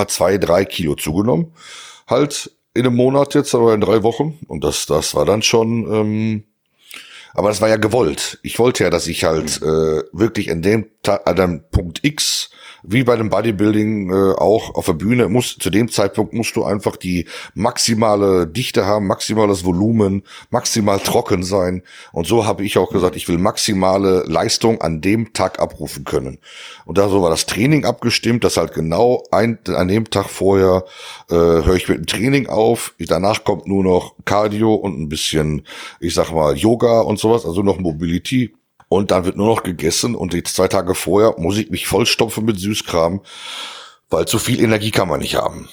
zwei, 0.09 0.37
drei 0.37 0.67
Kilo 0.67 0.95
zugenommen. 0.95 1.55
Halt 2.07 2.55
in 2.75 2.87
einem 2.87 2.97
Monat 2.97 3.35
jetzt, 3.35 3.55
aber 3.55 3.73
in 3.73 3.81
drei 3.81 4.03
Wochen. 4.03 4.39
Und 4.47 4.63
das, 4.63 4.85
das 4.85 5.15
war 5.15 5.25
dann 5.25 5.41
schon, 5.41 5.91
ähm, 5.91 6.45
aber 7.35 7.49
das 7.49 7.61
war 7.61 7.69
ja 7.69 7.77
gewollt. 7.77 8.39
Ich 8.43 8.59
wollte 8.59 8.85
ja, 8.85 8.91
dass 8.91 9.07
ich 9.07 9.25
halt 9.25 9.61
mhm. 9.61 9.69
äh, 9.69 10.03
wirklich 10.13 10.49
in 10.49 10.63
dem, 10.63 10.91
an 11.25 11.37
dem 11.37 11.65
Punkt 11.71 12.05
X 12.05 12.51
wie 12.83 13.05
bei 13.05 13.17
dem 13.17 13.31
Bodybuilding 13.31 14.11
äh, 14.11 14.33
auch 14.35 14.75
auf 14.75 14.87
der 14.87 14.93
Bühne. 14.95 15.29
Muss 15.29 15.59
zu 15.59 15.71
dem 15.71 15.91
Zeitpunkt 15.91 16.33
musst 16.33 16.57
du 16.57 16.65
einfach 16.65 16.97
die 16.97 17.27
maximale 17.55 18.47
Dichte 18.47 18.87
haben, 18.87 19.07
maximales 19.07 19.65
Volumen, 19.65 20.23
maximal 20.51 20.99
trocken 20.99 21.43
sein. 21.43 21.83
Und 22.13 22.27
so 22.27 22.47
habe 22.47 22.65
ich 22.65 22.79
auch 22.79 22.91
gesagt, 22.91 23.17
ich 23.17 23.29
will 23.29 23.39
maximale 23.39 24.25
Leistung 24.27 24.81
an 24.81 25.01
dem 25.01 25.33
Tag 25.33 25.59
abrufen 25.59 26.05
können. 26.05 26.39
Und 26.85 26.99
da 26.99 27.09
so 27.09 27.23
war 27.23 27.31
das 27.31 27.47
Training 27.47 27.85
abgestimmt, 27.85 28.45
dass 28.45 28.57
halt 28.57 28.75
genau 28.75 29.25
ein, 29.31 29.59
an 29.69 29.89
dem 29.89 30.11
Tag 30.11 30.29
vorher 30.29 30.85
äh, 31.31 31.35
höre 31.35 31.77
ich 31.77 31.89
mit 31.89 31.99
dem 31.99 32.07
Training 32.07 32.47
auf, 32.49 32.95
danach 32.99 33.45
kommt 33.45 33.67
nur 33.67 33.83
noch 33.83 34.15
Cardio 34.25 34.75
und 34.75 34.99
ein 35.01 35.09
bisschen, 35.09 35.63
ich 36.01 36.15
sag 36.15 36.33
mal 36.33 36.57
Yoga 36.57 37.01
und 37.01 37.19
sowas, 37.19 37.45
also 37.45 37.63
noch 37.63 37.79
Mobility 37.79 38.55
und 38.89 39.11
dann 39.11 39.25
wird 39.25 39.37
nur 39.37 39.49
noch 39.49 39.63
gegessen 39.63 40.15
und 40.15 40.33
die 40.33 40.43
zwei 40.43 40.69
Tage 40.69 40.95
vorher 40.95 41.35
muss 41.39 41.59
ich 41.59 41.71
mich 41.71 41.87
vollstopfen 41.87 42.45
mit 42.45 42.59
Süßkram, 42.59 43.21
weil 44.11 44.27
zu 44.27 44.39
viel 44.39 44.61
Energie 44.61 44.91
kann 44.91 45.09
man 45.09 45.21
nicht 45.21 45.37
haben. 45.37 45.69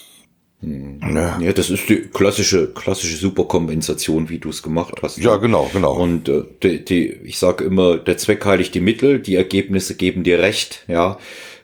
Hm. 0.61 0.99
Ja. 1.15 1.39
ja, 1.39 1.53
das 1.53 1.69
ist 1.69 1.89
die 1.89 2.01
klassische, 2.01 2.71
klassische 2.73 3.17
Superkompensation, 3.17 4.29
wie 4.29 4.39
du 4.39 4.49
es 4.49 4.63
gemacht 4.63 4.95
hast. 5.01 5.17
Ja, 5.17 5.35
genau, 5.37 5.69
genau. 5.71 5.93
Und 5.93 6.29
äh, 6.29 6.43
die, 6.63 6.83
die, 6.83 7.07
ich 7.23 7.37
sage 7.37 7.63
immer, 7.63 7.97
der 7.97 8.17
Zweck 8.17 8.45
heiligt 8.45 8.73
die 8.73 8.81
Mittel, 8.81 9.19
die 9.19 9.35
Ergebnisse 9.35 9.95
geben 9.95 10.23
dir 10.23 10.39
recht, 10.39 10.83
ja. 10.87 11.17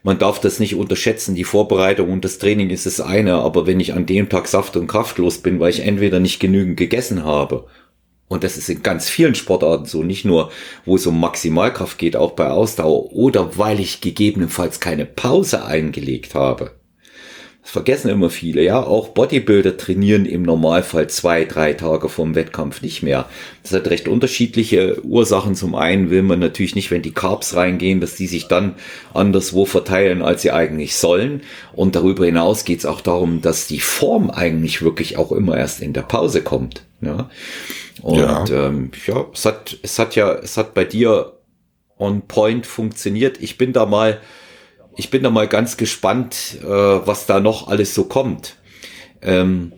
Man 0.03 0.17
darf 0.17 0.39
das 0.41 0.59
nicht 0.59 0.75
unterschätzen, 0.75 1.35
die 1.35 1.43
Vorbereitung 1.43 2.09
und 2.09 2.25
das 2.25 2.39
Training 2.39 2.71
ist 2.71 2.87
das 2.87 2.99
eine, 2.99 3.35
aber 3.35 3.67
wenn 3.67 3.79
ich 3.79 3.93
an 3.93 4.07
dem 4.07 4.29
Tag 4.29 4.47
saft 4.47 4.75
und 4.75 4.87
kraftlos 4.87 5.37
bin, 5.37 5.59
weil 5.59 5.69
ich 5.69 5.81
entweder 5.81 6.19
nicht 6.19 6.39
genügend 6.39 6.75
gegessen 6.75 7.23
habe 7.23 7.67
und 8.32 8.45
das 8.45 8.55
ist 8.55 8.69
in 8.69 8.82
ganz 8.82 9.09
vielen 9.09 9.36
Sportarten 9.36 9.84
so, 9.84 10.03
nicht 10.03 10.23
nur, 10.23 10.51
wo 10.86 10.95
es 10.95 11.05
um 11.05 11.19
Maximalkraft 11.19 11.97
geht, 11.97 12.15
auch 12.15 12.32
bei 12.32 12.49
Ausdauer 12.49 13.11
oder 13.11 13.57
weil 13.57 13.82
ich 13.82 13.99
gegebenenfalls 13.99 14.79
keine 14.79 15.05
Pause 15.05 15.65
eingelegt 15.65 16.34
habe. 16.34 16.71
Das 17.62 17.72
vergessen 17.72 18.09
immer 18.09 18.32
viele, 18.32 18.64
ja. 18.64 18.82
Auch 18.82 19.09
Bodybuilder 19.09 19.78
trainieren 19.78 20.26
im 20.26 20.41
Normalfall 20.41 21.07
zwei, 21.09 21.45
drei 21.45 21.74
Tage 21.74 22.09
vorm 22.09 22.34
Wettkampf 22.34 22.82
nicht 22.82 23.03
mehr. 23.03 23.28
Das 23.62 23.72
hat 23.74 23.88
recht 23.88 24.07
unterschiedliche 24.07 24.99
Ursachen. 25.05 25.53
Zum 25.53 25.76
einen 25.76 26.09
will 26.09 26.24
man 26.24 26.39
natürlich 26.39 26.74
nicht, 26.74 26.89
wenn 26.89 27.03
die 27.03 27.14
Carbs 27.14 27.55
reingehen, 27.55 28.01
dass 28.01 28.16
die 28.16 28.26
sich 28.26 28.47
dann 28.47 28.76
anderswo 29.14 29.66
verteilen, 29.66 30.24
als 30.24 30.41
sie 30.41 30.49
eigentlich 30.49 30.95
sollen. 30.95 31.41
Und 31.74 31.95
darüber 31.95 32.26
hinaus 32.26 32.66
geht 32.66 32.80
es 32.80 32.86
auch 32.88 33.01
darum, 33.01 33.41
dass 33.41 33.68
die 33.68 33.80
Form 33.80 34.32
eigentlich 34.32 34.82
wirklich 34.82 35.18
auch 35.18 35.32
immer 35.32 35.55
erst 35.55 35.82
in 35.82 35.93
der 35.93 36.01
Pause 36.01 36.41
kommt. 36.41 36.84
Ja. 37.01 37.30
Und 38.01 38.18
ja, 38.18 38.45
ähm, 38.49 38.89
ja 39.05 39.26
es, 39.34 39.45
hat, 39.45 39.78
es 39.84 39.99
hat 39.99 40.16
ja, 40.16 40.34
es 40.34 40.57
hat 40.57 40.74
bei 40.74 40.84
dir 40.84 41.34
on 41.99 42.24
point 42.24 42.66
funktioniert. 42.66 43.39
Ich 43.39 43.59
bin 43.59 43.72
da 43.72 43.86
mal, 43.86 44.20
ich 44.95 45.09
bin 45.09 45.23
da 45.23 45.29
mal 45.29 45.47
ganz 45.47 45.77
gespannt, 45.77 46.57
äh, 46.61 46.67
was 46.67 47.25
da 47.25 47.39
noch 47.39 47.67
alles 47.67 47.95
so 47.95 48.05
kommt. 48.05 48.57
Ähm, 49.21 49.73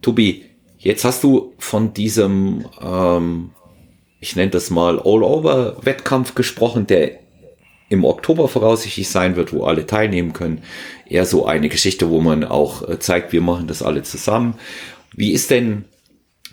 Tobi, 0.00 0.44
jetzt 0.78 1.04
hast 1.04 1.22
du 1.24 1.54
von 1.58 1.94
diesem, 1.94 2.66
ähm, 2.80 3.50
ich 4.20 4.36
nenne 4.36 4.50
das 4.50 4.70
mal 4.70 4.98
All-Over-Wettkampf 4.98 6.34
gesprochen, 6.34 6.86
der 6.86 7.22
im 7.88 8.04
Oktober 8.04 8.48
voraussichtlich 8.48 9.08
sein 9.08 9.36
wird, 9.36 9.52
wo 9.52 9.64
alle 9.64 9.86
teilnehmen 9.86 10.32
können. 10.32 10.62
Eher 11.06 11.26
so 11.26 11.44
eine 11.44 11.68
Geschichte, 11.68 12.08
wo 12.08 12.20
man 12.20 12.42
auch 12.44 12.88
äh, 12.88 12.98
zeigt, 12.98 13.32
wir 13.32 13.42
machen 13.42 13.66
das 13.66 13.82
alle 13.82 14.02
zusammen. 14.02 14.54
Wie 15.14 15.32
ist 15.32 15.50
denn 15.50 15.84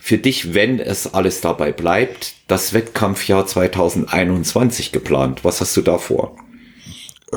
für 0.01 0.17
dich, 0.17 0.53
wenn 0.53 0.79
es 0.79 1.13
alles 1.13 1.39
dabei 1.39 1.71
bleibt, 1.71 2.35
das 2.47 2.73
Wettkampfjahr 2.73 3.45
2021 3.45 4.91
geplant? 4.91 5.45
Was 5.45 5.61
hast 5.61 5.77
du 5.77 5.81
da 5.81 5.97
vor? 5.97 6.35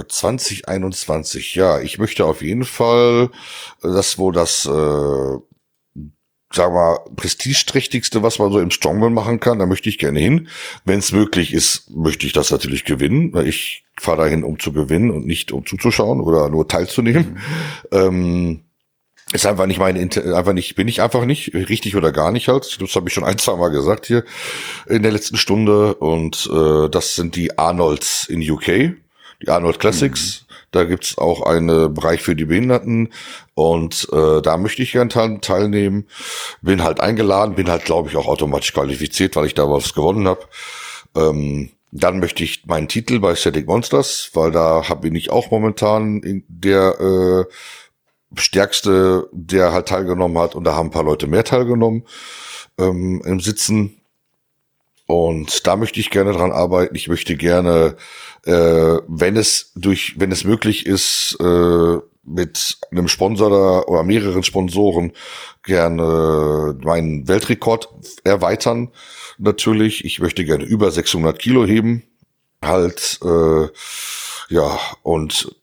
2021, 0.06 1.54
ja, 1.54 1.80
ich 1.80 1.98
möchte 1.98 2.24
auf 2.24 2.42
jeden 2.42 2.64
Fall, 2.64 3.30
das 3.82 4.18
wo 4.18 4.32
das, 4.32 4.66
äh, 4.66 4.70
sagen 4.70 6.74
wir, 6.74 7.00
prestigeträchtigste, 7.16 8.22
was 8.22 8.38
man 8.38 8.52
so 8.52 8.60
im 8.60 8.70
Strongman 8.70 9.14
machen 9.14 9.40
kann, 9.40 9.58
da 9.58 9.66
möchte 9.66 9.88
ich 9.88 9.98
gerne 9.98 10.20
hin. 10.20 10.48
Wenn 10.84 10.98
es 10.98 11.12
möglich 11.12 11.52
ist, 11.52 11.90
möchte 11.90 12.26
ich 12.26 12.32
das 12.32 12.50
natürlich 12.50 12.84
gewinnen, 12.84 13.34
ich 13.46 13.84
fahre 13.98 14.24
dahin, 14.24 14.44
um 14.44 14.58
zu 14.58 14.72
gewinnen 14.72 15.10
und 15.10 15.26
nicht 15.26 15.52
um 15.52 15.66
zuzuschauen 15.66 16.20
oder 16.20 16.48
nur 16.48 16.68
teilzunehmen. 16.68 17.38
Mhm. 17.90 17.98
Ähm, 17.98 18.60
ist 19.32 19.46
einfach 19.46 19.66
nicht 19.66 19.78
meine, 19.78 19.98
einfach 20.36 20.52
nicht, 20.52 20.74
bin 20.74 20.88
ich 20.88 21.00
einfach 21.00 21.24
nicht, 21.24 21.54
richtig 21.54 21.96
oder 21.96 22.12
gar 22.12 22.32
nicht 22.32 22.48
halt. 22.48 22.80
Das 22.80 22.94
habe 22.94 23.08
ich 23.08 23.14
schon 23.14 23.24
ein, 23.24 23.38
zwei 23.38 23.56
Mal 23.56 23.70
gesagt 23.70 24.06
hier 24.06 24.24
in 24.86 25.02
der 25.02 25.12
letzten 25.12 25.38
Stunde. 25.38 25.94
Und 25.94 26.50
äh, 26.52 26.90
das 26.90 27.14
sind 27.14 27.34
die 27.34 27.58
Arnolds 27.58 28.28
in 28.28 28.48
UK, 28.48 28.94
die 29.42 29.48
Arnold 29.48 29.78
Classics. 29.78 30.46
Mhm. 30.48 30.52
Da 30.70 30.84
gibt's 30.84 31.18
auch 31.18 31.42
einen 31.42 31.92
Bereich 31.92 32.22
für 32.22 32.34
die 32.34 32.46
Behinderten 32.46 33.12
und 33.54 34.08
äh, 34.10 34.40
da 34.40 34.56
möchte 34.56 34.82
ich 34.82 34.92
gern 34.92 35.10
teilnehmen. 35.10 36.06
Bin 36.62 36.82
halt 36.82 37.00
eingeladen, 37.00 37.56
bin 37.56 37.68
halt, 37.68 37.84
glaube 37.84 38.08
ich, 38.08 38.16
auch 38.16 38.26
automatisch 38.26 38.72
qualifiziert, 38.72 39.36
weil 39.36 39.46
ich 39.46 39.54
da 39.54 39.68
was 39.68 39.92
gewonnen 39.92 40.26
habe. 40.26 40.40
Ähm, 41.14 41.70
dann 41.90 42.20
möchte 42.20 42.42
ich 42.42 42.64
meinen 42.64 42.88
Titel 42.88 43.18
bei 43.20 43.34
Static 43.34 43.66
Monsters, 43.66 44.30
weil 44.32 44.50
da 44.50 44.88
hab, 44.88 45.02
bin 45.02 45.14
ich 45.14 45.30
auch 45.30 45.50
momentan 45.50 46.22
in 46.22 46.42
der 46.48 46.98
äh, 47.00 48.40
stärkste, 48.40 49.28
der 49.32 49.72
halt 49.72 49.88
teilgenommen 49.88 50.38
hat 50.38 50.54
und 50.54 50.64
da 50.64 50.74
haben 50.74 50.88
ein 50.88 50.92
paar 50.92 51.04
Leute 51.04 51.26
mehr 51.26 51.44
teilgenommen 51.44 52.06
ähm, 52.78 53.22
im 53.26 53.40
Sitzen. 53.40 54.01
Und 55.12 55.66
da 55.66 55.76
möchte 55.76 56.00
ich 56.00 56.08
gerne 56.08 56.32
dran 56.32 56.52
arbeiten. 56.52 56.94
Ich 56.94 57.06
möchte 57.06 57.36
gerne, 57.36 57.96
äh, 58.46 58.96
wenn 59.06 59.36
es 59.36 59.70
durch, 59.76 60.14
wenn 60.18 60.32
es 60.32 60.44
möglich 60.44 60.86
ist, 60.86 61.36
äh, 61.38 61.98
mit 62.24 62.78
einem 62.90 63.08
Sponsor 63.08 63.86
oder 63.90 64.04
mehreren 64.04 64.42
Sponsoren 64.42 65.12
gerne 65.64 66.78
meinen 66.82 67.28
Weltrekord 67.28 67.90
erweitern. 68.24 68.88
Natürlich, 69.36 70.06
ich 70.06 70.18
möchte 70.18 70.46
gerne 70.46 70.64
über 70.64 70.90
600 70.90 71.38
Kilo 71.38 71.66
heben. 71.66 72.04
Halt, 72.64 73.20
äh, 73.22 73.68
ja, 74.48 74.78
und 75.02 75.54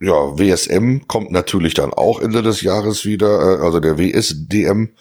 ja, 0.00 0.38
WSM 0.38 1.06
kommt 1.08 1.30
natürlich 1.30 1.74
dann 1.74 1.92
auch 1.92 2.20
Ende 2.20 2.42
des 2.42 2.62
Jahres 2.62 3.04
wieder, 3.04 3.58
äh, 3.58 3.62
also 3.62 3.80
der 3.80 3.98
WSDM, 3.98 4.94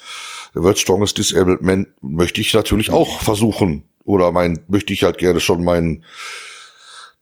der 0.56 0.64
World 0.64 0.80
Strongest 0.80 1.18
Disabled 1.18 1.62
Man, 1.62 1.88
möchte 2.02 2.42
ich 2.42 2.54
natürlich 2.54 2.92
auch 2.92 3.22
versuchen. 3.22 3.84
Oder 4.04 4.32
mein, 4.32 4.60
möchte 4.68 4.94
ich 4.94 5.04
halt 5.04 5.18
gerne 5.18 5.40
schon 5.40 5.64
meinen 5.64 6.04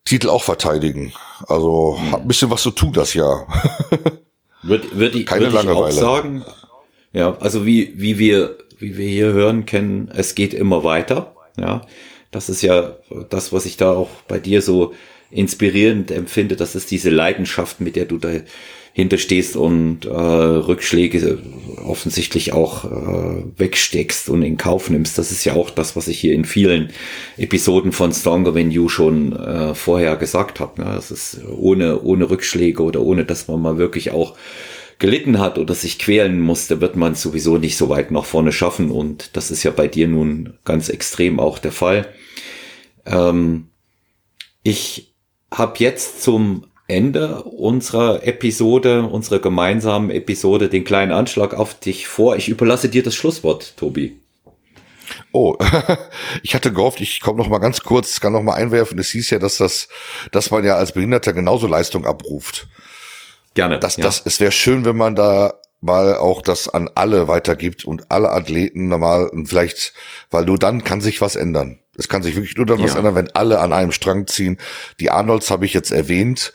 Titel 0.06 0.30
auch 0.30 0.44
verteidigen. 0.44 1.14
Also 1.48 1.98
hm. 2.00 2.12
hat 2.12 2.22
ein 2.22 2.28
bisschen 2.28 2.50
was 2.50 2.62
zu 2.62 2.72
tun 2.72 2.94
das 2.94 3.14
Jahr. 3.14 3.48
Würde 4.64 4.88
würd 4.94 5.16
ich, 5.16 5.26
Keine 5.26 5.46
würd 5.46 5.54
Langeweile. 5.54 5.94
ich 5.94 5.98
auch 5.98 6.18
sagen. 6.18 6.44
Ja, 7.14 7.38
also 7.40 7.66
wie, 7.66 7.94
wie 7.96 8.18
wir, 8.18 8.58
wie 8.80 8.98
wir 8.98 9.08
hier 9.08 9.32
hören 9.32 9.66
können, 9.66 10.12
es 10.14 10.36
geht 10.36 10.54
immer 10.54 10.84
weiter. 10.84 11.36
Ja, 11.58 11.86
das 12.32 12.50
ist 12.50 12.64
ja 12.64 12.96
das, 13.30 13.54
was 13.54 13.66
ich 13.66 13.78
da 13.78 13.94
auch 13.94 14.10
bei 14.28 14.40
dir 14.40 14.62
so 14.62 14.94
inspirierend 15.30 16.12
empfinde. 16.12 16.56
Das 16.56 16.76
ist 16.76 16.92
diese 16.92 17.10
Leidenschaft, 17.12 17.80
mit 17.82 17.96
der 17.96 18.06
du 18.06 18.18
dahinter 18.18 18.48
stehst 19.18 19.56
und 19.56 20.06
äh, 20.06 20.10
Rückschläge 20.10 21.40
offensichtlich 21.86 22.54
auch 22.54 22.86
äh, 22.86 23.44
wegsteckst 23.58 24.30
und 24.30 24.42
in 24.42 24.58
Kauf 24.58 24.90
nimmst. 24.90 25.18
Das 25.18 25.32
ist 25.32 25.46
ja 25.46 25.54
auch 25.54 25.70
das, 25.70 25.96
was 25.96 26.08
ich 26.08 26.20
hier 26.20 26.34
in 26.34 26.46
vielen 26.46 26.90
Episoden 27.38 27.92
von 27.92 28.12
Stronger 28.12 28.54
Than 28.54 28.72
You 28.72 28.90
schon 28.90 29.34
äh, 29.34 29.76
vorher 29.76 30.16
gesagt 30.18 30.60
habe. 30.60 30.82
Ne? 30.82 30.92
Das 30.96 31.12
ist 31.12 31.40
ohne, 31.48 32.02
ohne 32.02 32.30
Rückschläge 32.30 32.84
oder 32.84 33.02
ohne, 33.02 33.26
dass 33.26 33.48
man 33.48 33.62
mal 33.62 33.78
wirklich 33.78 34.12
auch 34.12 34.36
gelitten 35.00 35.40
hat 35.40 35.60
oder 35.60 35.76
sich 35.76 36.00
quälen 36.00 36.40
musste, 36.40 36.82
wird 36.82 36.96
man 36.96 37.14
sowieso 37.16 37.58
nicht 37.58 37.78
so 37.78 37.90
weit 37.90 38.12
nach 38.12 38.26
vorne 38.26 38.52
schaffen. 38.52 38.90
Und 38.90 39.36
das 39.38 39.52
ist 39.52 39.64
ja 39.64 39.72
bei 39.72 39.88
dir 39.88 40.08
nun 40.08 40.54
ganz 40.66 40.90
extrem 40.90 41.40
auch 41.40 41.60
der 41.60 41.72
Fall. 41.72 42.08
Ähm, 43.06 43.68
ich 44.64 45.14
habe 45.52 45.76
jetzt 45.80 46.24
zum 46.24 46.66
Ende 46.88 47.44
unserer 47.44 48.26
Episode, 48.26 49.04
unserer 49.04 49.40
gemeinsamen 49.40 50.10
Episode, 50.10 50.70
den 50.70 50.86
kleinen 50.86 51.12
Anschlag 51.12 51.54
auf 51.54 51.78
dich 51.78 52.08
vor. 52.08 52.38
Ich 52.38 52.48
überlasse 52.48 52.88
dir 52.88 53.04
das 53.04 53.14
Schlusswort, 53.16 53.76
Tobi. 53.76 54.20
Oh, 55.34 55.58
ich 56.44 56.56
hatte 56.56 56.72
gehofft, 56.72 57.02
ich 57.02 57.20
komme 57.20 57.40
noch 57.40 57.50
mal 57.50 57.60
ganz 57.60 57.82
kurz, 57.82 58.20
kann 58.22 58.34
noch 58.34 58.42
mal 58.42 58.56
einwerfen. 58.56 58.98
Es 59.00 59.10
hieß 59.10 59.30
ja, 59.32 59.40
dass 59.40 59.58
das, 59.58 59.90
dass 60.32 60.52
man 60.52 60.64
ja 60.64 60.76
als 60.76 60.94
Behinderter 60.94 61.34
genauso 61.34 61.68
Leistung 61.68 62.06
abruft. 62.06 62.68
Gerne. 63.54 63.80
Das, 63.80 63.98
ja. 63.98 64.04
das, 64.04 64.22
es 64.26 64.40
wäre 64.40 64.52
schön, 64.52 64.86
wenn 64.86 64.98
man 64.98 65.16
da 65.16 65.56
mal 65.82 66.16
auch 66.16 66.42
das 66.42 66.70
an 66.70 66.90
alle 66.96 67.28
weitergibt 67.28 67.86
und 67.86 68.10
alle 68.12 68.32
Athleten 68.32 68.88
normal 68.88 69.28
und 69.28 69.48
vielleicht, 69.48 69.94
weil 70.32 70.46
nur 70.46 70.58
dann 70.58 70.84
kann 70.84 71.02
sich 71.02 71.22
was 71.22 71.36
ändern. 71.36 71.80
Es 71.98 72.08
kann 72.08 72.24
sich 72.24 72.36
wirklich 72.36 72.56
nur 72.56 72.66
dann 72.66 72.80
ja. 72.80 72.86
was 72.86 72.96
ändern, 72.96 73.16
wenn 73.16 73.32
alle 73.32 73.60
an 73.60 73.74
einem 73.74 73.92
Strang 73.92 74.28
ziehen. 74.28 74.58
Die 75.00 75.10
Arnolds 75.10 75.50
habe 75.52 75.66
ich 75.66 75.74
jetzt 75.74 75.92
erwähnt. 75.92 76.54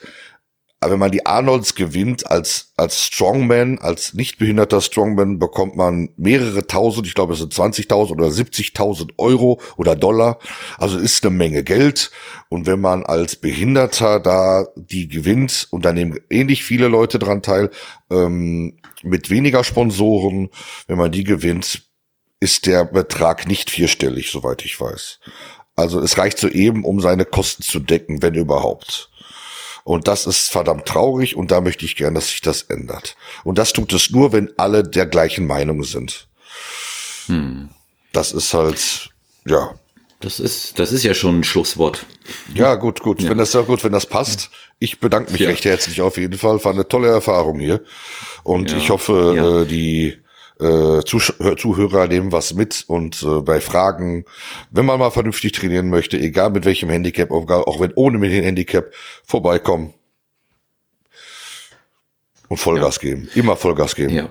Wenn 0.89 0.99
man 0.99 1.11
die 1.11 1.25
Arnolds 1.25 1.75
gewinnt 1.75 2.29
als, 2.29 2.73
als 2.77 3.03
Strongman, 3.03 3.79
als 3.79 4.13
nicht 4.13 4.37
behinderter 4.37 4.81
Strongman, 4.81 5.39
bekommt 5.39 5.75
man 5.75 6.09
mehrere 6.17 6.67
tausend, 6.67 7.07
ich 7.07 7.15
glaube 7.15 7.33
es 7.33 7.39
sind 7.39 7.53
20.000 7.53 8.11
oder 8.11 8.27
70.000 8.27 9.11
Euro 9.17 9.59
oder 9.77 9.95
Dollar. 9.95 10.39
Also 10.77 10.97
ist 10.97 11.25
eine 11.25 11.35
Menge 11.35 11.63
Geld. 11.63 12.11
Und 12.49 12.65
wenn 12.65 12.81
man 12.81 13.03
als 13.03 13.35
Behinderter 13.35 14.19
da 14.19 14.67
die 14.75 15.07
gewinnt, 15.07 15.67
und 15.71 15.85
da 15.85 15.93
nehmen 15.93 16.19
ähnlich 16.29 16.63
viele 16.63 16.87
Leute 16.87 17.19
dran 17.19 17.41
teil, 17.41 17.69
ähm, 18.11 18.77
mit 19.01 19.29
weniger 19.29 19.63
Sponsoren, 19.63 20.49
wenn 20.87 20.97
man 20.97 21.11
die 21.11 21.23
gewinnt, 21.23 21.83
ist 22.39 22.65
der 22.65 22.85
Betrag 22.85 23.47
nicht 23.47 23.69
vierstellig, 23.69 24.31
soweit 24.31 24.65
ich 24.65 24.79
weiß. 24.79 25.19
Also 25.75 25.99
es 26.01 26.17
reicht 26.17 26.37
so 26.37 26.47
eben, 26.47 26.83
um 26.83 26.99
seine 26.99 27.25
Kosten 27.25 27.63
zu 27.63 27.79
decken, 27.79 28.21
wenn 28.21 28.35
überhaupt. 28.35 29.09
Und 29.83 30.07
das 30.07 30.25
ist 30.25 30.49
verdammt 30.49 30.85
traurig 30.85 31.35
und 31.35 31.51
da 31.51 31.59
möchte 31.59 31.85
ich 31.85 31.95
gern, 31.95 32.15
dass 32.15 32.27
sich 32.29 32.41
das 32.41 32.63
ändert. 32.63 33.17
Und 33.43 33.57
das 33.57 33.73
tut 33.73 33.91
es 33.91 34.11
nur, 34.11 34.31
wenn 34.31 34.51
alle 34.57 34.83
der 34.83 35.05
gleichen 35.05 35.45
Meinung 35.45 35.83
sind. 35.83 36.27
Hm. 37.25 37.69
Das 38.13 38.31
ist 38.31 38.53
halt, 38.53 39.09
ja. 39.45 39.73
Das 40.21 40.39
ist, 40.39 40.79
das 40.79 40.93
ist 40.93 41.03
ja 41.03 41.13
schon 41.13 41.39
ein 41.39 41.43
Schlusswort. 41.43 42.05
Ja, 42.53 42.75
gut, 42.75 43.01
gut. 43.01 43.21
Ja. 43.21 43.29
Wenn 43.29 43.37
das 43.37 43.51
gut, 43.51 43.83
wenn 43.83 43.91
das 43.91 44.05
passt. 44.05 44.51
Ich 44.79 45.01
bedanke 45.01 45.33
mich 45.33 45.41
ja. 45.41 45.49
recht 45.49 45.65
herzlich 45.65 46.01
auf 46.01 46.15
jeden 46.15 46.37
Fall. 46.37 46.63
War 46.63 46.71
eine 46.71 46.87
tolle 46.87 47.09
Erfahrung 47.09 47.59
hier. 47.59 47.81
Und 48.43 48.71
ja. 48.71 48.77
ich 48.77 48.89
hoffe, 48.89 49.65
äh, 49.65 49.69
die 49.69 50.22
äh, 50.63 51.03
Zuhörer 51.05 52.07
nehmen 52.07 52.31
was 52.31 52.53
mit 52.53 52.83
und 52.87 53.23
äh, 53.23 53.41
bei 53.41 53.61
Fragen, 53.61 54.25
wenn 54.71 54.85
man 54.85 54.99
mal 54.99 55.11
vernünftig 55.11 55.51
trainieren 55.51 55.89
möchte, 55.89 56.17
egal 56.17 56.51
mit 56.51 56.65
welchem 56.65 56.89
Handicap, 56.89 57.31
auch 57.31 57.79
wenn 57.79 57.93
ohne 57.95 58.17
mit 58.17 58.31
dem 58.31 58.43
Handicap, 58.43 58.91
vorbeikommen 59.25 59.93
und 62.47 62.57
Vollgas 62.57 62.95
ja. 62.97 63.09
geben. 63.09 63.29
Immer 63.35 63.55
Vollgas 63.55 63.95
geben. 63.95 64.13
Ja. 64.13 64.29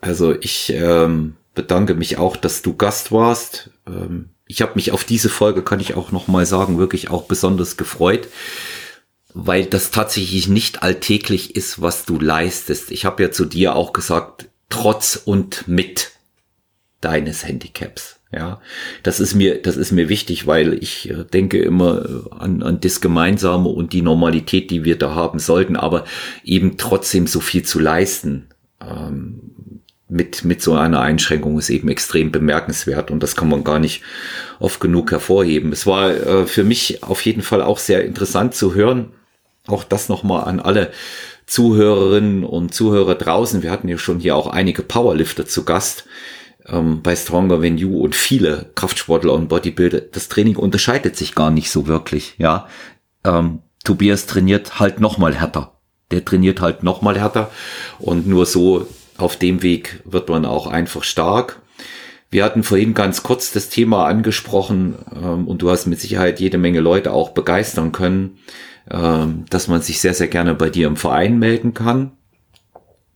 Also 0.00 0.34
ich 0.40 0.72
ähm, 0.74 1.36
bedanke 1.54 1.94
mich 1.94 2.18
auch, 2.18 2.36
dass 2.36 2.62
du 2.62 2.76
Gast 2.76 3.10
warst. 3.12 3.70
Ähm, 3.86 4.30
ich 4.46 4.62
habe 4.62 4.72
mich 4.76 4.92
auf 4.92 5.04
diese 5.04 5.28
Folge, 5.28 5.62
kann 5.62 5.80
ich 5.80 5.94
auch 5.94 6.12
noch 6.12 6.28
mal 6.28 6.46
sagen, 6.46 6.78
wirklich 6.78 7.10
auch 7.10 7.24
besonders 7.24 7.76
gefreut 7.76 8.28
weil 9.34 9.66
das 9.66 9.90
tatsächlich 9.90 10.48
nicht 10.48 10.82
alltäglich 10.82 11.54
ist, 11.54 11.80
was 11.80 12.04
du 12.04 12.18
leistest. 12.18 12.90
Ich 12.90 13.04
habe 13.04 13.22
ja 13.22 13.30
zu 13.30 13.44
dir 13.44 13.76
auch 13.76 13.92
gesagt, 13.92 14.48
trotz 14.68 15.16
und 15.16 15.66
mit 15.66 16.12
deines 17.00 17.46
Handicaps. 17.46 18.18
Ja, 18.30 18.60
das 19.02 19.20
ist 19.20 19.34
mir, 19.34 19.62
das 19.62 19.78
ist 19.78 19.90
mir 19.90 20.10
wichtig, 20.10 20.46
weil 20.46 20.74
ich 20.74 21.08
äh, 21.08 21.24
denke 21.24 21.58
immer 21.62 22.04
äh, 22.04 22.34
an, 22.38 22.62
an 22.62 22.78
das 22.78 23.00
Gemeinsame 23.00 23.70
und 23.70 23.94
die 23.94 24.02
Normalität, 24.02 24.70
die 24.70 24.84
wir 24.84 24.98
da 24.98 25.14
haben 25.14 25.38
sollten, 25.38 25.76
aber 25.76 26.04
eben 26.44 26.76
trotzdem 26.76 27.26
so 27.26 27.40
viel 27.40 27.62
zu 27.62 27.78
leisten. 27.78 28.48
Ähm, 28.82 29.80
mit, 30.10 30.44
mit 30.44 30.62
so 30.62 30.74
einer 30.74 31.00
Einschränkung 31.00 31.58
ist 31.58 31.70
eben 31.70 31.88
extrem 31.88 32.30
bemerkenswert 32.30 33.10
und 33.10 33.22
das 33.22 33.36
kann 33.36 33.48
man 33.48 33.64
gar 33.64 33.78
nicht 33.78 34.02
oft 34.58 34.80
genug 34.80 35.10
hervorheben. 35.10 35.72
Es 35.72 35.86
war 35.86 36.10
äh, 36.10 36.46
für 36.46 36.64
mich 36.64 37.02
auf 37.02 37.22
jeden 37.22 37.42
Fall 37.42 37.62
auch 37.62 37.78
sehr 37.78 38.04
interessant 38.04 38.54
zu 38.54 38.74
hören. 38.74 39.10
Auch 39.66 39.84
das 39.84 40.08
nochmal 40.08 40.44
an 40.44 40.60
alle 40.60 40.90
Zuhörerinnen 41.48 42.44
und 42.44 42.74
Zuhörer 42.74 43.14
draußen. 43.14 43.62
Wir 43.62 43.70
hatten 43.70 43.88
ja 43.88 43.96
schon 43.96 44.20
hier 44.20 44.36
auch 44.36 44.48
einige 44.48 44.82
Powerlifter 44.82 45.46
zu 45.46 45.64
Gast 45.64 46.04
ähm, 46.66 47.00
bei 47.02 47.16
Stronger 47.16 47.60
Than 47.60 47.78
You 47.78 48.00
und 48.00 48.14
viele 48.14 48.70
Kraftsportler 48.74 49.32
und 49.32 49.48
Bodybuilder. 49.48 50.00
Das 50.00 50.28
Training 50.28 50.56
unterscheidet 50.56 51.16
sich 51.16 51.34
gar 51.34 51.50
nicht 51.50 51.70
so 51.70 51.86
wirklich, 51.86 52.34
ja. 52.36 52.68
Ähm, 53.24 53.60
Tobias 53.82 54.26
trainiert 54.26 54.78
halt 54.78 55.00
noch 55.00 55.16
mal 55.16 55.34
härter. 55.34 55.72
Der 56.10 56.22
trainiert 56.22 56.60
halt 56.60 56.82
noch 56.82 57.00
mal 57.00 57.18
härter 57.18 57.50
und 57.98 58.26
nur 58.26 58.44
so 58.44 58.86
auf 59.16 59.36
dem 59.36 59.62
Weg 59.62 60.02
wird 60.04 60.28
man 60.28 60.44
auch 60.44 60.66
einfach 60.66 61.02
stark. 61.02 61.62
Wir 62.30 62.44
hatten 62.44 62.62
vorhin 62.62 62.92
ganz 62.92 63.22
kurz 63.22 63.52
das 63.52 63.70
Thema 63.70 64.04
angesprochen 64.04 64.96
ähm, 65.16 65.48
und 65.48 65.62
du 65.62 65.70
hast 65.70 65.86
mit 65.86 65.98
Sicherheit 65.98 66.40
jede 66.40 66.58
Menge 66.58 66.80
Leute 66.80 67.12
auch 67.12 67.30
begeistern 67.30 67.90
können 67.92 68.38
dass 68.90 69.68
man 69.68 69.82
sich 69.82 70.00
sehr, 70.00 70.14
sehr 70.14 70.28
gerne 70.28 70.54
bei 70.54 70.70
dir 70.70 70.86
im 70.86 70.96
Verein 70.96 71.38
melden 71.38 71.74
kann. 71.74 72.12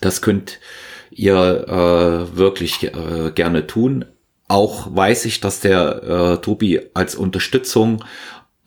Das 0.01 0.21
könnt 0.21 0.59
ihr 1.11 1.37
äh, 1.69 2.37
wirklich 2.37 2.83
äh, 2.83 3.31
gerne 3.35 3.67
tun. 3.67 4.05
Auch 4.49 4.95
weiß 4.95 5.25
ich, 5.27 5.41
dass 5.41 5.61
der 5.61 6.03
äh, 6.03 6.37
Tobi 6.43 6.81
als 6.95 7.15
Unterstützung 7.15 8.05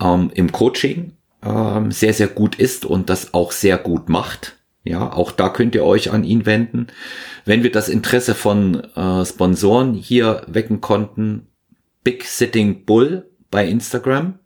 ähm, 0.01 0.31
im 0.33 0.51
Coaching 0.51 1.13
ähm, 1.43 1.91
sehr, 1.91 2.13
sehr 2.13 2.27
gut 2.27 2.55
ist 2.55 2.85
und 2.85 3.09
das 3.09 3.33
auch 3.33 3.51
sehr 3.51 3.77
gut 3.77 4.09
macht. 4.09 4.57
Ja, 4.83 5.11
auch 5.11 5.31
da 5.31 5.49
könnt 5.49 5.75
ihr 5.75 5.83
euch 5.83 6.11
an 6.11 6.23
ihn 6.23 6.45
wenden. 6.45 6.87
Wenn 7.43 7.63
wir 7.63 7.71
das 7.71 7.89
Interesse 7.89 8.35
von 8.35 8.83
äh, 8.95 9.25
Sponsoren 9.25 9.93
hier 9.93 10.43
wecken 10.47 10.79
konnten, 10.79 11.47
Big 12.03 12.23
Sitting 12.23 12.85
Bull 12.85 13.29
bei 13.49 13.67
Instagram 13.67 14.39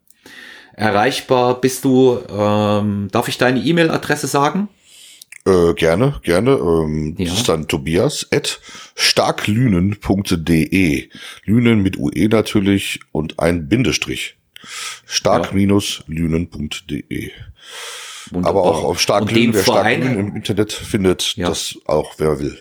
erreichbar 0.80 1.62
bist 1.62 1.86
du. 1.86 2.20
Ähm, 2.30 3.10
darf 3.12 3.28
ich 3.28 3.38
deine 3.38 3.60
E-Mail-Adresse 3.60 4.26
sagen? 4.28 4.70
Äh, 5.46 5.74
gerne, 5.74 6.20
gerne. 6.24 6.52
Ähm, 6.52 7.16
ja. 7.18 7.26
Das 7.26 7.40
ist 7.40 7.50
dann 7.50 7.68
Tobias 7.68 8.26
at 8.32 8.62
starklünen.de. 8.96 11.10
Lünen 11.46 11.82
mit 11.82 11.98
UE 11.98 12.30
natürlich 12.30 13.00
und 13.12 13.40
ein 13.40 13.68
Bindestrich. 13.68 14.38
Stark-lünen.de. 15.06 17.32
Aber 18.44 18.64
auch 18.64 18.84
auf 18.84 19.00
Starklünen, 19.00 19.54
wer 19.54 19.64
Starklünen 19.64 20.20
im 20.20 20.36
Internet 20.36 20.74
findet, 20.74 21.36
ja. 21.36 21.48
das 21.48 21.78
auch 21.86 22.16
wer 22.18 22.40
will. 22.40 22.60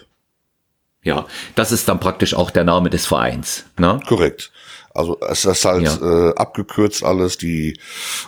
Ja, 1.02 1.26
das 1.54 1.72
ist 1.72 1.88
dann 1.88 1.98
praktisch 2.00 2.34
auch 2.34 2.50
der 2.50 2.64
Name 2.64 2.90
des 2.90 3.06
Vereins. 3.06 3.64
Ne? 3.78 3.98
Korrekt. 4.06 4.52
Also 4.98 5.18
es 5.20 5.44
ist 5.44 5.64
halt 5.64 5.84
ja. 5.84 6.30
äh, 6.30 6.34
abgekürzt 6.34 7.04
alles, 7.04 7.38
die 7.38 7.78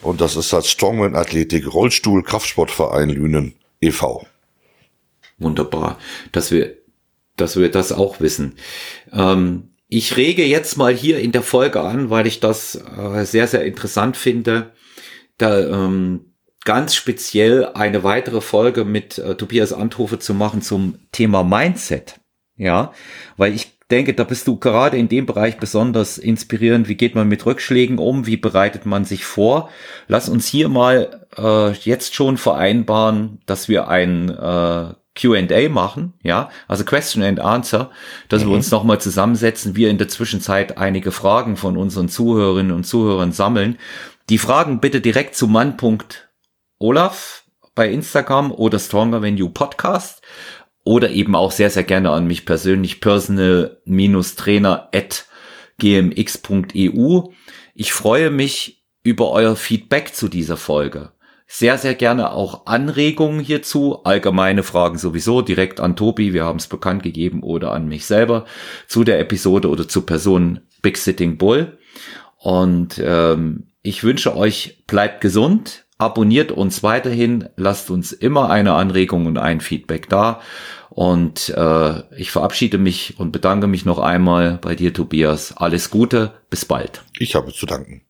und 0.02 0.20
das 0.20 0.36
ist 0.36 0.52
halt 0.52 0.66
Strongman 0.66 1.16
Athletik 1.16 1.72
Rollstuhl 1.72 2.22
Kraftsportverein 2.22 3.10
Lünen 3.10 3.55
e.V. 3.80 4.26
Wunderbar, 5.38 5.98
dass 6.32 6.51
wir, 6.51 6.76
dass 7.36 7.56
wir 7.56 7.70
das 7.70 7.92
auch 7.92 8.20
wissen. 8.20 8.56
Ähm, 9.12 9.70
ich 9.88 10.16
rege 10.16 10.44
jetzt 10.44 10.76
mal 10.76 10.94
hier 10.94 11.18
in 11.18 11.32
der 11.32 11.42
Folge 11.42 11.80
an, 11.80 12.10
weil 12.10 12.26
ich 12.26 12.38
das 12.38 12.76
äh, 12.76 13.24
sehr, 13.24 13.48
sehr 13.48 13.64
interessant 13.64 14.16
finde, 14.16 14.72
da 15.38 15.59
ähm, 15.59 16.34
ganz 16.64 16.94
speziell 16.94 17.66
eine 17.66 18.05
weitere 18.05 18.40
Folge 18.40 18.84
mit 18.84 19.18
äh, 19.18 19.34
Tobias 19.34 19.72
Anthofe 19.72 20.20
zu 20.20 20.34
machen 20.34 20.62
zum 20.62 20.98
Thema 21.10 21.42
Mindset. 21.42 22.20
Ja, 22.56 22.92
weil 23.36 23.55
ich 23.55 23.72
denke, 23.90 24.14
da 24.14 24.24
bist 24.24 24.46
du 24.48 24.56
gerade 24.56 24.96
in 24.96 25.08
dem 25.08 25.26
Bereich 25.26 25.58
besonders 25.58 26.18
inspirierend. 26.18 26.88
Wie 26.88 26.96
geht 26.96 27.14
man 27.14 27.28
mit 27.28 27.44
Rückschlägen 27.44 27.98
um? 27.98 28.26
Wie 28.26 28.36
bereitet 28.36 28.86
man 28.86 29.04
sich 29.04 29.24
vor? 29.24 29.70
Lass 30.08 30.28
uns 30.28 30.46
hier 30.46 30.68
mal 30.68 31.26
äh, 31.36 31.72
jetzt 31.72 32.14
schon 32.14 32.36
vereinbaren, 32.36 33.40
dass 33.46 33.68
wir 33.68 33.88
ein 33.88 34.30
äh, 34.30 34.94
Q&A 35.20 35.68
machen, 35.68 36.14
ja, 36.22 36.50
also 36.68 36.84
Question 36.84 37.22
and 37.22 37.40
Answer, 37.40 37.90
dass 38.28 38.44
mhm. 38.44 38.48
wir 38.48 38.54
uns 38.54 38.70
nochmal 38.70 39.00
zusammensetzen, 39.00 39.76
wir 39.76 39.90
in 39.90 39.98
der 39.98 40.08
Zwischenzeit 40.08 40.78
einige 40.78 41.10
Fragen 41.10 41.56
von 41.56 41.76
unseren 41.76 42.08
Zuhörerinnen 42.08 42.72
und 42.72 42.84
Zuhörern 42.84 43.32
sammeln. 43.32 43.76
Die 44.28 44.38
Fragen 44.38 44.80
bitte 44.80 45.00
direkt 45.00 45.34
zu 45.34 45.48
mann.olaf 45.48 47.44
bei 47.74 47.90
Instagram 47.90 48.52
oder 48.52 48.78
Stronger 48.78 49.24
You 49.26 49.48
Podcast 49.48 50.22
oder 50.85 51.11
eben 51.11 51.35
auch 51.35 51.52
sehr, 51.52 51.70
sehr 51.70 51.85
gerne 51.85 52.11
an 52.11 52.27
mich 52.27 52.47
persönlich 52.47 53.01
personal-trainer 53.01 54.89
at 54.94 55.27
gmx.eu. 55.78 57.20
Ich 57.74 57.93
freue 57.93 58.31
mich 58.31 58.85
über 59.02 59.31
euer 59.31 59.57
Feedback 59.57 60.15
zu 60.15 60.28
dieser 60.28 60.57
Folge. 60.57 61.12
Sehr, 61.52 61.78
sehr 61.78 61.94
gerne 61.97 62.31
auch 62.31 62.66
Anregungen 62.66 63.40
hierzu, 63.40 64.05
allgemeine 64.05 64.62
Fragen 64.62 64.98
sowieso 64.98 65.43
direkt 65.43 65.81
an 65.81 65.97
Tobi, 65.97 66.32
wir 66.32 66.44
haben 66.44 66.61
es 66.61 66.69
bekannt 66.69 67.02
gegeben, 67.02 67.43
oder 67.43 67.73
an 67.73 67.89
mich 67.89 68.07
selber 68.07 68.44
zu 68.86 69.02
der 69.02 69.19
Episode 69.19 69.69
oder 69.69 69.89
zu 69.89 70.02
Person 70.02 70.61
Big 70.81 70.97
Sitting 70.97 71.39
Bull. 71.39 71.78
Und 72.36 73.02
ähm, 73.05 73.66
ich 73.82 74.05
wünsche 74.05 74.36
euch, 74.36 74.85
bleibt 74.86 75.20
gesund, 75.20 75.86
Abonniert 76.01 76.51
uns 76.51 76.82
weiterhin, 76.82 77.51
lasst 77.56 77.90
uns 77.90 78.12
immer 78.12 78.48
eine 78.48 78.72
Anregung 78.72 79.27
und 79.27 79.36
ein 79.36 79.60
Feedback 79.60 80.09
da. 80.09 80.40
Und 80.89 81.51
äh, 81.51 82.02
ich 82.16 82.31
verabschiede 82.31 82.78
mich 82.78 83.20
und 83.20 83.32
bedanke 83.32 83.66
mich 83.66 83.85
noch 83.85 83.98
einmal 83.98 84.59
bei 84.62 84.74
dir, 84.74 84.94
Tobias. 84.94 85.59
Alles 85.59 85.90
Gute, 85.90 86.32
bis 86.48 86.64
bald. 86.64 87.02
Ich 87.18 87.35
habe 87.35 87.52
zu 87.52 87.66
danken. 87.66 88.01